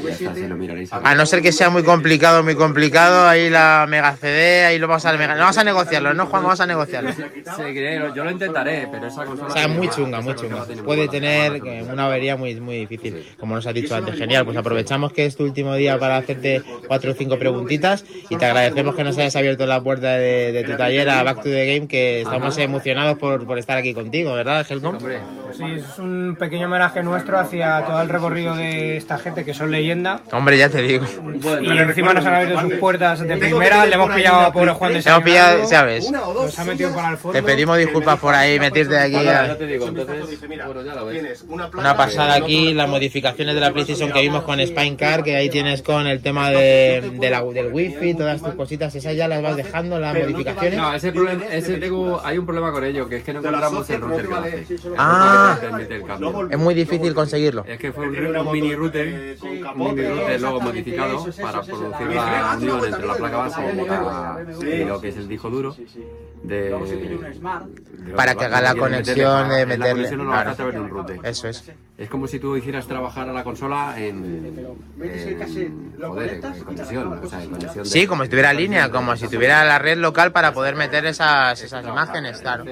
[0.00, 0.92] Y ya está, si lo miraréis.
[0.92, 4.88] A no ser que sea muy complicado, muy complicado, ahí la Mega CD, ahí lo
[4.88, 6.42] vamos a, mega- no vamos a negociarlo, ¿no, Juan?
[6.42, 7.10] Vamos a negociarlo.
[7.56, 9.48] Seguiré, yo lo intentaré, pero esa consola...
[9.48, 10.64] O sea, muy chunga, muy chunga.
[10.84, 14.16] Puede tener una avería muy, muy difícil, como nos has dicho antes.
[14.16, 18.36] Genial, pues aprovechamos que es tu último día para hacerte cuatro o cinco preguntitas y
[18.36, 21.50] te agradecemos que nos hayas abierto la puerta de, de tu taller a Back to
[21.50, 24.98] the Game, que estamos emocionados por, por estar aquí contigo, ¿verdad, Helcom?
[24.98, 29.70] Sí, es un pequeño homenaje nuestro hacia todo el recorrido de esta gente que son
[29.70, 30.20] leyenda.
[30.32, 31.04] Hombre, ya te digo.
[31.60, 34.94] Y encima nos han abierto sus puertas de primera, le hemos pillado a pobre Juan
[34.94, 36.10] de Te hemos pillado, ¿sabes?
[36.10, 37.33] Nos ha metido para el fondo.
[37.34, 39.12] Te pedimos disculpas por ahí, meterte aquí.
[39.24, 41.44] Ya te digo, entonces, bueno, ya lo ves.
[41.48, 45.82] Una pasada aquí, las modificaciones de la PlayStation que vimos con Spinecar, que ahí tienes
[45.82, 49.56] con el tema de, de la, del wifi, todas tus cositas, esas ya las vas
[49.56, 50.78] dejando, las modificaciones.
[50.78, 53.90] No, ese problema, ese tengo, hay un problema con ello, que es que no encontramos
[53.90, 54.64] el router que hace.
[54.96, 55.58] Ah.
[56.50, 57.64] Es muy difícil conseguirlo.
[57.66, 62.56] Es que fue un, un mini router, un mini router luego modificado para producir la
[62.56, 65.74] unión entre la placa base y, la- y lo que es el disco duro.
[66.44, 66.70] De,
[67.24, 70.74] de- Para que haga la de conexión, de la meterle- conexión no lo a través
[70.74, 71.20] de un router.
[71.22, 71.72] Eso es.
[71.96, 74.66] Es como si tú hicieras trabajar a la consola en, en,
[76.00, 79.28] joder, en conexión, o sea, en conexión de- Sí, como si tuviera línea, como si
[79.28, 82.64] tuviera la red local para poder meter esas, esas imágenes, claro.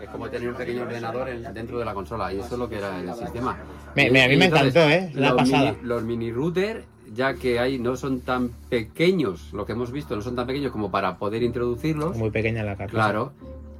[0.00, 2.68] Es como tener un pequeño ordenador en- dentro de la consola y eso es lo
[2.68, 3.56] que era el sistema.
[3.94, 5.10] Me- me- a mí me encantó, ¿eh?
[5.14, 5.72] La los pasada.
[5.72, 6.84] Mini, los mini router,
[7.14, 10.72] ya que hay no son tan pequeños, lo que hemos visto no son tan pequeños
[10.72, 12.16] como para poder introducirlos.
[12.16, 12.90] Muy pequeña la carta.
[12.92, 13.32] Claro.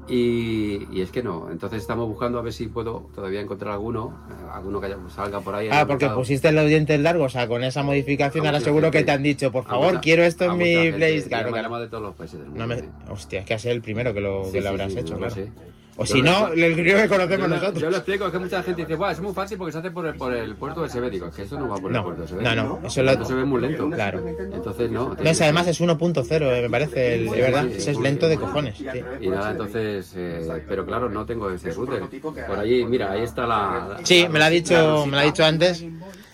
[0.08, 4.18] Y, y es que no, entonces estamos buscando a ver si puedo todavía encontrar alguno,
[4.30, 5.68] eh, alguno que haya- salga por ahí.
[5.70, 6.18] Ah, porque mercado.
[6.20, 9.22] pusiste los dientes largos, o sea, con esa modificación A ahora seguro que te han
[9.22, 11.78] dicho, por favor, mucha- quiero esto en mi ya Claro, claro.
[11.78, 12.66] de todos los países del mundo.
[12.66, 12.82] No me...
[13.12, 14.98] Hostia, es que has sido el primero que lo, Sí, que lo sí, habrás sí,
[14.98, 15.34] hecho, no lo claro.
[15.34, 15.52] sé.
[15.98, 17.82] O Yo si no, el grillo que Yo conocemos lo, nosotros.
[17.82, 19.90] yo lo explico, es que mucha gente dice, Buah, es muy fácil porque se hace
[19.90, 21.10] por el, por el puerto USB.
[21.10, 22.40] Digo, es que eso no va por el No, puerto USB.
[22.40, 23.90] no, no, eso lo- USB es muy lento.
[23.90, 24.24] Claro.
[24.26, 25.14] Entonces, no.
[25.14, 27.66] No, es, además es 1.0, eh, me parece, el- de verdad.
[27.76, 28.78] Sí, es lento de cojones.
[28.78, 28.86] sí.
[29.20, 32.02] Y nada, entonces, eh, pero claro, no tengo ese router.
[32.46, 33.98] Por allí, mira, ahí está la.
[34.02, 35.84] Sí, me lo ha dicho, me lo ha dicho antes.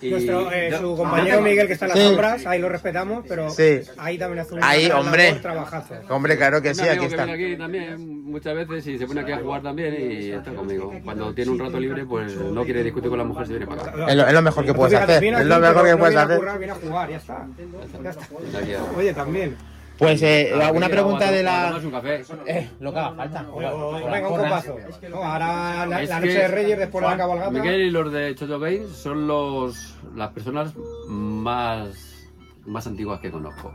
[0.00, 2.04] Y- Nuestro, eh, yo- su compañero Miguel, que está en las Sí.
[2.06, 3.80] sombras, ahí lo respetamos, pero Sí.
[3.96, 5.32] ahí también hace un Ahí, gran hombre.
[5.42, 5.94] trabajazo.
[6.08, 7.24] Hombre, claro que sí, aquí que está.
[7.24, 10.92] viene aquí también muchas veces y se pone aquí a jugar también y está conmigo.
[11.02, 13.82] Cuando tiene un rato libre, pues no quiere discutir con la mujer, se viene para
[13.82, 14.06] acá.
[14.08, 15.24] Es lo, es lo mejor que puedes hacer.
[15.24, 16.58] Es lo mejor que no puedes viene a hacer.
[16.58, 17.46] viene a jugar, ya está.
[18.96, 19.56] Oye, también.
[19.98, 21.80] Pues eh, Aquí alguna a- pregunta de la.
[21.82, 22.22] un café.
[22.46, 23.42] Eh, lo que haga falta.
[23.52, 24.76] Venga, un copazo.
[25.10, 27.50] No, ahora la, que- noche de Reyes después de la cabalgata.
[27.50, 30.72] Miguel y los de Chocho Games son los, las personas
[31.08, 32.28] más,
[32.64, 33.72] más antiguas que conozco.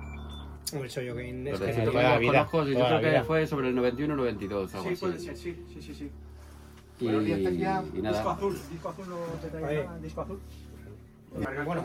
[0.73, 3.01] El Shoyo Game Los es de que- Chocho la Games vida, conozco y yo creo
[3.01, 5.01] que fue sobre el 91 92, algo Sí, así.
[5.05, 6.11] puede ser, sí, sí, sí, sí.
[6.99, 10.39] Y, Bueno, Disco azul, disco azul no te traigo disco azul.
[11.35, 11.83] Bueno,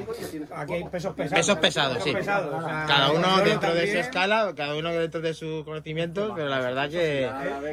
[0.54, 1.38] aquí hay pesos pesados.
[1.38, 2.12] Pesos pesados, sí.
[2.12, 6.32] pesados, o sea, Cada uno dentro de su escala, cada uno dentro de sus conocimientos,
[6.34, 7.30] pero la verdad que,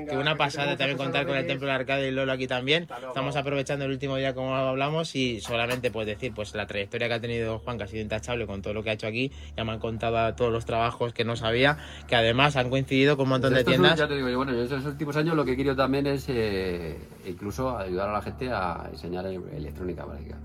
[0.09, 2.87] que una pasada también contar con el Templo del Arcade y Lolo aquí también.
[3.07, 7.13] Estamos aprovechando el último día como hablamos y solamente pues decir pues la trayectoria que
[7.13, 9.31] ha tenido Juan, que ha sido intachable con todo lo que ha hecho aquí.
[9.57, 13.23] Ya me han contado todos los trabajos que no sabía, que además han coincidido con
[13.25, 13.97] un montón de tiendas.
[13.97, 16.97] Ya te digo, yo, bueno, yo estos últimos años lo que quiero también es eh,
[17.25, 20.37] incluso ayudar a la gente a enseñar electrónica básica.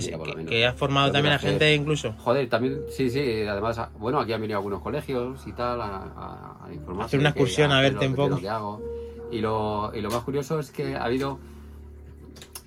[0.00, 0.50] Sí, lo que, menos.
[0.50, 1.74] que has formado también a gente hacer.
[1.80, 2.12] incluso.
[2.18, 5.84] Joder, también, sí, sí, además, a- bueno, aquí han venido algunos colegios y tal a,
[5.86, 7.06] a, a informarse.
[7.06, 8.30] Hacer una excursión a verte un poco.
[8.30, 8.82] lo que hago.
[9.32, 11.38] Y lo, y lo más curioso es que ha habido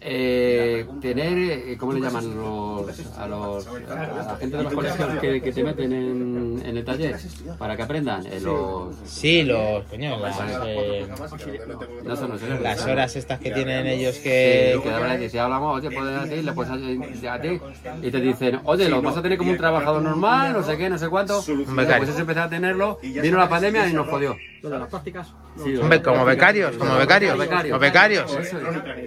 [0.06, 5.20] eh, tener, eh, ¿cómo le llaman los, a, los, a la gente de los colegios
[5.20, 7.16] que, que te meten en, en el taller
[7.58, 8.26] para que aprendan?
[8.26, 11.08] Eh, los, Sí, los, coño, las, eh,
[12.92, 14.80] horas estas que tienen ellos que, que...
[14.84, 17.60] que, de verdad que si hablamos, oye, puedes así, le puedes hacer a ti,
[18.02, 20.90] y te dicen, oye, lo vas a tener como un trabajador normal, no sé qué,
[20.90, 21.42] no sé cuánto.
[21.44, 21.98] becario.
[21.98, 24.36] Pues eso empezó a tenerlo, vino la pandemia y nos jodió.
[24.62, 25.28] Lo de las prácticas.
[25.62, 27.74] Sí, como becarios, como becarios, becarios.
[27.74, 28.38] como becarios.
[28.38, 28.56] Es.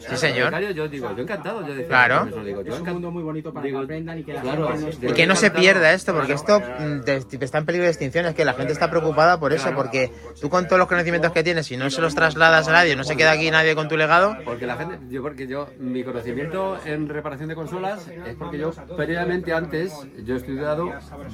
[0.06, 0.52] Sí, señor.
[0.86, 1.60] Yo digo, yo encantado.
[1.66, 2.26] Yo decía, Claro.
[2.28, 4.40] eso digo, yo Es un mundo muy bonito para Digo, que aprendan y que la
[4.42, 7.66] claro, gente Y que no se pierda esto, porque esto mm, te- te está en
[7.66, 10.10] peligro de extinción, es que la gente está preocupada por eso, porque
[10.40, 13.04] tú con todos los conocimientos que tienes, si no se los trasladas a nadie, no
[13.04, 16.78] se queda aquí nadie con tu legado, Porque la gente, yo porque yo, mi conocimiento
[16.84, 19.92] en reparación de consolas es porque yo previamente antes,
[20.24, 20.92] yo he estudiado,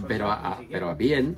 [0.08, 1.36] pero a, a- pero a bien,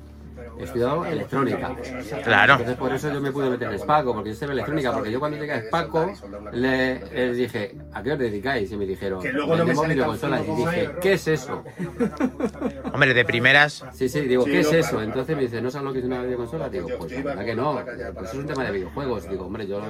[0.57, 1.75] electrónica.
[2.23, 2.53] Claro.
[2.53, 5.19] Entonces por eso yo me pude meter en Spaco, porque yo sé electrónica, porque yo
[5.19, 6.13] cuando llegué a Spaco
[6.51, 8.71] le, les dije, ¿a qué os dedicáis?
[8.71, 10.41] Y me dijeron, vendemos videoconsolas.
[10.47, 11.63] Y dije, ¿qué es eso?
[12.93, 15.01] hombre, de primeras, Sí, sí, digo, ¿qué es eso?
[15.01, 16.69] Entonces me dice, ¿no sabes lo que es una videoconsola?
[16.69, 17.79] Digo, pues la verdad que no,
[18.15, 19.29] pues es un tema de videojuegos.
[19.29, 19.81] Digo, hombre, yo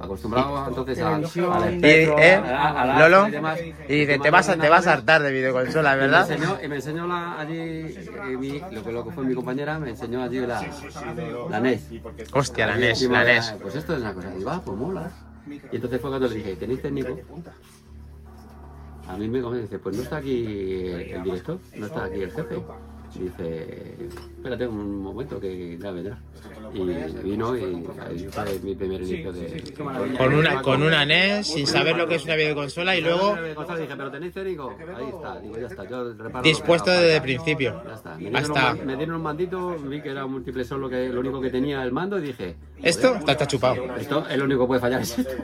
[0.00, 1.18] acostumbrado entonces a,
[1.70, 3.60] y, eh, a- Lolo, y demás.
[3.88, 6.30] y dice, te vas a, te vas a hartar de videoconsola, Y me ¿verdad?
[6.30, 9.78] enseñó, y me enseñó la, allí, eh, mi- lo, que, lo que fue mi compañera,
[9.78, 10.60] me enseñó allí la,
[11.50, 11.88] la NES.
[12.32, 13.54] Hostia, la NES, la NES.
[13.62, 15.10] Pues esto es una cosa, digo, ah, pues mola.
[15.46, 17.18] Y entonces fue cuando le dije, ¿tenéis técnico?
[19.08, 22.62] A mí me dice, pues no está aquí el director, no está aquí el jefe.
[23.14, 23.96] Dice,
[24.36, 26.18] espérate un momento que ya vendrá.
[26.74, 26.80] Y
[27.22, 27.62] vino y
[28.00, 29.74] ahí fue mi primer inicio de...
[30.16, 33.94] Con una, con una NES, sin saber lo que es una videoconsola y luego Dije,
[33.96, 34.74] ¿pero tenéis técnico?
[34.96, 37.82] Ahí está, digo, ya está, yo reparo dispuesto desde el principio.
[37.86, 38.14] Ya está.
[38.14, 38.72] Me dieron, Hasta...
[38.72, 41.50] un, me dieron un mandito, vi que era un múltiple solo que lo único que
[41.50, 43.84] tenía el mando y dije, Esto está, está chupado.
[43.96, 45.34] esto es lo único que puede fallar es esto.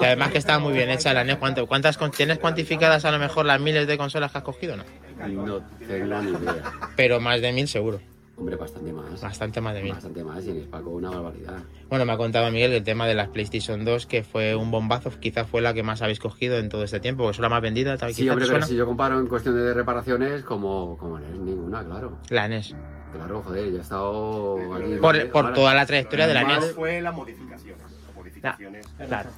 [0.00, 1.36] Y además que está muy bien hecha la NES.
[1.36, 4.76] ¿Cuánto- ¿Cuántas con- tienes cuantificadas a lo mejor las miles de consolas que has cogido?
[4.76, 4.84] No.
[5.28, 6.72] No tengo ni idea.
[6.96, 8.00] Pero más de mil seguro.
[8.36, 9.20] Hombre, bastante más.
[9.22, 9.92] Bastante más de mil.
[9.92, 11.62] Bastante más y en Spaco una barbaridad.
[11.88, 15.10] Bueno, me ha contado Miguel el tema de las PlayStation 2, que fue un bombazo,
[15.20, 17.62] quizás fue la que más habéis cogido en todo este tiempo, porque es la más
[17.62, 17.96] vendida.
[17.96, 21.38] tal- Sí, hombre, pero si yo comparo en cuestión de reparaciones, como, como no es
[21.38, 22.18] ninguna, claro.
[22.30, 22.74] La NES.
[23.12, 24.94] Claro, joder, yo he estado aquí.
[25.00, 26.42] Por, por toda la trayectoria de la.
[26.42, 26.72] NES.
[26.72, 27.78] fue las modificaciones.
[28.08, 28.86] Las modificaciones.
[29.06, 29.30] Claro.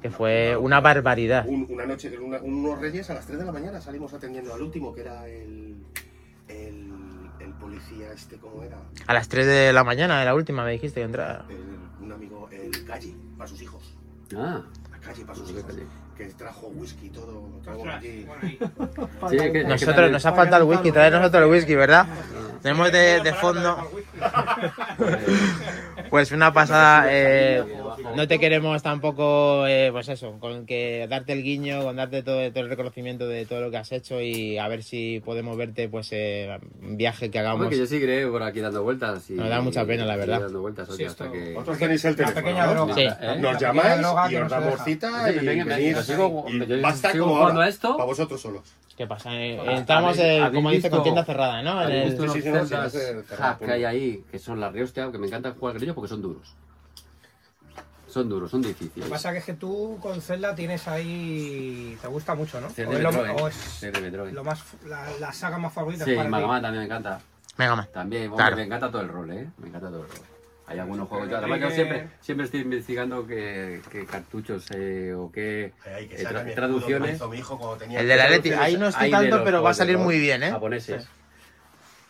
[0.00, 1.46] Que fue una barbaridad.
[1.46, 4.62] Un- una noche, una- unos reyes a las 3 de la mañana salimos atendiendo al
[4.62, 5.76] último, que era el
[7.60, 8.78] policía este, ¿cómo era?
[9.06, 11.46] A las 3 de la mañana, de la última, me dijiste que entraba.
[11.48, 11.74] El-
[12.04, 13.96] un amigo, el calle, para sus hijos.
[14.36, 15.72] Ah, La calle para sus no sé hijos.
[15.74, 15.86] calle.
[16.16, 17.42] Que trajo whisky todo.
[19.30, 22.06] Sí, que- Nosotros nos ha faltado el whisky, traer nosotros el whisky, ¿verdad?
[22.62, 23.76] Tenemos de, de fondo.
[26.10, 27.06] Pues una pasada.
[27.08, 27.64] eh,
[28.14, 32.52] no te queremos tampoco, eh, pues eso, con que darte el guiño, con darte todo,
[32.52, 35.88] todo el reconocimiento de todo lo que has hecho y a ver si podemos verte,
[35.88, 37.62] pues, eh, un viaje que hagamos.
[37.62, 39.28] Hombre, que yo seguiré por aquí dando vueltas.
[39.30, 40.40] Y, Nos da mucha pena, la verdad.
[40.42, 41.52] dando vueltas, oye, hasta que...
[41.54, 42.74] Vosotros tenéis el teléfono, pequeña ¿no?
[42.74, 42.94] droga.
[42.94, 43.02] Sí.
[43.02, 43.36] ¿Eh?
[43.40, 47.24] Nos llamáis y os damos cita y venís sigo- y yo va a estar sigo
[47.26, 47.92] como jugando ahora, a esto.
[47.96, 48.62] para vosotros solos.
[48.96, 49.32] ¿Qué pasa?
[49.34, 51.72] Eh, ¿Habéis- entramos, eh, habéis como dice, con tienda cerrada, ¿no?
[51.72, 53.52] En ¿Habéis el- visto Sí, unos sí, sí, no, sí, celdas no sé, cerrado, hack
[53.58, 53.74] que punto.
[53.74, 56.54] hay ahí, que son las rehostia, que me encanta jugar con ellos porque son duros.
[58.08, 59.08] Son duros, son Lo que difíciles.
[59.08, 61.98] pasa que es que tú con Zelda tienes ahí.
[62.00, 62.70] Te gusta mucho, ¿no?
[62.70, 64.32] Ser O de es lo, Metroid, o es ser de Metroid.
[64.32, 66.48] lo más, la, la saga más favorita Sí, para Mega ti.
[66.48, 67.20] Man también me encanta.
[67.58, 67.88] Venga, man.
[67.92, 68.56] También, hombre, Claro.
[68.56, 69.48] me encanta todo el rol, ¿eh?
[69.58, 70.18] Me encanta todo el rol.
[70.66, 71.28] Hay algunos juegos.
[71.28, 76.22] Yo, además, yo siempre, siempre estoy investigando qué, qué cartuchos eh, o qué Ay, que
[76.22, 77.16] eh, tra- traducciones.
[77.16, 79.70] hizo mi hijo cuando tenía El de la Leti, ahí no estoy tanto, pero va
[79.70, 80.50] a salir muy bien, ¿eh?
[80.50, 81.06] Japoneses.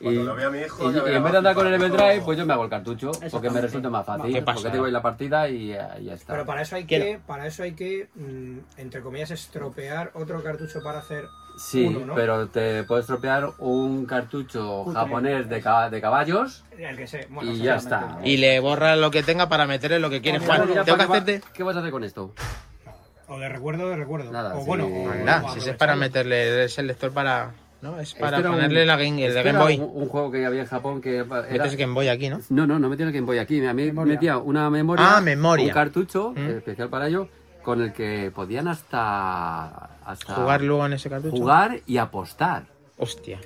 [0.01, 1.79] Y, Cuando lo vea mi hijo, y- y en vez de andar con el a
[1.79, 2.25] flipar.
[2.25, 4.45] pues yo me hago el cartucho, porque me resulta más fácil.
[4.45, 6.33] Porque tengo ahí la partida y ya, ya está.
[6.33, 10.83] Pero para eso hay que, para eso hay que, mm, entre comillas, estropear otro cartucho
[10.83, 11.25] para hacer
[11.57, 12.15] Sí, uno, ¿no?
[12.15, 17.27] pero te puedes tropear un cartucho japonés de, ca- de caballos el que sé.
[17.31, 18.19] Bueno, y ya está.
[18.25, 20.69] Y le borra lo que tenga para meterle lo que quiere Mira, jugar.
[20.69, 21.47] mira, Tengo que ¿para qué hacerte.
[21.47, 22.33] va- ¿Qué vas a hacer con esto?
[23.29, 24.31] O de recuerdo, de recuerdo.
[24.33, 24.67] Nada, o sí.
[24.67, 27.53] bueno, o- Anda, si es para meterle es el lector para.
[27.83, 28.01] ¿No?
[28.01, 29.77] Es para Esto era ponerle un- la game, el esto de Game Boy.
[29.79, 31.43] Un, un juego que había en Japón que era...
[31.51, 32.41] Metes Game Boy aquí, ¿no?
[32.49, 33.65] No, no, no metía el Game Boy aquí.
[33.67, 34.15] A mí Memoria.
[34.15, 35.67] metía una memoria, Ah, memoria.
[35.67, 36.49] un cartucho Mm.
[36.57, 37.29] especial para ello,
[37.65, 39.67] con el que podían hasta,
[40.05, 41.37] hasta Jugar luego en ese cartucho.
[41.37, 42.65] jugar y apostar.
[42.99, 43.39] Hostia.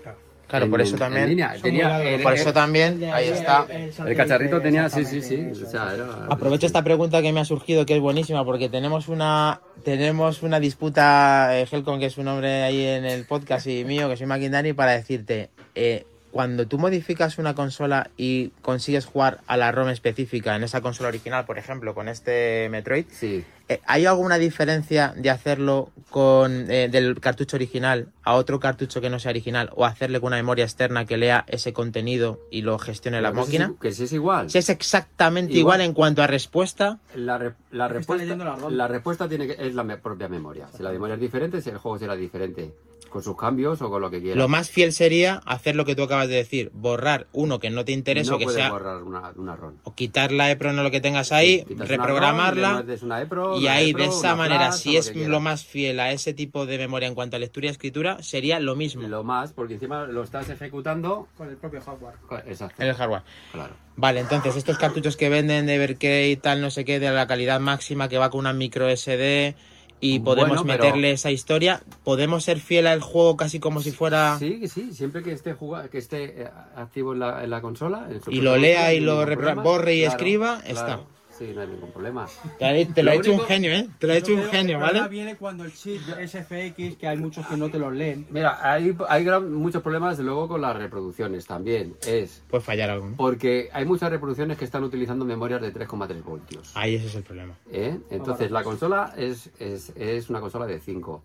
[0.47, 1.29] Claro, En- por eso en también.
[1.29, 1.55] línea.
[1.63, 3.67] Tenía- el- Por el- eso también, ahí está.
[4.07, 5.47] El cacharrito tenía, sí, sí, sí.
[5.51, 9.09] O sea, era- Aprovecho esta pregunta que me ha surgido, que es buenísima, porque tenemos
[9.09, 13.85] una tenemos una disputa, eh, Helcom, que es un nombre ahí en el podcast, y
[13.85, 19.41] mío, que soy Maquindani, para decirte, eh, cuando tú modificas una consola y consigues jugar
[19.47, 23.45] a la ROM específica en esa consola original, por ejemplo, con este Metroid, Sí.
[23.69, 29.09] eh, ¿hay alguna diferencia de hacerlo con eh, del cartucho original a otro cartucho que
[29.11, 32.79] no sea original o hacerle con una memoria externa que lea ese contenido y lo
[32.79, 33.71] gestione la que máquina?
[33.75, 34.51] es- Que si es igual.
[34.51, 35.81] Si es exactamente igual, Igual.
[35.89, 38.73] en cuanto a respuesta, La, re- la Está respuesta, leyendo la ROM.
[38.73, 40.69] la respuesta tiene que, es la me- propia memoria.
[40.77, 42.73] Si la memoria es diferente, si el juego será diferente.
[43.11, 44.37] Con sus cambios o con lo que quieras.
[44.37, 47.85] lo más fiel sería hacer lo que tú acabas de decir, borrar uno que no
[47.85, 49.75] te interese no o que sea borrar una, una ROM.
[49.85, 53.65] o quitar la EPROM o lo que tengas ahí, Quitas una reprogramarla ROM, EPROM, y
[53.65, 56.35] una ahí de esa una manera, flash, si lo es lo más fiel a ese
[56.35, 59.75] tipo de memoria en cuanto a lectura y escritura, sería lo mismo Lo más, porque
[59.75, 61.29] encima lo estás ejecutando.
[61.37, 62.15] Con el propio hardware.
[62.47, 62.83] Exacto.
[62.83, 63.23] en el hardware.
[63.53, 63.75] Claro.
[63.97, 67.27] Vale, entonces estos cartuchos que venden de Everkey y tal, no sé qué, de la
[67.27, 69.57] calidad máxima que va con una micro SD
[70.01, 73.91] y podemos Bueno, pero- meterle esa historia, podemos ser fiel al juego casi como si
[73.91, 77.51] fuera Sí, que sí, siempre que esté juga- que esté eh, activo en la, en
[77.51, 78.09] la consola.
[78.11, 80.73] en Y lo lea y lo borre y Claro, escriba, claro.
[80.73, 81.01] está.
[81.39, 82.27] Sí, no hay ningún problema.
[82.59, 83.89] Te lo, te lo Lo he hecho un genio, ¿eh?
[83.99, 85.07] Te lo he hecho un genio, ¿vale?
[85.09, 88.27] viene cuando el chip SFX, que hay muchos que no te los leen.
[88.31, 91.95] Mira, hay, hay gran- muchos problemas luego con las reproducciones también.
[92.07, 93.17] Es Puede fallar algo, ¿no?
[93.17, 96.73] porque hay muchas reproducciones que están utilizando memorias de 3,3 voltios.
[96.75, 97.55] Ahí ese es el problema.
[97.71, 97.99] ¿eh?
[98.11, 101.23] Entonces, la consola es, es, es una consola de 5.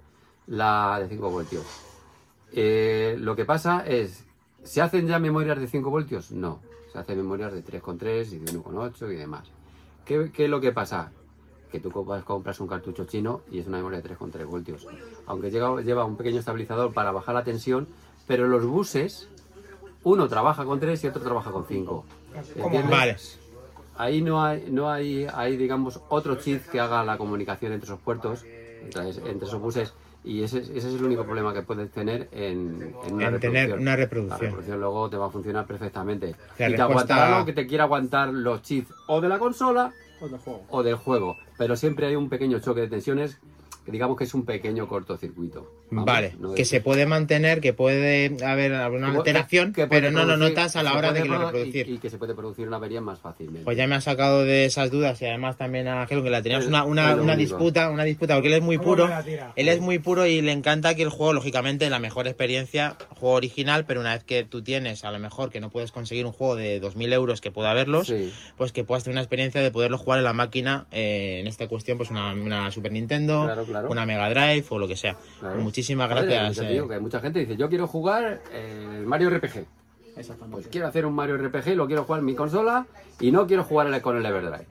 [0.48, 1.64] La de 5 voltios.
[2.52, 4.24] Eh, lo que pasa es,
[4.64, 6.32] ¿se hacen ya memorias de 5 voltios?
[6.32, 6.60] No.
[6.92, 9.50] Se hacen memorias de 3,3 y de 1,8 y demás.
[10.06, 11.12] ¿Qué, ¿Qué es lo que pasa?
[11.72, 14.88] Que tú compras un cartucho chino y es una memoria de 3,3 voltios.
[15.26, 17.88] Aunque llega- lleva un pequeño estabilizador para bajar la tensión,
[18.28, 19.30] pero los buses,
[20.04, 22.06] uno trabaja con 3 y otro trabaja con 5.
[22.56, 22.90] ¿Entiendes?
[22.90, 23.18] Vale.
[23.96, 28.00] Ahí no hay, no hay, hay, digamos, otro chip que haga la comunicación entre esos
[28.00, 28.44] puertos,
[28.84, 29.94] entre, entre esos buses,
[30.24, 33.70] y ese, ese es el único problema que puedes tener en, en una En tener
[33.70, 33.80] reproducción.
[33.82, 34.40] una La reproducción.
[34.42, 36.28] reproducción luego te va a funcionar perfectamente.
[36.28, 39.40] La y te respuesta- aguantará lo que te quiera aguantar los chips o de la
[39.40, 40.64] consola O del juego.
[40.70, 41.38] o del juego.
[41.58, 43.40] Pero siempre hay un pequeño choque de tensiones
[43.86, 45.70] que digamos que es un pequeño cortocircuito.
[45.94, 50.12] Vamos, Vale, no que se puede mantener, que puede haber alguna que- alteración, que pero
[50.12, 51.88] no lo notas a la hora de que lo produ- reproducir.
[51.90, 53.64] Y, y que se puede producir una avería más fácilmente.
[53.64, 56.42] Pues ya me ha sacado de esas dudas y además también a Gelo que la
[56.42, 58.90] teníamos Es- una, una, es lo una disputa, una disputa, porque él es muy ¿Cómo
[58.90, 59.10] puro.
[59.56, 63.36] Él es muy puro y le encanta que el juego, lógicamente, la mejor experiencia, juego
[63.36, 66.32] original, pero una vez que tú tienes, a lo mejor que no puedes conseguir un
[66.32, 68.32] juego de 2.000 euros que pueda haberlos, Sí.
[68.58, 71.68] pues que puedas tener una experiencia de poderlo jugar en la máquina, eh, en esta
[71.68, 73.90] cuestión, pues una, una Super Nintendo, Claro, claro.
[73.90, 75.16] una Mega Drive o lo que sea.
[75.40, 75.62] Claro.
[75.84, 76.66] Muchísimas Joder, gracias.
[76.66, 76.74] eh.
[76.74, 79.66] digo que mucha gente dice, yo quiero jugar eh, el Mario RPG.
[80.16, 80.52] Exactamente.
[80.52, 82.86] Pues quiero hacer un Mario RPG, lo quiero jugar en mi consola
[83.20, 84.66] y no quiero jugar con el Everdrive.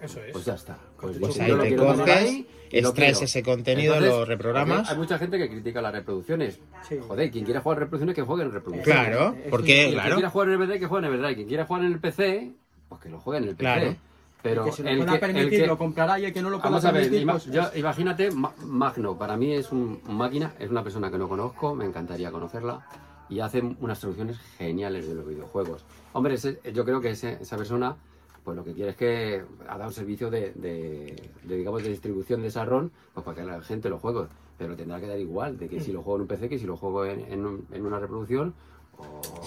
[0.00, 0.32] Eso es.
[0.32, 0.78] Pues ya está.
[1.00, 4.90] Pues, Pues ahí lo te coges, ahí extraes ese contenido, lo reprogramas.
[4.90, 6.60] Hay mucha gente que critica las reproducciones.
[6.88, 6.98] Sí.
[7.06, 9.08] Joder, quien quiera jugar reproducciones, que juegue en reproducciones.
[9.08, 10.14] Claro, porque, Quien claro.
[10.14, 11.36] quiera jugar en el Everdrive, que juegue en el Everdrive.
[11.36, 12.50] Quien quiera jugar en el PC,
[12.88, 13.62] pues que lo juegue en el PC.
[13.62, 13.96] Claro.
[14.42, 16.42] Pero el que se lo el pueda que- permitir el lo comprará y el que
[16.42, 20.54] no lo pueda ver, permitir, pues, yo- imagínate Ma- Magno, para mí es un, máquina,
[20.58, 22.86] es una persona que no conozco, me encantaría conocerla
[23.28, 25.84] y hace unas traducciones geniales de los videojuegos.
[26.14, 27.96] Hombre, ese- yo creo que ese- esa persona,
[28.42, 31.90] pues lo que quiere es que ha dado un servicio de, de- de, digamos, de
[31.90, 34.26] distribución de esa ROM, pues para que la gente lo juegue,
[34.56, 36.66] pero tendrá que dar igual, de que si lo juego en un PC, que si
[36.66, 38.54] lo juego en, en un- en una reproducción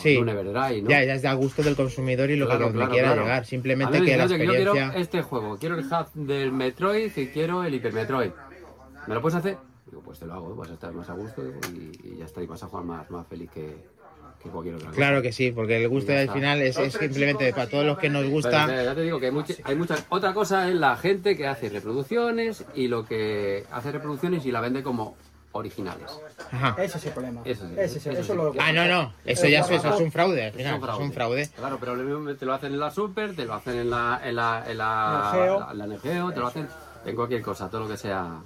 [0.02, 0.18] Sí.
[0.18, 0.90] un Everdrive, ¿no?
[0.90, 3.22] Ya, ya es de a gusto del consumidor y lo Claro, que claro, quiera claro.
[3.24, 3.46] llegar.
[3.46, 4.74] Simplemente mí, que la que yo experiencia.
[4.90, 8.32] quiero este juego, quiero el hub del Metroid y quiero el Hyper Metroid.
[9.08, 9.58] ¿Me lo puedes hacer?
[9.86, 11.42] Digo, pues te lo hago, vas a estar más a gusto
[11.74, 13.76] y, y ya está, y vas a jugar más, más feliz que,
[14.42, 14.92] que cualquier otra.
[14.92, 18.10] Claro que sí, porque el gusto al final es, es simplemente para todos los que
[18.10, 18.66] nos gusta.
[18.68, 20.06] pero ya te digo que hay, mucha, hay muchas.
[20.10, 24.60] Otra cosa es la gente que hace reproducciones y lo que hace reproducciones y la
[24.62, 25.16] vende como
[25.54, 26.12] originales.
[26.52, 26.76] Ajá.
[26.84, 27.42] Ese es el problema.
[27.46, 28.58] Eso sí, Ese es el- eso eso sí.
[28.58, 29.14] lo- Ah, no, no.
[29.26, 30.42] Eso ya es, eso es un fraude.
[30.44, 31.50] al Eso final, eso es un fraude.
[31.56, 34.22] Claro, pero lo mismo te lo hacen en la Super, te lo hacen en la,
[34.24, 35.60] en la, en la, Neo Geo.
[35.62, 36.68] la- en la Neo Geo, te lo hacen
[37.06, 38.42] en cualquier cosa, todo lo que sea.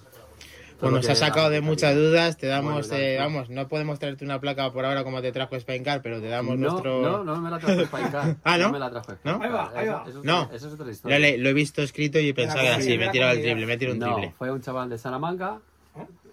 [0.79, 3.49] Pues lo nos que ha sacado de muchas dudas, te Bueno, damos, ya, eh, vamos,
[3.49, 6.69] no podemos traerte una placa por ahora como te trajo Spaincar, pero te damos no,
[6.69, 7.01] nuestro...
[7.01, 8.35] No, no me la trajo Spaincar.
[8.43, 8.71] Ah, ¿no?
[8.71, 9.41] me la trajo ¿No?
[9.41, 10.01] Ahí va, ahí va.
[10.03, 10.41] Eso, eso es No.
[10.43, 11.17] otra- eso es otra Lo, historia.
[11.17, 13.41] le- lo he visto escrito y he pensado que era así, me he tirado el
[13.41, 14.33] triple, me he tirado un No, triple.
[14.37, 15.57] fue un chaval de Salamanca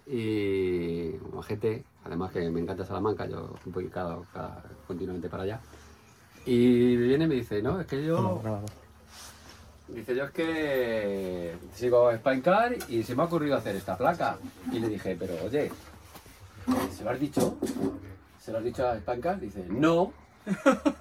[0.07, 5.59] y un gente, además que me encanta Salamanca, yo voy cada, cada- continuamente para allá.
[6.45, 8.41] Y viene y me dice, no, es que yo...
[9.87, 14.37] Dice, yo es que sigo Spaincar y se me ha ocurrido hacer esta placa.
[14.71, 15.71] Y le dije, pero oye,
[16.91, 17.55] ¿se lo has dicho?
[18.41, 19.39] ¿Se lo has dicho a Spaincar?
[19.39, 20.11] Dice, no.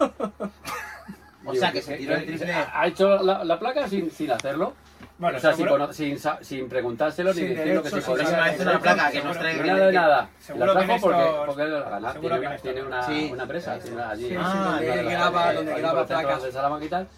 [1.46, 2.50] O sea, que se tiró el triple.
[2.54, 4.72] Ha ha hecho la, la placa sin, sin hacerlo.
[5.16, 5.52] Bueno, o sea,
[5.92, 8.40] sin, sin, sin preguntárselo ni Sin decirlo que derechos, se sin hacer.
[8.40, 10.30] hacer una placa que nos traiga- Nada de nada.
[10.48, 12.12] La que trajo porque, porque da la gana.
[12.14, 13.30] Tiene, que una, tiene una, Sí.
[13.32, 14.22] una empresa tiene una- allí.
[14.24, 16.42] Sí, sí, Ah, donde graba, donde graba placas.
[16.42, 17.08] de Salamanca y tal.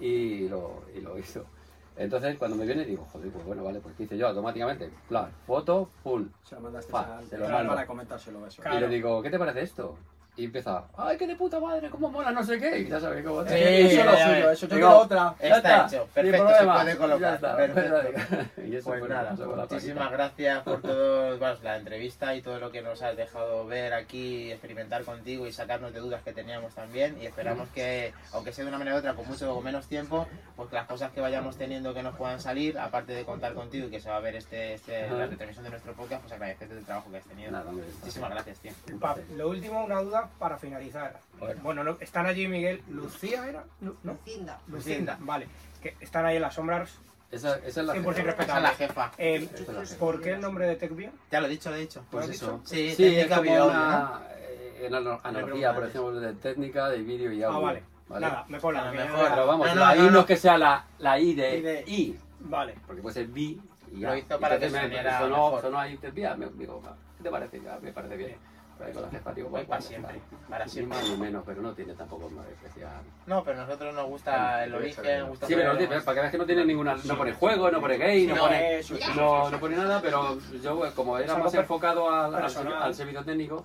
[0.00, 1.44] Y lo, y lo hizo.
[1.94, 4.28] Entonces, cuando me viene, digo, joder, pues bueno, vale, pues ¿qué hice yo?
[4.28, 6.26] Automáticamente, plan, foto, pum.
[6.42, 7.74] Se lo mandaste Pa, al- se lo mando.
[7.74, 8.62] para comentárselo eso.
[8.74, 9.98] Y le digo, ¿qué te parece esto?
[10.34, 11.90] Y empieza, ¡ay, qué de puta madre!
[11.90, 12.30] ¿Cómo mola?
[12.32, 12.78] No sé qué.
[12.78, 15.34] Y ya sabes cómo Sí, eso es lo suyo, eso yo Digo, quiero otra.
[15.38, 16.78] Ya Está está, hecho, sin perfecto, problema.
[16.78, 18.62] se puede colocar, Ya está, perfecto.
[18.66, 22.70] Y eso Pues fue nada, la muchísimas gracias por todo, la entrevista y todo lo
[22.72, 27.18] que nos has dejado ver aquí, experimentar contigo y sacarnos de dudas que teníamos también.
[27.20, 30.26] Y esperamos que, aunque sea de una manera u otra, con mucho o menos tiempo,
[30.56, 33.88] pues que las cosas que vayamos teniendo que nos puedan salir, aparte de contar contigo
[33.88, 36.78] y que se va a ver este, este la retransmisión de nuestro podcast, pues agradecerte
[36.78, 37.50] el trabajo que has tenido.
[37.50, 38.72] Nada, Muchísimas gracias, tío.
[38.98, 41.18] Pa- lo último, una duda para finalizar.
[41.62, 42.82] Bueno, no- están allí Miguel.
[42.88, 43.64] ¿Lucía era?
[43.80, 43.94] ¿No?
[44.02, 44.60] Lucinda.
[44.68, 45.46] Lucinda, vale.
[45.82, 46.98] Que están ahí en las sombras.
[47.30, 48.42] Esa, esa es la 100% jefa.
[48.42, 49.12] Esa es la jefa.
[49.18, 49.96] Eh, es la jefa.
[49.98, 51.10] ¿Por qué el nombre de TechVia?
[51.30, 52.04] Ya lo he dicho, lo he dicho.
[52.10, 52.60] Pues ¿Lo has eso.
[52.64, 56.98] Sí, Sí, técnica es como una eh, en ana- analogía, por ejemplo, de técnica, de
[57.02, 57.60] vídeo y Ah, audio.
[57.62, 57.82] vale.
[58.10, 58.82] Nada, me cola.
[58.82, 60.20] A lo que mejor, Pero vamos, No, no, la I no, no, no.
[60.20, 62.74] es que sea la, la I de I de- I, Vale.
[62.86, 63.60] porque puede ser B y
[64.00, 64.10] ya.
[64.10, 65.60] Lo hizo para que Entonces me- sonara sonó, mejor.
[65.62, 67.62] sonó ahí Tepia, me digo, "Va, ¿qué te parece?
[67.62, 68.36] Ya, me parece bien.
[68.78, 70.98] Pero ahí con la jefa, digo, Voy bueno, para pues, siempre, para Ni siempre.
[70.98, 73.00] más ni menos, pero no tiene tampoco más especial.
[73.26, 76.14] No, pero a nosotros nos gusta el origen, gusta Sí, pero no saber- tiene- para
[76.14, 78.78] que veas que no tiene ninguna, no pone juego, no pone gay, no, No, pone,
[78.78, 82.40] eso, eso, no, no pone nada, pero yo como era más per- enfocado al, al,
[82.42, 82.82] personal.
[82.82, 83.64] al servicio técnico,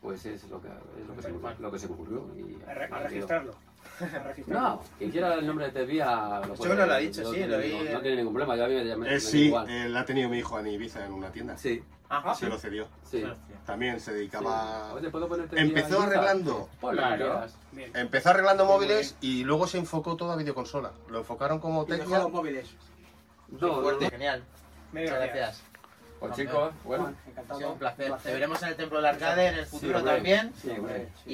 [0.00, 2.26] pues es lo que, es lo que, se, me, lo que se me ocurrió.
[2.36, 3.52] Y, A, re- a registrarlo.
[4.00, 4.68] A registrarlo.
[4.68, 6.54] No, quien quiera el nombre de Tevía lo.
[6.54, 8.34] Yo no lo ha dicho, no sí, tiene lo vi ningún- en- No tiene ningún
[8.34, 9.70] problema, yo a mí me, me- me Eh, da sí, igual.
[9.70, 11.56] eh, la ha tenido mi hijo en Ibiza en una tienda.
[11.56, 11.82] Sí,
[12.38, 12.86] Se lo cedió.
[13.04, 13.24] sí.
[13.64, 14.92] También se dedicaba.
[14.94, 16.68] Oye, ¿puedo Empezó en arreglando.
[16.80, 17.46] Claro.
[17.94, 20.92] Empezó arreglando móviles y luego se enfocó todo a videoconsola.
[21.08, 22.68] Lo enfocaron como los móviles.
[23.48, 24.10] No, no, fuerte, no.
[24.10, 24.44] genial.
[24.92, 25.62] Medio Muchas gracias.
[26.26, 27.14] Pues chicos, bueno.
[27.28, 27.54] Encantado.
[27.54, 28.12] Ha sido un placer.
[28.22, 30.14] Te veremos en el Templo del Arcade en el Sí, futuro hombre.
[30.14, 30.52] también.
[30.60, 31.08] Sí, hombre.
[31.26, 31.30] Y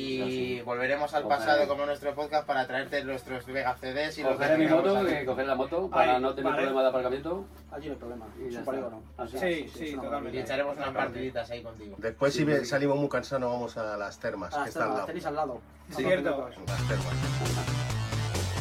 [0.56, 1.39] Sí, volveremos al Ojalá.
[1.39, 5.05] pasado como nuestro podcast para traerte nuestros Vega CDs y lo que Cogeré mi moto,
[5.05, 6.56] que coger la moto para Ahí, no tener vale.
[6.62, 7.44] problema de aparcamiento.
[7.70, 8.27] Allí no hay problema.
[8.48, 9.02] Es un polígono.
[9.16, 9.39] Ah, sí.
[9.39, 10.39] Sí, sí, totalmente.
[10.39, 11.97] Y echaremos unas partiditas ahí contigo.
[11.98, 12.64] Después, Sí, si sí, sí.
[12.66, 15.06] salimos muy cansados, vamos a las termas, Ah, que están al lado.
[15.06, 15.60] tenéis al lado.
[15.97, 16.02] Sí.
[16.02, 16.12] Las
[16.89, 17.14] termas.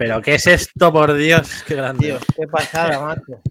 [0.00, 1.62] Pero ¿qué es esto, por Dios?
[1.66, 2.06] Qué grande.
[2.06, 3.42] Tío, qué pasada, macho.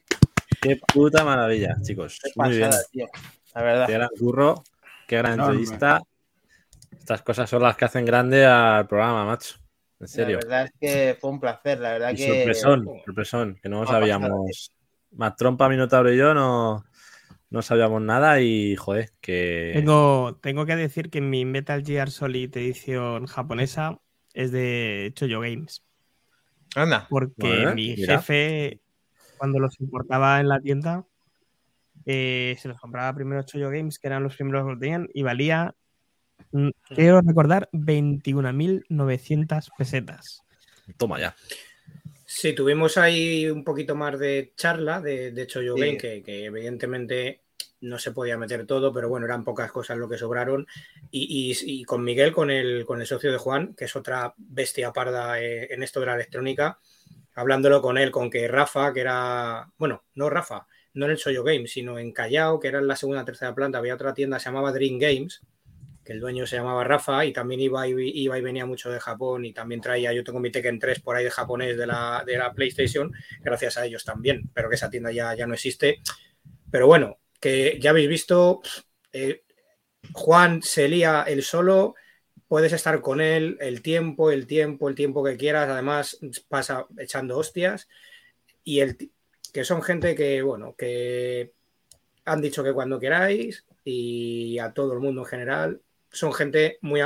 [0.60, 2.20] Qué puta maravilla, chicos.
[2.24, 2.72] Qué Muy bien.
[2.92, 3.08] tío.
[3.54, 3.86] La verdad.
[3.86, 4.64] Qué gran curro,
[5.08, 5.60] qué gran Enorme.
[5.60, 6.02] entrevista.
[6.92, 9.58] Estas cosas son las que hacen grande al programa, macho.
[10.00, 10.40] En serio.
[10.40, 12.26] La verdad es que fue un placer, la verdad Y que.
[12.28, 14.72] sorpresón, sorpresón, que no sabíamos.
[15.12, 16.84] Más trompa, Minotauro y yo no,
[17.52, 19.70] no sabíamos nada y, joder, que.
[19.76, 24.00] Tengo, tengo que decir que mi Metal Gear Solid edición japonesa
[24.34, 25.84] es de Choyo Games.
[26.76, 27.08] Anda.
[27.10, 28.20] Porque mi mira.
[28.20, 28.80] jefe,
[29.38, 31.06] cuando los importaba en la tienda,
[32.06, 35.24] eh, se los compraba primero Choyo Games, que eran los primeros que lo tenían, y
[35.24, 35.76] valía,
[36.52, 40.42] mm, quiero recordar, 21.900 pesetas.
[40.98, 41.36] Toma ya.
[42.26, 45.82] Sí, tuvimos ahí un poquito más de charla de, de Choyo Sí.
[45.82, 47.42] Game, que, que evidentemente
[47.82, 50.68] no se podía meter todo, pero bueno, eran pocas cosas lo que sobraron.
[51.12, 54.92] Y, y- con Miguel, con el, con el socio de Juan, que es otra bestia
[54.94, 56.80] parda eh, en esto de la electrónica,
[57.36, 61.44] hablándolo con él, con que Rafa, que era, bueno, no Rafa, no en el Soyo
[61.44, 64.46] Game, sino en Callao, que era en la segunda tercera planta, había otra tienda, se
[64.46, 65.42] llamaba Dream Games,
[66.04, 69.00] que el dueño se llamaba Rafa y también iba y, iba y venía mucho de
[69.00, 72.24] Japón y también traía, yo tengo mi Tekken 3 por ahí de japonés de la,
[72.26, 73.12] de la PlayStation,
[73.42, 76.02] gracias a ellos también, pero que esa tienda ya, ya no existe.
[76.72, 78.62] Pero bueno, que ya habéis visto,
[79.14, 79.44] eh,
[80.14, 81.96] Juan se lía él solo,
[82.48, 87.38] puedes estar con él el tiempo, el tiempo, el tiempo que quieras, además pasa echando
[87.38, 87.88] hostias
[88.64, 88.98] y el
[89.54, 91.54] que son gente que, bueno, que
[92.26, 97.02] han dicho que cuando queráis y a todo el mundo en general, son gente muy,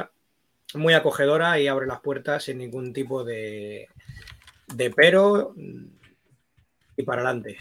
[0.75, 3.87] muy acogedora y abre las puertas sin ningún tipo de,
[4.73, 5.53] de pero
[6.95, 7.57] y para adelante.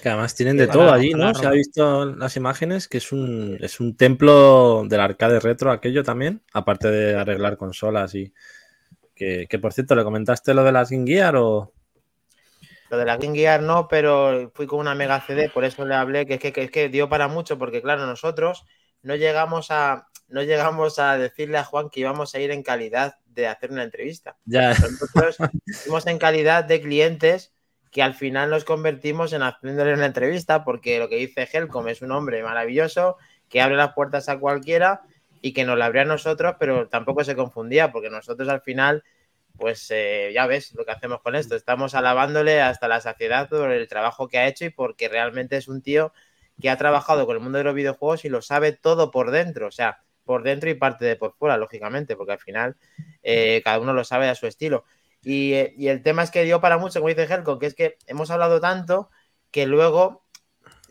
[0.00, 1.34] Que además tienen de todo allí, ¿no?
[1.34, 6.04] Se ha visto las imágenes que es un, es un templo del arcade retro aquello
[6.04, 8.32] también, aparte de arreglar consolas y...
[9.14, 11.72] Que, que, por cierto, ¿le comentaste lo de las Game Gear o...?
[12.88, 15.96] Lo de la Game Gear no, pero fui con una Mega CD, por eso le
[15.96, 18.64] hablé, que es que, que es que dio para mucho, porque claro, nosotros
[19.02, 23.16] no llegamos a no llegamos a decirle a Juan que íbamos a ir en calidad
[23.26, 24.36] de hacer una entrevista.
[24.44, 24.70] Ya.
[24.70, 25.36] Nosotros
[25.84, 27.52] fuimos en calidad de clientes
[27.90, 32.02] que al final nos convertimos en haciéndole una entrevista, porque lo que dice Helcom es
[32.02, 33.16] un hombre maravilloso
[33.48, 35.02] que abre las puertas a cualquiera
[35.40, 39.04] y que nos la abría a nosotros, pero tampoco se confundía, porque nosotros al final,
[39.56, 43.70] pues eh, ya ves lo que hacemos con esto, estamos alabándole hasta la saciedad por
[43.70, 46.12] el trabajo que ha hecho y porque realmente es un tío
[46.60, 49.68] que ha trabajado con el mundo de los videojuegos y lo sabe todo por dentro,
[49.68, 52.76] o sea, por dentro y parte de por fuera, lógicamente, porque al final
[53.22, 54.84] eh, cada uno lo sabe a su estilo.
[55.22, 57.74] Y, eh, y, el tema es que dio para mucho, como dice Helcom, que es
[57.74, 59.10] que hemos hablado tanto
[59.50, 60.24] que luego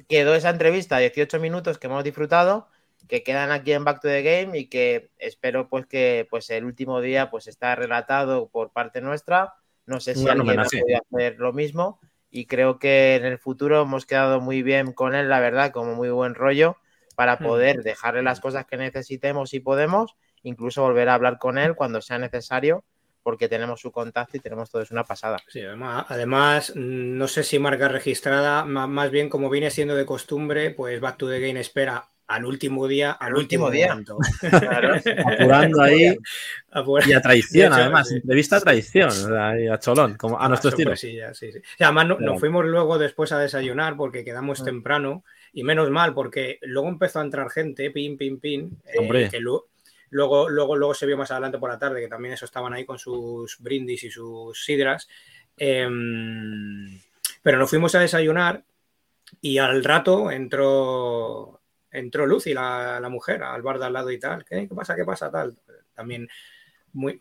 [0.07, 2.67] quedó esa entrevista, 18 minutos que hemos disfrutado,
[3.07, 6.65] que quedan aquí en Back to the Game y que espero pues que pues el
[6.65, 9.55] último día pues está relatado por parte nuestra.
[9.85, 10.81] No sé si alguien homenaje.
[10.81, 11.99] puede hacer lo mismo
[12.29, 15.95] y creo que en el futuro hemos quedado muy bien con él, la verdad, como
[15.95, 16.77] muy buen rollo
[17.15, 21.73] para poder dejarle las cosas que necesitemos y podemos, incluso volver a hablar con él
[21.73, 22.83] cuando sea necesario,
[23.27, 25.37] porque tenemos su contacto y tenemos todo, es una pasada.
[25.49, 30.71] Sí, además, además, no sé si marca registrada, más bien como viene siendo de costumbre,
[30.71, 33.89] pues Back to the Game espera al último día, al, último, último día.
[33.89, 34.17] momento.
[35.25, 36.15] Apurando ahí
[37.05, 38.15] y a traición, hecho, además, sí.
[38.15, 40.95] entrevista a traición, a cholón, como a Ah, nuestro estilo.
[40.95, 41.51] sí, sí.
[41.81, 44.23] Además no- nos fuimos luego después a desayunar porque Ah.
[44.23, 49.27] quedamos temprano y menos mal porque luego empezó a entrar gente, pin, pin, pin, eh,
[49.29, 49.65] que lu-
[50.09, 52.85] luego, luego, luego se vio más adelante por la tarde que también eso estaban ahí
[52.85, 55.07] con sus brindis y sus sidras.
[55.57, 56.99] Em,
[57.41, 58.63] pero nos fuimos a desayunar
[59.41, 61.61] y al rato entró,
[61.91, 64.45] entró Lucy, la, la mujer, al bar de al lado y tal.
[64.45, 64.95] ¿Qué, ¿Qué pasa?
[64.95, 65.31] ¿Qué pasa?
[65.31, 65.57] Tal.
[65.93, 66.27] También
[66.93, 67.17] muy,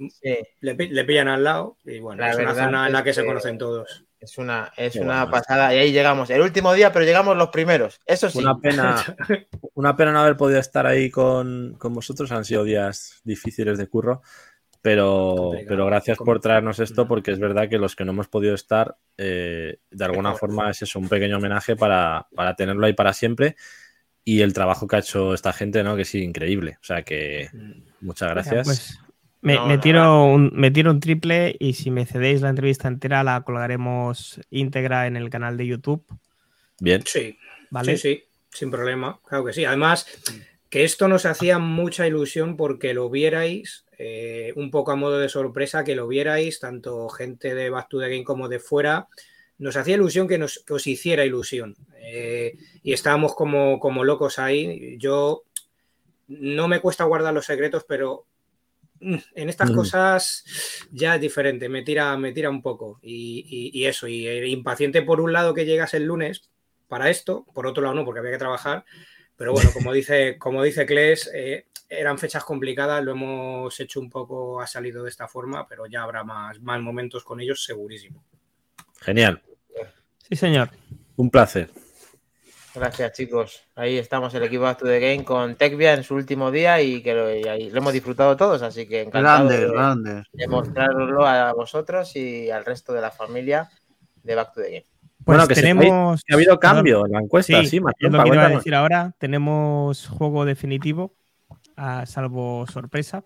[0.61, 3.27] le, le pillan al lado y bueno, La es una zona en la que se
[3.27, 4.06] conocen todos.
[4.27, 5.31] Es una, es Qué una bueno.
[5.31, 6.31] pasada y ahí llegamos.
[6.31, 8.01] El último día, pero llegamos los primeros.
[8.05, 8.39] Eso sí.
[8.39, 8.97] Una pena,
[9.75, 12.33] una pena no haber podido estar ahí con, con vosotros.
[12.33, 14.23] Han sido días difíciles de curro,
[14.83, 18.57] pero, pero gracias por traernos esto, porque es verdad que los que no hemos podido
[18.57, 23.13] estar, eh, de alguna forma es eso, un pequeño homenaje para, para tenerlo ahí para
[23.13, 23.55] siempre.
[24.25, 25.95] Y el trabajo que ha hecho esta gente, ¿no?
[25.95, 26.79] Que sí, increíble.
[26.81, 27.49] O sea que
[28.01, 28.67] muchas gracias.
[28.67, 28.99] Pues
[29.47, 32.89] me, No, me tiro un, me tiro un triple y si me cedéis la entrevista
[32.89, 36.05] entera la colgaremos íntegra en el canal de YouTube.
[36.81, 37.05] Bien.
[37.07, 37.39] Sí,
[37.71, 37.97] ¿Vale?
[37.97, 39.65] sí, sí, sin problema, claro que sí.
[39.65, 40.09] Además,
[40.69, 45.29] que esto nos hacía mucha ilusión porque lo vierais eh, un poco a modo de
[45.29, 49.07] sorpresa, que lo vierais, tanto gente de Back to the Game como de fuera.
[49.59, 51.77] Nos hacía ilusión que, nos, que os hiciera ilusión.
[52.01, 54.97] Eh, y estábamos como, como locos ahí.
[54.99, 55.45] Yo
[56.27, 58.27] no me cuesta guardar los secretos, pero
[59.01, 59.75] en estas Mm.
[59.75, 60.45] cosas
[60.93, 62.99] ya es diferente, me tira, me tira un poco.
[63.03, 66.51] Y, y- y eso, y impaciente por un lado que llegas el lunes
[66.89, 68.85] para esto, por otro lado no, porque había que trabajar.
[69.37, 74.11] Pero bueno, como dice, como dice Kles, eh, eran fechas complicadas, lo hemos hecho un
[74.11, 78.25] poco, ha salido de esta forma, pero ya habrá más, más momentos con ellos, segurísimo.
[79.01, 79.43] Genial.
[80.29, 80.71] Sí, señor.
[81.17, 81.71] Un placer.
[82.77, 83.63] Gracias, chicos.
[83.75, 87.03] Ahí estamos, el equipo Back to the Game con Tecvia en su último día y
[87.03, 90.27] que lo, y ahí lo hemos disfrutado todos, así que encantado Grandes, de, grandes.
[90.33, 93.71] de mostraroslo a vosotros y al resto de la familia
[94.23, 94.85] de Back to the Game.
[95.25, 96.23] Pues Bueno, que tenemos.
[96.23, 99.15] que ha habido cambio en la encuesta, sí, es lo que iba a decir ahora.
[99.19, 101.15] Tenemos juego definitivo,
[101.77, 103.25] a salvo sorpresa.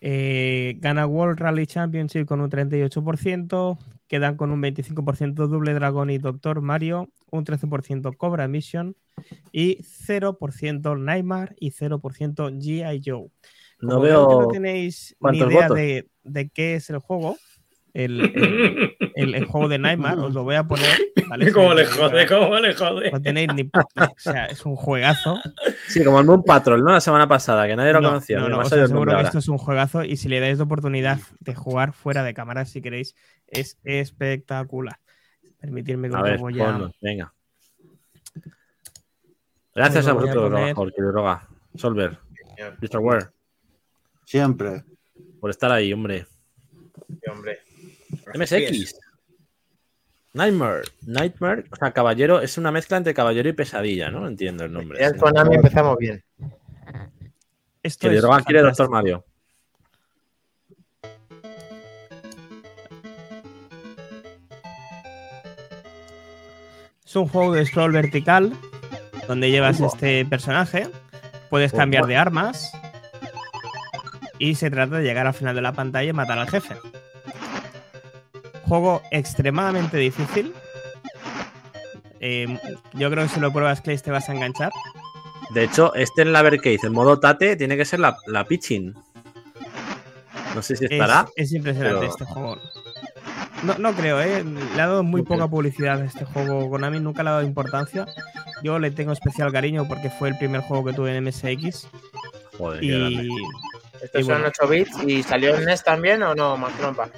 [0.00, 3.78] Eh, gana World Rally Championship con un 38%.
[4.10, 7.08] Quedan con un 25% Double Dragon y Doctor Mario.
[7.30, 8.96] Un 13% Cobra Mission.
[9.52, 12.00] Y 0% Nightmare y 0%
[12.58, 13.02] G.I.
[13.06, 13.28] Joe.
[13.80, 17.36] No veo que no tenéis ni idea de, de qué es el juego,
[17.94, 20.86] el, el- el- el juego de Nightmare, os lo voy a poner.
[21.28, 21.50] ¿vale?
[21.52, 22.26] ¿Cómo le jode?
[22.26, 23.10] ¿Cómo le jode?
[23.10, 23.62] No tenéis ni.
[23.62, 25.38] O sea, es un juegazo.
[25.88, 26.92] Sí, como el Moon Patrol, ¿no?
[26.92, 28.38] La semana pasada, que nadie lo No, conocía.
[28.38, 29.28] no, no, el aseguro nombre que ahora.
[29.28, 32.64] esto es un juegazo y si le dais la oportunidad de jugar fuera de cámara,
[32.66, 33.14] si queréis,
[33.50, 34.98] es espectacular.
[35.60, 37.32] Permitirme que A ver, lo voy a- ponlo, venga.
[39.74, 40.74] Gracias a vosotros, poner.
[40.74, 42.18] Jorge Quiroga, Solver,
[42.80, 42.98] Mr.
[42.98, 43.26] Ware,
[44.24, 44.84] Siempre.
[45.40, 46.26] por estar ahí, hombre.
[47.08, 47.58] Sí, hombre.
[48.34, 48.98] MSX.
[50.32, 50.82] Nightmare.
[51.06, 54.26] Nightmare, o sea, caballero, es una mezcla entre caballero y pesadilla, ¿no?
[54.28, 55.00] Entiendo el nombre.
[55.00, 56.22] Ya el Konami empezamos bien.
[57.82, 58.62] Esto Que es quiere.
[58.62, 59.24] Doctor Mario.
[67.10, 68.52] Es un juego de scroll vertical
[69.26, 70.88] donde llevas este personaje,
[71.48, 72.70] puedes cambiar de armas
[74.38, 76.76] y se trata de llegar al final de la pantalla y matar al jefe.
[78.62, 80.54] Juego extremadamente difícil.
[82.20, 82.46] Eh,
[82.92, 84.70] yo creo que si lo pruebas, Clay, te vas a enganchar.
[85.52, 88.94] De hecho, este en la Arcade, en modo Tate, tiene que ser la, la pitching.
[90.54, 91.26] No sé si Es, estará.
[91.34, 92.56] es impresionante pero- este juego.
[93.62, 94.42] No, no creo, ¿eh?
[94.44, 96.70] Le ha dado muy poca publicidad a este juego.
[96.70, 98.06] Konami nunca le ha dado importancia.
[98.62, 101.88] Yo le tengo especial cariño porque fue el primer juego que tuve en MSX.
[102.58, 103.28] Joder, qué Y grande.
[104.02, 104.48] ¿Estos Y son bueno.
[104.48, 107.08] 8 bits y salió en NES también o no, más trompa?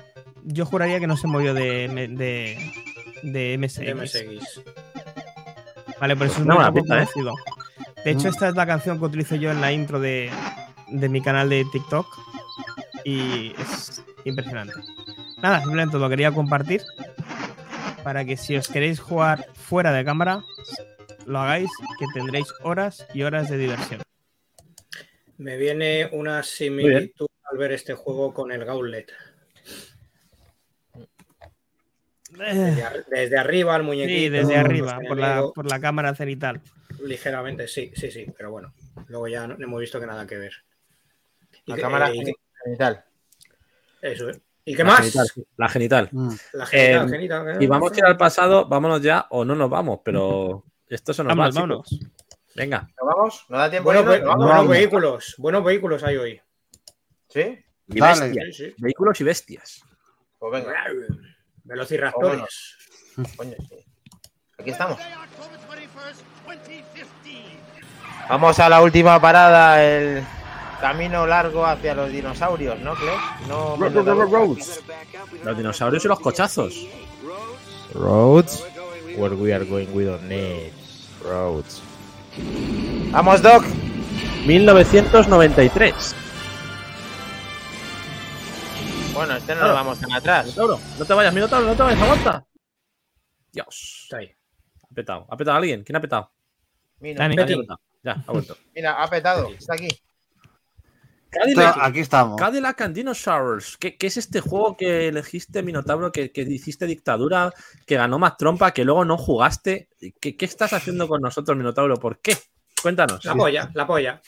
[0.45, 2.59] yo juraría que no se movió de, de,
[3.23, 3.95] de MSX.
[3.95, 4.63] MSX.
[6.01, 6.85] Vale, por eso es No, muy ¿eh?
[6.89, 7.33] conocido.
[8.05, 10.31] De hecho, esta es la canción que utilizo yo en la intro de,
[10.89, 12.07] de mi canal de TikTok.
[13.05, 14.75] Y es impresionante.
[15.43, 16.83] Nada, simplemente lo quería compartir.
[18.05, 20.43] Para que si os queréis jugar fuera de cámara,
[21.27, 24.03] lo hagáis, que tendréis horas y horas de diversión.
[25.39, 29.13] Me viene una similitud al ver este juego con el Gauntlet.
[32.31, 34.19] Desde, ar- desde arriba el muñequito.
[34.19, 36.61] Sí, desde arriba, por la, por la cámara cenital.
[37.05, 38.73] Ligeramente, sí, sí, sí, pero bueno.
[39.09, 40.53] Luego ya no, no hemos visto que nada que ver.
[41.67, 42.33] La cámara eh, que-
[42.65, 43.05] genital.
[44.01, 44.41] eso, ¿eh?
[44.65, 45.01] ¿Y qué La más?
[45.01, 45.27] genital,
[45.57, 46.09] La genital.
[46.13, 46.29] Mm.
[46.53, 49.69] La genital, Eh, genital, Y vamos a ir al pasado, vámonos ya o no nos
[49.69, 51.61] vamos, pero esto se nos Vámonos, va.
[51.61, 51.87] vámonos.
[51.89, 52.11] chicos.
[52.55, 52.89] Venga.
[53.01, 53.45] ¿Nos vamos?
[53.49, 53.87] ¿No da tiempo?
[53.87, 54.21] Buenos, de irnos?
[54.21, 54.45] ve- ¿Nos vamos?
[54.47, 54.71] buenos vamos.
[54.77, 56.41] vehículos, buenos vehículos hay hoy.
[57.29, 57.65] ¿Sí?
[57.89, 58.21] Y Dale.
[58.27, 58.47] bestias.
[58.57, 58.75] Sí, sí.
[58.79, 59.83] Vehículos y bestias.
[60.39, 60.75] Pues venga.
[61.65, 62.77] Velociraptores.
[63.37, 63.77] Coño, sí.
[64.59, 64.99] Aquí estamos.
[68.29, 70.23] Vamos a la última parada, el
[70.83, 73.13] camino largo hacia los dinosaurios, ¿no, Cle?
[73.49, 74.83] No, Ro- ro- ro- ro- Roads.
[75.43, 76.87] Los dinosaurios y los cochazos.
[77.95, 78.67] Roads.
[79.17, 80.73] Where we are going, we don't need
[81.25, 81.81] roads.
[83.11, 83.65] Vamos, Doc.
[84.47, 86.15] 1993.
[89.15, 90.47] Bueno, este no lo vamos tan atrás.
[90.47, 92.45] Minotauro, no te vayas, Minotauro, no te vayas, aguanta.
[93.53, 94.01] Dios.
[94.05, 94.31] Está ahí.
[94.91, 95.27] Ha petado.
[95.31, 95.85] ¿Ha petado alguien?
[95.85, 96.33] ¿Quién ha petado?
[96.99, 97.37] Dani.
[97.37, 97.81] Petado.
[98.03, 98.57] Ya, ha vuelto.
[98.75, 99.49] mira, ha petado.
[99.49, 99.89] Está aquí.
[101.33, 102.37] Cadillac, Aquí estamos.
[102.37, 103.79] Cadillac and Dinosaurs.
[103.79, 107.53] ¿Qué, qué es este juego que elegiste, Minotauro, que, que hiciste dictadura,
[107.87, 109.89] que ganó más trompa, que luego no jugaste?
[110.21, 111.97] ¿Qué, qué estás haciendo con nosotros, Minotauro?
[111.97, 112.37] ¿Por qué?
[112.83, 113.25] Cuéntanos.
[113.25, 114.21] La polla, la polla.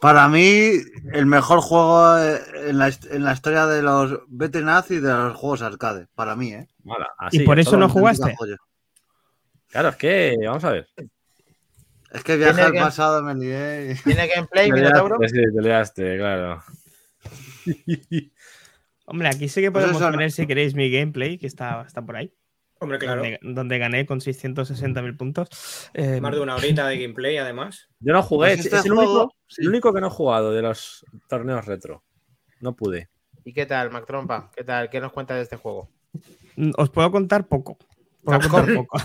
[0.00, 0.72] Para mí,
[1.12, 2.40] el mejor juego eh,
[2.70, 6.08] en la, en la historia de los BTNAZ y de los juegos arcade.
[6.14, 6.66] Para mí, ¿eh?
[6.82, 8.36] Mala, así, ¿Y por eso no jugaste?
[9.68, 10.88] Claro, es que, vamos a ver.
[12.12, 13.96] Es que viaje Tiene al pasado, me lié.
[14.04, 15.18] ¿Tiene gameplay, Minotauro?
[15.26, 16.62] sí, te liaste, claro.
[19.06, 22.02] Hombre, aquí sí que Pues podemos no- poner, si queréis, mi gameplay, que está, está
[22.02, 22.32] por ahí.
[22.78, 23.22] Hombre, claro.
[23.22, 25.48] Donde, donde gané con 660.000 puntos.
[25.94, 27.88] Eh, Más de una horita de gameplay, además.
[28.00, 30.10] Yo no jugué, Pues es, este es el, juego- único, el único que no he
[30.10, 32.04] jugado de los torneos retro.
[32.60, 33.08] No pude.
[33.44, 34.50] ¿Y qué tal, Mac Trompa?
[34.54, 34.90] ¿Qué tal?
[34.90, 35.88] ¿Qué nos cuentas de este juego?
[36.76, 37.78] os puedo contar poco.
[38.24, 38.60] Puedo Capcom.
[38.60, 38.98] contar poco.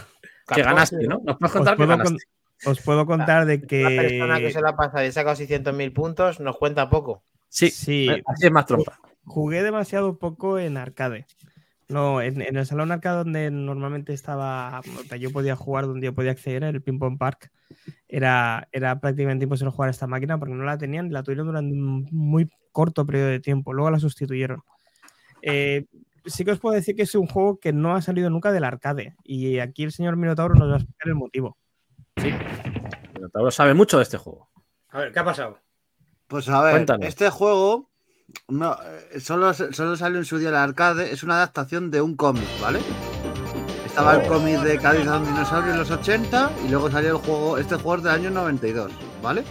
[0.54, 1.22] Que ganaste, ¿no?
[1.24, 2.14] Nos puedes Os contar que puedo, ganaste.
[2.14, 5.36] con- os puedo contar de Una persona que que se la pasa y ha sacado
[5.36, 7.24] 600.000 puntos nos cuenta poco.
[7.50, 9.00] Sí, sí, así es más trompa.
[9.26, 11.26] jugué demasiado poco en arcade.
[11.90, 14.82] No, en, en el salón arcade donde normalmente estaba,
[15.20, 17.52] yo podía jugar, donde yo podía acceder, el Ping Pong Park,
[18.08, 21.74] era, era prácticamente imposible jugar a esta máquina porque no la tenían, la tuvieron durante
[21.74, 24.64] un muy corto periodo de tiempo, luego la sustituyeron.
[25.42, 25.86] Eh,
[26.26, 28.64] sí que os puedo decir que es un juego que no ha salido nunca del
[28.64, 29.16] arcade.
[29.24, 31.58] Y aquí el señor Minotauro nos va a explicar el motivo.
[32.18, 34.50] Minotauro sabe mucho de este juego.
[34.90, 35.60] A ver, ¿qué ha pasado?
[36.28, 37.08] Pues a ver, Cuéntanos.
[37.08, 37.90] este juego
[38.48, 38.78] no,
[39.14, 42.16] eh, solo, solo salió en su día en el arcade, es una adaptación de un
[42.16, 42.80] cómic, ¿vale?
[43.86, 47.18] Estaba el cómic de Cádiz a un dinosaurio en los 80 y luego salió el
[47.18, 49.44] juego, este juego es del año 92, ¿vale?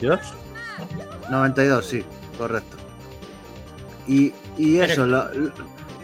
[0.00, 0.20] Dios.
[1.30, 2.04] 92, sí,
[2.38, 2.76] correcto.
[4.06, 5.52] Y, y eso, lo- lo-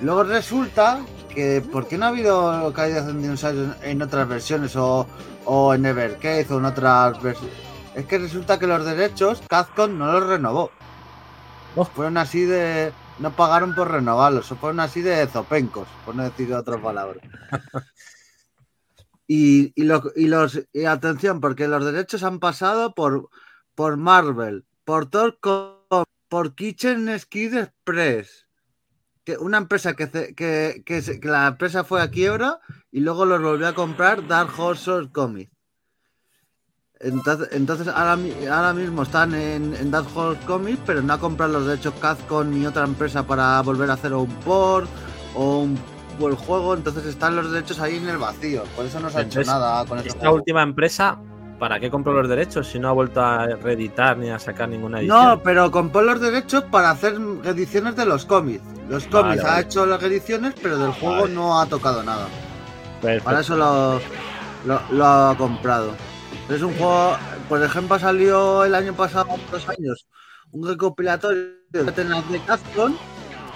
[0.02, 1.00] luego resulta
[1.34, 5.06] que ¿por qué no ha habido caídas en dinosaurios en otras versiones o,
[5.44, 7.56] o en Evercade o en otras versiones?
[7.94, 10.70] Es que resulta que los derechos Capcom no los renovó.
[11.94, 12.92] Fueron así de...
[13.18, 17.18] No pagaron por renovarlos, fueron así de zopencos, por no decir otras palabras.
[19.26, 23.30] Y, y, lo- y los y atención, porque los derechos han pasado por,
[23.74, 25.86] por Marvel, por Torco,
[26.28, 28.43] por Kitchen Skid Express.
[29.24, 32.60] Que una empresa que, que, que, se- que la empresa fue a quiebra
[32.92, 35.50] y luego los volvió a comprar Dark Horse Comics.
[37.00, 38.16] Entonces, entonces ahora,
[38.50, 42.48] ahora mismo están en, en Dark Horse Comics, pero no ha comprado los derechos Capcom
[42.50, 44.88] ni otra empresa para volver a hacer un port
[45.34, 45.76] o un
[46.36, 46.74] juego.
[46.74, 48.62] Entonces están los derechos ahí en el vacío.
[48.76, 50.36] Por eso no se ha hecho nada con este Esta juego.
[50.36, 51.18] última empresa,
[51.58, 55.00] ¿para qué compró los derechos si no ha vuelto a reeditar ni a sacar ninguna
[55.00, 55.24] edición?
[55.24, 58.62] No, pero compró los derechos para hacer ediciones de los cómics.
[58.88, 59.62] Los Vale, cómics ha vale.
[59.62, 61.34] hecho las ediciones, pero del juego Vale.
[61.34, 62.26] no ha tocado nada.
[63.00, 63.24] Perfecto.
[63.24, 64.00] Para eso lo,
[64.66, 65.92] lo, lo ha comprado.
[66.48, 67.16] Es un juego,
[67.48, 70.06] por ejemplo, salió el año pasado, dos años,
[70.52, 72.94] un recopilatorio de Tenaz de Capcom.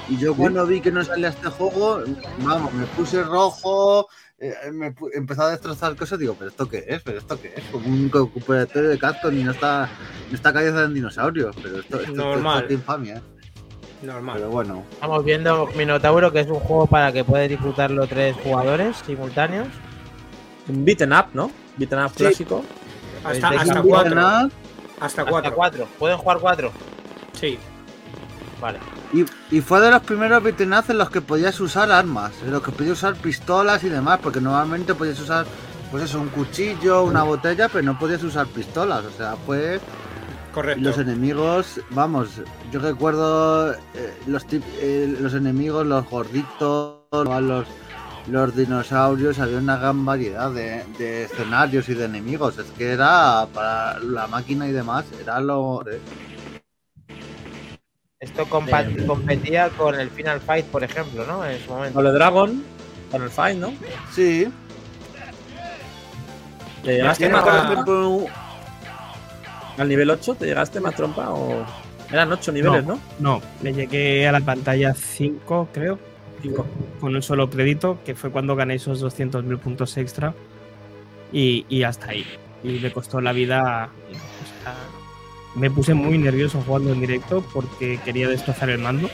[0.09, 2.03] Y yo cuando vi que no salía este juego,
[2.39, 6.19] vamos, me puse rojo, eh, me pu- empezó a destrozar cosas.
[6.19, 7.03] Digo, ¿pero esto qué es?
[7.03, 7.65] ¿Pero esto qué es?
[7.71, 9.87] Como un recopilatorio de Capcom y no está,
[10.31, 11.55] no está cayendo en dinosaurios.
[11.63, 12.63] Pero esto, esto, esto- Normal.
[12.63, 13.23] esto es infamia.
[14.03, 14.37] Normal.
[14.39, 18.97] Pero bueno, Estamos viendo Minotauro, que es un juego para que puedes disfrutarlo tres jugadores
[19.07, 19.69] simultáneos.
[20.69, 21.51] Un beaten up, ¿no?
[21.77, 22.17] Beaten up Sí.
[22.19, 22.65] clásico.
[23.25, 24.21] Hasta, de hasta cuatro.
[24.21, 24.49] Hasta
[25.01, 25.55] Hasta cuatro.
[25.55, 25.89] cuatro.
[25.99, 26.73] ¿Pueden jugar cuatro?
[27.33, 27.59] Sí.
[28.61, 28.79] Vale.
[29.13, 29.25] Y,
[29.57, 32.63] y fue de los primeros beat'em ups en los que podías usar armas, en los
[32.63, 35.47] que podías usar pistolas y demás, porque normalmente podías usar,
[35.91, 39.05] pues eso, un cuchillo, una botella, pero no podías usar pistolas.
[39.05, 39.77] O sea, fue.
[39.77, 39.81] y
[40.59, 40.83] Correcto.
[40.83, 43.77] Los enemigos, vamos, yo recuerdo eh,
[44.27, 47.65] los, tip- eh, los enemigos, los gorditos, los,
[48.27, 52.59] los dinosaurios, había una gran variedad de, de escenarios y de enemigos.
[52.59, 55.89] Es que era para la máquina y demás, era lo.
[55.89, 56.01] eh,
[58.19, 61.47] Esto competía con el Final Fight, por ejemplo, ¿no?
[61.47, 61.95] En su momento.
[61.95, 62.65] Con el Dragon,
[63.13, 63.73] con el Fight, ¿no?
[64.13, 64.49] Sí,
[66.83, 67.41] ¿Te llegaste tiene,
[69.79, 70.35] al nivel 8?
[70.35, 71.65] ¿Te llegaste más trompa o...?
[72.11, 72.99] Eran 8 niveles, ¿no?
[73.19, 75.99] No, me llegué a la pantalla 5, creo.
[76.43, 76.67] 5.
[77.01, 80.35] Con un solo crédito, que fue cuando gané esos 200.000 puntos extra.
[81.33, 82.25] Y, y hasta ahí.
[82.65, 83.91] Y me costó la vida.
[84.11, 84.75] o sea,
[85.55, 89.11] me puse muy nervioso jugando en directo porque quería destrozar el mando.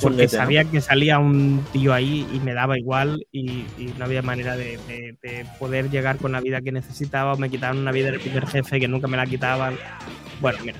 [0.00, 4.22] Porque sabía que salía un tío ahí y me daba igual y, y no había
[4.22, 7.34] manera de, de- de poder llegar con la vida que necesitaba.
[7.34, 9.76] o Me quitaban una vida del primer jefe que nunca me la quitaban.
[10.40, 10.78] Bueno, mira,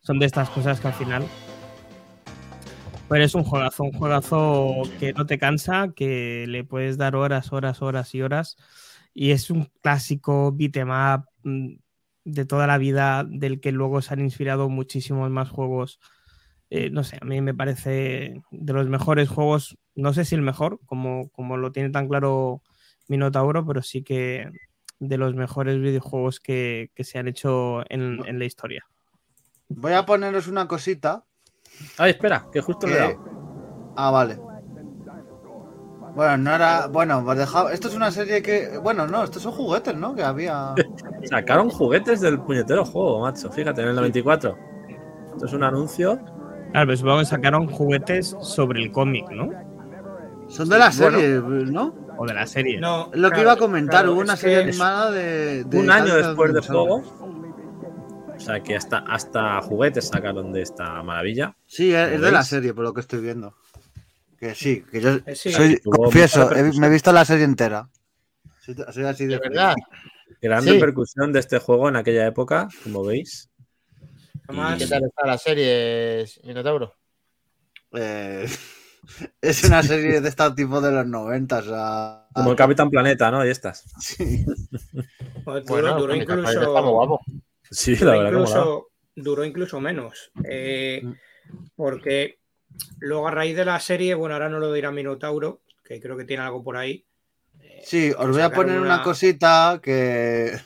[0.00, 1.24] son de estas cosas que al final.
[3.08, 7.52] Pero es un juegazo, un juegazo que no te cansa, que le puedes dar horas,
[7.52, 8.56] horas, horas y horas.
[9.14, 11.74] Y es un clásico beat'em up mm,
[12.24, 15.98] de toda la vida, del que luego se han inspirado muchísimos más juegos.
[16.70, 20.42] Eh, no sé, a mí me parece de los mejores juegos, no sé si el
[20.42, 22.62] mejor, como, como lo tiene tan claro
[23.08, 24.48] Minotauro, pero sí que
[25.00, 28.84] de los mejores videojuegos que, que se han hecho en, en la historia.
[29.68, 31.24] voy a poneros una cosita.
[31.98, 33.92] Ay, espera, que justo le he que- dado.
[33.96, 34.38] Ah, vale.
[36.14, 36.86] Bueno, no era.
[36.88, 38.78] Bueno, pues dejado- esto es una serie que.
[38.78, 40.14] Bueno, no, estos son juguetes, ¿no?
[40.14, 40.74] Que había.
[41.24, 43.50] Sacaron juguetes del puñetero juego, macho.
[43.50, 44.56] Fíjate, en el 94.
[45.32, 46.20] Esto es un anuncio.
[46.72, 49.50] Claro, pero supongo que sacaron juguetes sobre el cómic, ¿no?
[50.48, 51.18] Son de la Bueno.
[51.18, 51.40] serie,
[51.72, 51.94] ¿no?
[52.18, 52.80] O de la serie.
[52.80, 55.64] No, Es lo que iba a comentar, claro, hubo una serie animada de.
[55.64, 57.02] de un año después del Dinosaurio.
[57.04, 58.34] juego.
[58.36, 61.54] O sea que hasta, hasta juguetes sacaron de esta maravilla.
[61.66, 63.54] Sí, es, ¿Lo es de la serie, por lo que estoy viendo.
[64.38, 65.10] Que sí, que yo.
[65.26, 65.52] Eh, sí.
[65.52, 67.88] soy, confieso, he- me he visto la serie entera.
[68.60, 69.34] Soy, soy así de.
[69.34, 69.74] De verdad.
[70.40, 70.70] Gran Sí.
[70.72, 73.50] repercusión de este juego en aquella época, como veis.
[74.50, 76.94] Además, ¿Qué tal está la serie, Minotauro?
[77.92, 78.46] Eh,
[79.40, 82.26] es una serie de este tipo de los 90, o sea.
[82.34, 83.44] Como el Capitán Planeta, ¿no?
[83.46, 83.84] Y estas.
[84.00, 84.44] Sí.
[85.44, 87.20] Pues duró, Bueno, duró incluso.
[87.70, 90.30] Sí, la duró verdad incluso, duró incluso menos.
[90.44, 91.02] eh,
[91.76, 92.40] porque
[92.98, 96.24] Luego, a raíz de la serie, bueno, ahora no lo dirá Minotauro, que creo que
[96.24, 97.04] tiene algo por ahí.
[97.82, 100.58] Sí, os voy a poner una una- cosita que.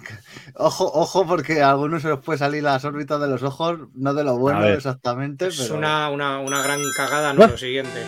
[0.54, 4.14] ojo, ojo, porque a algunos se les puede salir las órbitas de los ojos, no
[4.14, 5.76] de lo bueno exactamente, Es pero.
[5.78, 7.46] una, una, una gran cagada, ¿no?
[7.46, 8.02] Lo siguiente.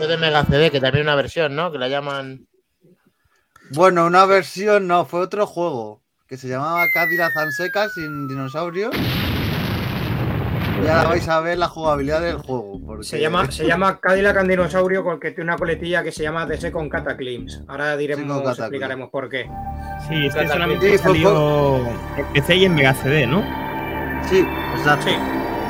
[0.00, 1.72] Es de Mega CD, que también hay una versión, ¿no?
[1.72, 2.46] Que la llaman.
[3.70, 8.94] Bueno, una versión no, fue otro juego que se llamaba Cadillac Zanseca sin dinosaurios.
[10.82, 12.80] Y ahora vais a ver la jugabilidad del juego.
[12.84, 13.04] Porque...
[13.04, 16.58] Se llama, se llama Cadillac and Dinosaurio porque tiene una coletilla que se llama The
[16.58, 17.64] Second Cataclysm.
[17.68, 19.48] Ahora diremos, explicaremos por qué.
[20.08, 21.78] Sí, es que Sí, solamente fue salió
[22.16, 23.42] en PC y en Mega CD, ¿no?
[24.28, 24.46] Sí,
[24.76, 25.10] exacto.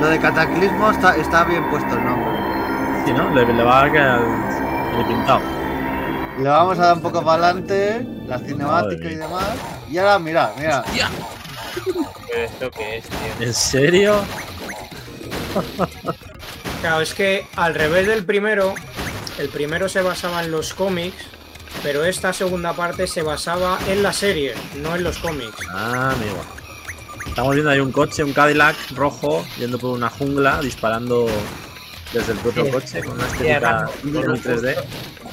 [0.01, 2.31] Lo de Cataclismo está, está bien puesto el nombre.
[3.05, 3.35] Sí, ¿no?
[3.35, 4.21] Le, le va a quedar
[4.99, 5.41] el pintado.
[6.39, 9.57] Le vamos a dar un poco para adelante, la cinemática Madre y demás.
[9.91, 10.85] Y ahora, mira, mira.
[12.29, 13.47] ¿Pero esto qué es, tío?
[13.47, 14.15] ¿En serio?
[16.81, 18.75] Claro, es que al revés del primero,
[19.39, 21.17] el primero se basaba en los cómics,
[21.83, 25.57] pero esta segunda parte se basaba en la serie, no en los cómics.
[25.71, 26.43] Ah, amigo.
[27.27, 31.27] Estamos viendo ahí un coche, un Cadillac rojo, yendo por una jungla, disparando
[32.13, 32.71] desde el propio Sí.
[32.71, 34.77] coche con una Sí, estética además, con muy un 3D.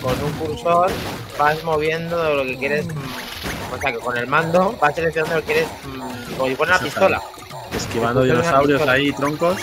[0.01, 0.91] Con un cursor
[1.37, 2.87] vas moviendo lo que quieres.
[2.87, 5.69] mm, O sea, que con el mando vas seleccionando lo que quieres.
[5.85, 7.21] mm, Como si fuera una pistola.
[7.75, 9.57] Esquivando dinosaurios ahí, troncos.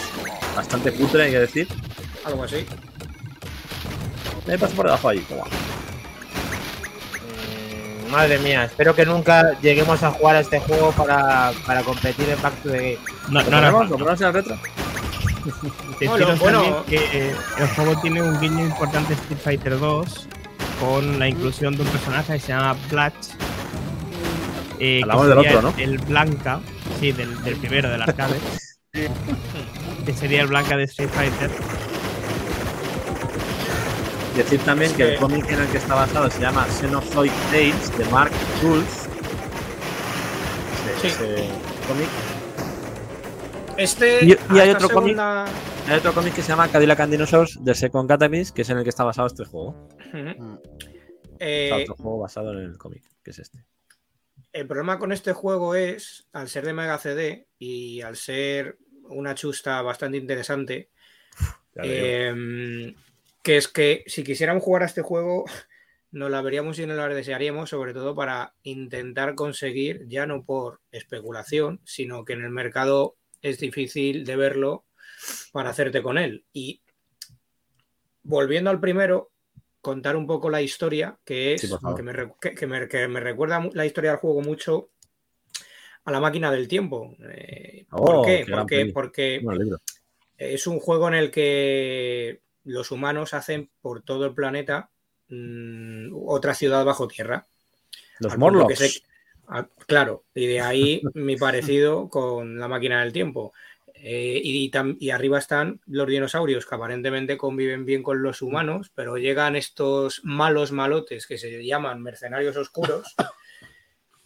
[0.57, 1.69] Bastante cutre, hay que decir.
[2.25, 2.67] Algo así.
[4.47, 5.21] Me paso por debajo ahí.
[5.21, 5.45] toma.
[8.09, 12.29] Mm, Madre mía, espero que nunca lleguemos a jugar a este juego para, para competir
[12.29, 12.99] en Back to the Game.
[13.29, 13.85] No, ¿Lo no, no.
[13.85, 14.59] ¿Lo ponemos en el retro?
[16.01, 16.63] Bueno, Deciros bueno.
[16.63, 20.29] también que eh, el juego tiene un guiño importante Street Fighter 2
[20.81, 23.29] con la inclusión de un personaje que se llama Blatch.
[24.79, 25.75] eh, que Hablamos del otro, ¿no?
[25.79, 26.61] El Blanca,
[27.01, 28.39] sí, del, del primero, del arcade.
[30.05, 31.51] que sería el Blanca de Street Fighter.
[34.37, 38.05] Decir también que el cómic en el que está basado se llama Xenozoid Tales de
[38.07, 39.09] Mark Schultz.
[41.01, 41.07] Sí.
[41.09, 41.49] Ese
[41.87, 42.09] cómic.
[43.77, 44.25] Este.
[44.25, 45.17] Y- hay otro cómic.
[45.19, 48.79] Hay otro cómic que se llama Cadillac and Dinosaurs de Second Cataclysm, que es en
[48.79, 49.89] el que está basado este juego.
[50.13, 50.61] O
[51.39, 53.65] Eh, sea, otro juego basado en el cómic, que es este.
[54.53, 58.79] El problema con este juego es, al ser de Mega CD y al ser
[59.11, 60.89] una chusta bastante interesante,
[61.83, 62.95] eh,
[63.43, 65.45] que es que si quisiéramos jugar a este juego,
[66.13, 70.81] nos la veríamos y nos la desearíamos, sobre todo para intentar conseguir, ya no por
[70.91, 74.85] especulación, sino que en el mercado es difícil de verlo
[75.53, 76.45] para hacerte con él.
[76.53, 76.83] Y
[78.23, 79.31] volviendo al primero,
[79.81, 83.69] contar un poco la historia, que es Sí, que, me, que- me- que me recuerda
[83.73, 84.91] la historia del juego mucho
[86.05, 87.15] a la máquina del tiempo.
[87.33, 88.45] Eh, Oh, ¿Por qué?
[88.69, 89.79] qué Porque, Bueno,
[90.39, 94.91] es un juego en el que los humanos hacen por todo el planeta
[95.29, 97.47] mm, otra ciudad bajo tierra.
[98.21, 98.79] Los Morlocks.
[98.79, 99.03] se-
[99.49, 103.53] ah, claro, y de ahí mi parecido con la máquina del tiempo.
[104.03, 109.57] Eh, y arriba están los dinosaurios que aparentemente conviven bien con los humanos, pero llegan
[109.57, 113.15] estos malos malotes que se llaman mercenarios oscuros,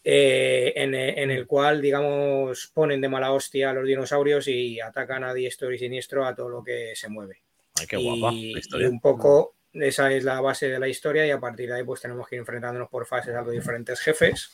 [0.07, 5.23] eh, en, en el cual, digamos, ponen de mala hostia a los dinosaurios y atacan
[5.23, 7.41] a diestro y siniestro a todo lo que se mueve.
[7.79, 8.87] Ay, qué guapa Y, la historia.
[8.87, 11.83] y un poco esa es la base de la historia y a partir de ahí
[11.83, 14.51] pues tenemos que ir enfrentándonos por fases a los diferentes jefes.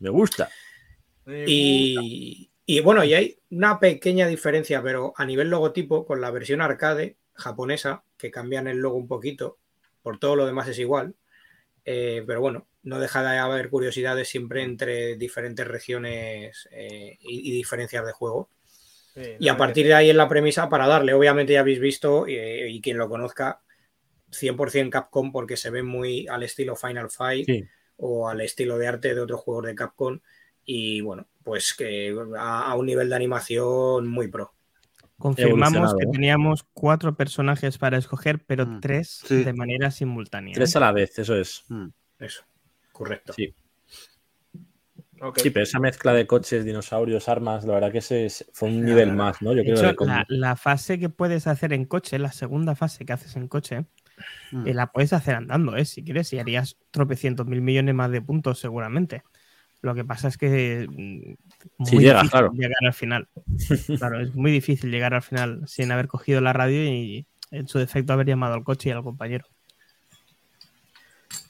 [0.00, 0.50] Me gusta.
[1.26, 6.60] Y, y bueno, y hay una pequeña diferencia, pero a nivel logotipo con la versión
[6.60, 9.56] arcade japonesa, que cambian el logo un poquito,
[10.02, 11.14] por todo lo demás es igual.
[11.86, 17.52] Eh, pero bueno, no deja de haber curiosidades siempre entre diferentes regiones eh, y, y
[17.56, 18.48] diferencias de juego.
[19.38, 22.68] Y a partir de ahí en la premisa, para darle, obviamente ya habéis visto, eh,
[22.68, 23.60] y quien lo conozca,
[24.32, 27.64] 100% Capcom, porque se ve muy al estilo Final Fight Sí.
[27.96, 30.18] o al estilo de arte de otros juegos de Capcom.
[30.64, 34.52] Y bueno, pues que a, a un nivel de animación muy pro.
[35.16, 36.10] Confirmamos que ¿no?
[36.10, 39.44] teníamos cuatro personajes para escoger, pero Mm, tres sí.
[39.44, 40.54] de manera simultánea.
[40.54, 40.78] Tres ¿eh?
[40.78, 41.64] a la vez, eso es.
[42.18, 42.42] Eso,
[42.94, 43.32] correcto.
[43.34, 43.54] Sí.
[45.36, 48.76] Sí, pero esa mezcla de coches, dinosaurios, armas, la verdad que ese es- fue un
[48.82, 48.88] Claro.
[48.88, 49.50] nivel más, ¿no?
[49.52, 53.04] Yo De creo hecho, la, la fase que puedes hacer en coche, la segunda fase
[53.06, 53.86] que haces en coche,
[54.52, 54.66] Mm.
[54.68, 55.84] eh, la puedes hacer andando, ¿eh?
[55.86, 59.22] Si quieres, y harías tropecientos mil millones más de puntos seguramente.
[59.80, 62.52] Lo que pasa es que mm, llegas, difícil claro.
[62.52, 63.28] llegar al final.
[63.98, 67.78] Claro, es muy difícil llegar al final sin haber cogido la radio y en su
[67.78, 69.46] defecto haber llamado al coche y al compañero.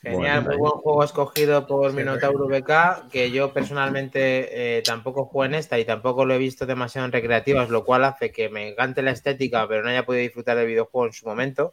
[0.05, 5.47] Genial, Bueno, muy buen juego escogido por Minotauro BK, que yo personalmente eh, tampoco juego
[5.47, 8.69] en esta y tampoco lo he visto demasiado en recreativas, lo cual hace que me
[8.69, 11.73] encante la estética, pero no haya podido disfrutar del videojuego en su momento.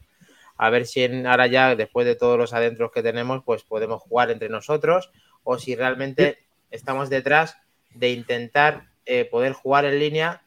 [0.55, 4.01] A ver si en- ahora ya, después de todos los adentros que tenemos, pues podemos
[4.01, 5.11] jugar entre nosotros
[5.43, 6.37] o si realmente
[6.69, 7.57] estamos detrás
[7.93, 10.41] de intentar eh, poder jugar en línea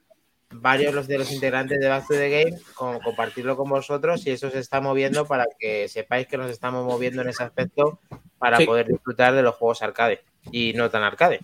[0.60, 4.30] varios los de los integrantes de Back to the Game, como compartirlo con vosotros y
[4.30, 8.00] eso se está moviendo para que sepáis que nos estamos moviendo en ese aspecto
[8.38, 8.66] para Sí.
[8.66, 11.40] poder disfrutar de los juegos arcade y no tan arcade.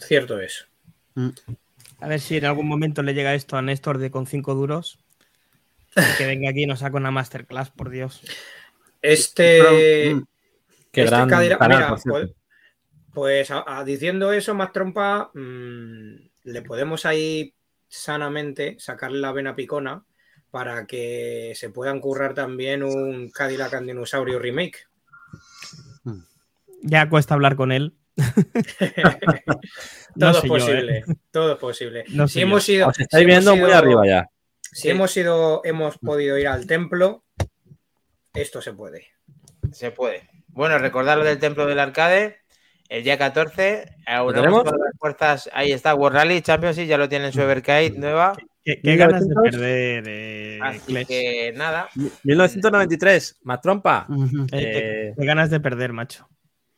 [0.00, 0.66] Cierto es.
[2.00, 4.98] A ver si en algún momento le llega esto a Néstor de con 5 duros.
[6.16, 8.22] Que venga aquí y nos saque una masterclass, por Dios.
[9.02, 10.14] Este.
[10.14, 10.24] Mm,
[10.90, 12.20] Qué este gran Cadillac- canal, mira, por cierto.
[12.20, 12.32] pues,
[13.12, 17.54] pues a- a- diciendo eso, más trompa, mm, le podemos ahí
[17.92, 20.04] sanamente sacarle la vena picona
[20.50, 24.86] para que se puedan currar también un Cadillac and Dinosaurio remake.
[26.82, 27.94] Ya cuesta hablar con él.
[30.18, 31.04] Todo No es yo, posible, ¿eh?
[31.30, 32.04] todo es posible.
[32.08, 34.28] No si hemos ido, Os estáis si hemos viendo muy arriba ya.
[34.60, 37.24] Si hemos ido, hemos podido ir al templo,
[38.34, 39.08] esto se puede.
[39.72, 40.28] Se puede.
[40.48, 42.41] Bueno, recordar lo del Templo del Arcade.
[42.88, 44.64] El día 14, aunamos tenemos?
[44.64, 45.50] todas las fuerzas.
[45.54, 48.34] Ahí está, World Rally Championship, ya lo tiene en su Evercade nueva.
[48.64, 51.06] Qué, qué ganas de perder, eh, Así Clash.
[51.08, 51.88] que nada,
[52.22, 54.06] 1993, Matrompa.
[54.08, 54.42] ujú.
[54.44, 56.28] Eh, qué- Eh, qué ganas de perder, macho.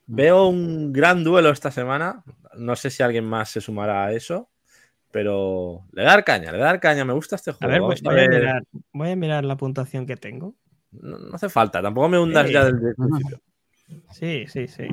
[0.07, 2.23] Veo un gran duelo esta semana.
[2.57, 4.49] No sé si alguien más se sumará a eso,
[5.11, 7.05] pero le da caña, le da caña.
[7.05, 7.73] Me gusta este A juego.
[7.73, 8.41] ver, voy, Vamos a voy a ver.
[8.41, 8.63] mirar,
[8.93, 10.55] voy a mirar la puntuación que tengo.
[10.93, 12.53] No, no hace falta, tampoco me hundas Sí.
[12.53, 13.41] ya desde el principio.
[14.13, 14.87] Sí, sí, sí.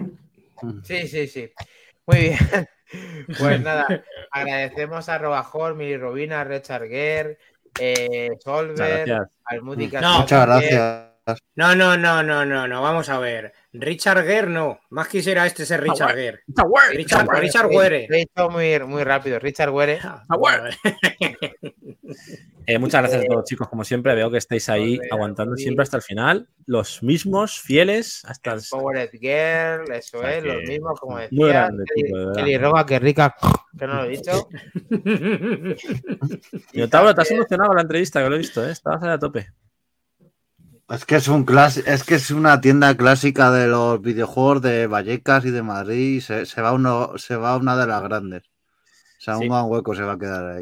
[0.84, 1.52] Sí, sí, sí.
[2.06, 2.38] Muy bien.
[3.40, 3.88] Pues nada,
[4.32, 7.38] agradecemos a Robajor, Mili Robina, Richard Guerre,
[7.80, 9.10] eh, Solver,
[9.46, 11.12] al Muchas gracias.
[11.56, 13.54] No, no, no, no, no, no, vamos a ver.
[13.74, 14.80] Richard Gere no.
[14.90, 16.40] Más quisiera este ser Richard Gere.
[16.94, 18.08] Richard, Richard Were.
[18.10, 19.40] Lo he dicho muy, muy rápido.
[19.40, 20.00] Richard Were.
[22.68, 23.68] Eh, muchas gracias a todos, chicos.
[23.68, 25.64] Como siempre, veo que estáis ahí Joder, aguantando sí.
[25.64, 26.48] siempre hasta el final.
[26.68, 28.62] Los mismos, fieles, hasta el.
[28.70, 31.48] Powered Girl, eso O sea es, que los mismos, como muy decía.
[31.48, 32.44] grande, Kelly, tipo, de verdad.
[32.44, 33.36] Kelly Roba, que rica,
[33.78, 34.48] que no lo he dicho.
[36.74, 38.72] Minotauro, te has emocionado la entrevista, que lo he visto, ¿eh?
[38.72, 39.48] Estabas ahí a tope.
[40.94, 44.88] Es que es un clas- es que es una tienda clásica de los videojuegos de
[44.88, 46.18] Vallecas y de Madrid.
[46.18, 48.44] y Se, se va uno, se va una de las grandes.
[48.44, 49.44] O sea, Sí.
[49.44, 50.62] un gran hueco se va a quedar ahí.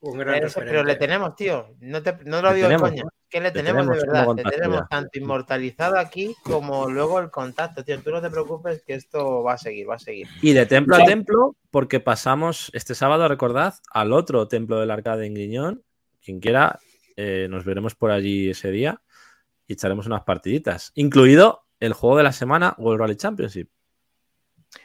[0.00, 0.92] Un gran Pero, eso- pero referente.
[0.92, 1.66] le tenemos, tío.
[1.80, 3.02] No, te- no lo digo tenemos, coña.
[3.30, 4.36] que le Le tenemos, tenemos de verdad.
[4.36, 7.98] Le tenemos tanto inmortalizado aquí como luego el contacto, tío.
[8.02, 10.26] Tú no te preocupes que esto va a seguir, va a seguir.
[10.42, 15.24] Y de templo a templo, porque pasamos este sábado, recordad, al otro templo del arcade
[15.24, 15.82] en Griñón.
[16.22, 16.78] Quien quiera,
[17.16, 19.00] eh, nos veremos por allí ese día
[19.72, 23.68] y echaremos unas partiditas, incluido el juego de la semana World Rally Championship.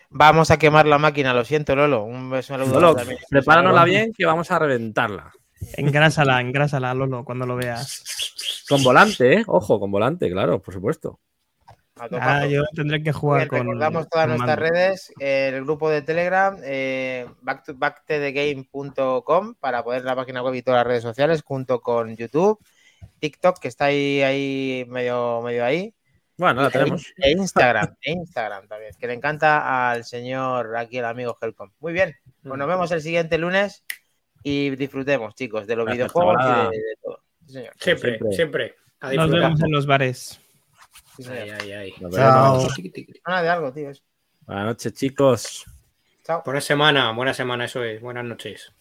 [0.10, 2.04] Vamos a quemar la máquina, lo siento, Lolo.
[2.04, 3.20] Un beso Lolo, también.
[3.30, 5.32] prepáranosla bien que vamos a reventarla.
[5.74, 8.66] Engrásala, engrásala, Lolo, cuando lo veas.
[8.70, 9.44] Con volante, ¿eh?
[9.48, 11.20] Ojo, con volante, claro, por supuesto.
[12.00, 13.58] Ah, yo tendré que jugar Bien, con.
[13.60, 14.72] recordamos todas con nuestras mando.
[14.72, 17.64] redes, eh, el grupo de Telegram, eh, back
[19.60, 22.60] para poder la página web y todas las redes sociales, junto con YouTube,
[23.20, 25.94] TikTok, que está ahí, ahí medio, medio ahí,
[26.38, 27.14] Bueno, la e- tenemos.
[27.18, 31.72] e Instagram, e Instagram también, que le encanta al señor, aquí el amigo Helcom.
[31.80, 33.84] Muy bien, pues nos vemos el siguiente lunes
[34.44, 37.22] y disfrutemos, chicos, de los Gracias, videojuegos y de, de todo.
[37.46, 37.74] Sí, señor.
[37.80, 38.36] Siempre, Siempre.
[38.36, 38.76] siempre.
[39.00, 40.40] A Nos vemos en los bares.
[41.18, 41.26] Sí.
[41.30, 41.94] Ay, ay, ay.
[42.12, 42.68] Chao.
[43.42, 43.92] de algo, tío.
[44.42, 45.66] Buenas noches, chicos.
[46.24, 46.42] Chao.
[46.46, 48.02] Buena semana, buena semana, eso es.
[48.02, 48.72] Buenas noches.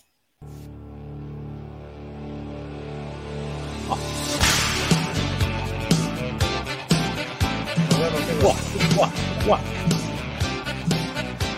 [8.54, 9.58] Chicos.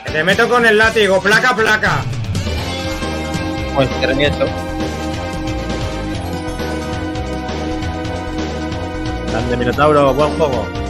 [0.05, 2.05] Que Te meto con el látigo, placa, placa.
[3.74, 4.47] Pues reviento.
[9.31, 10.88] Grande Minotauro, buen juego.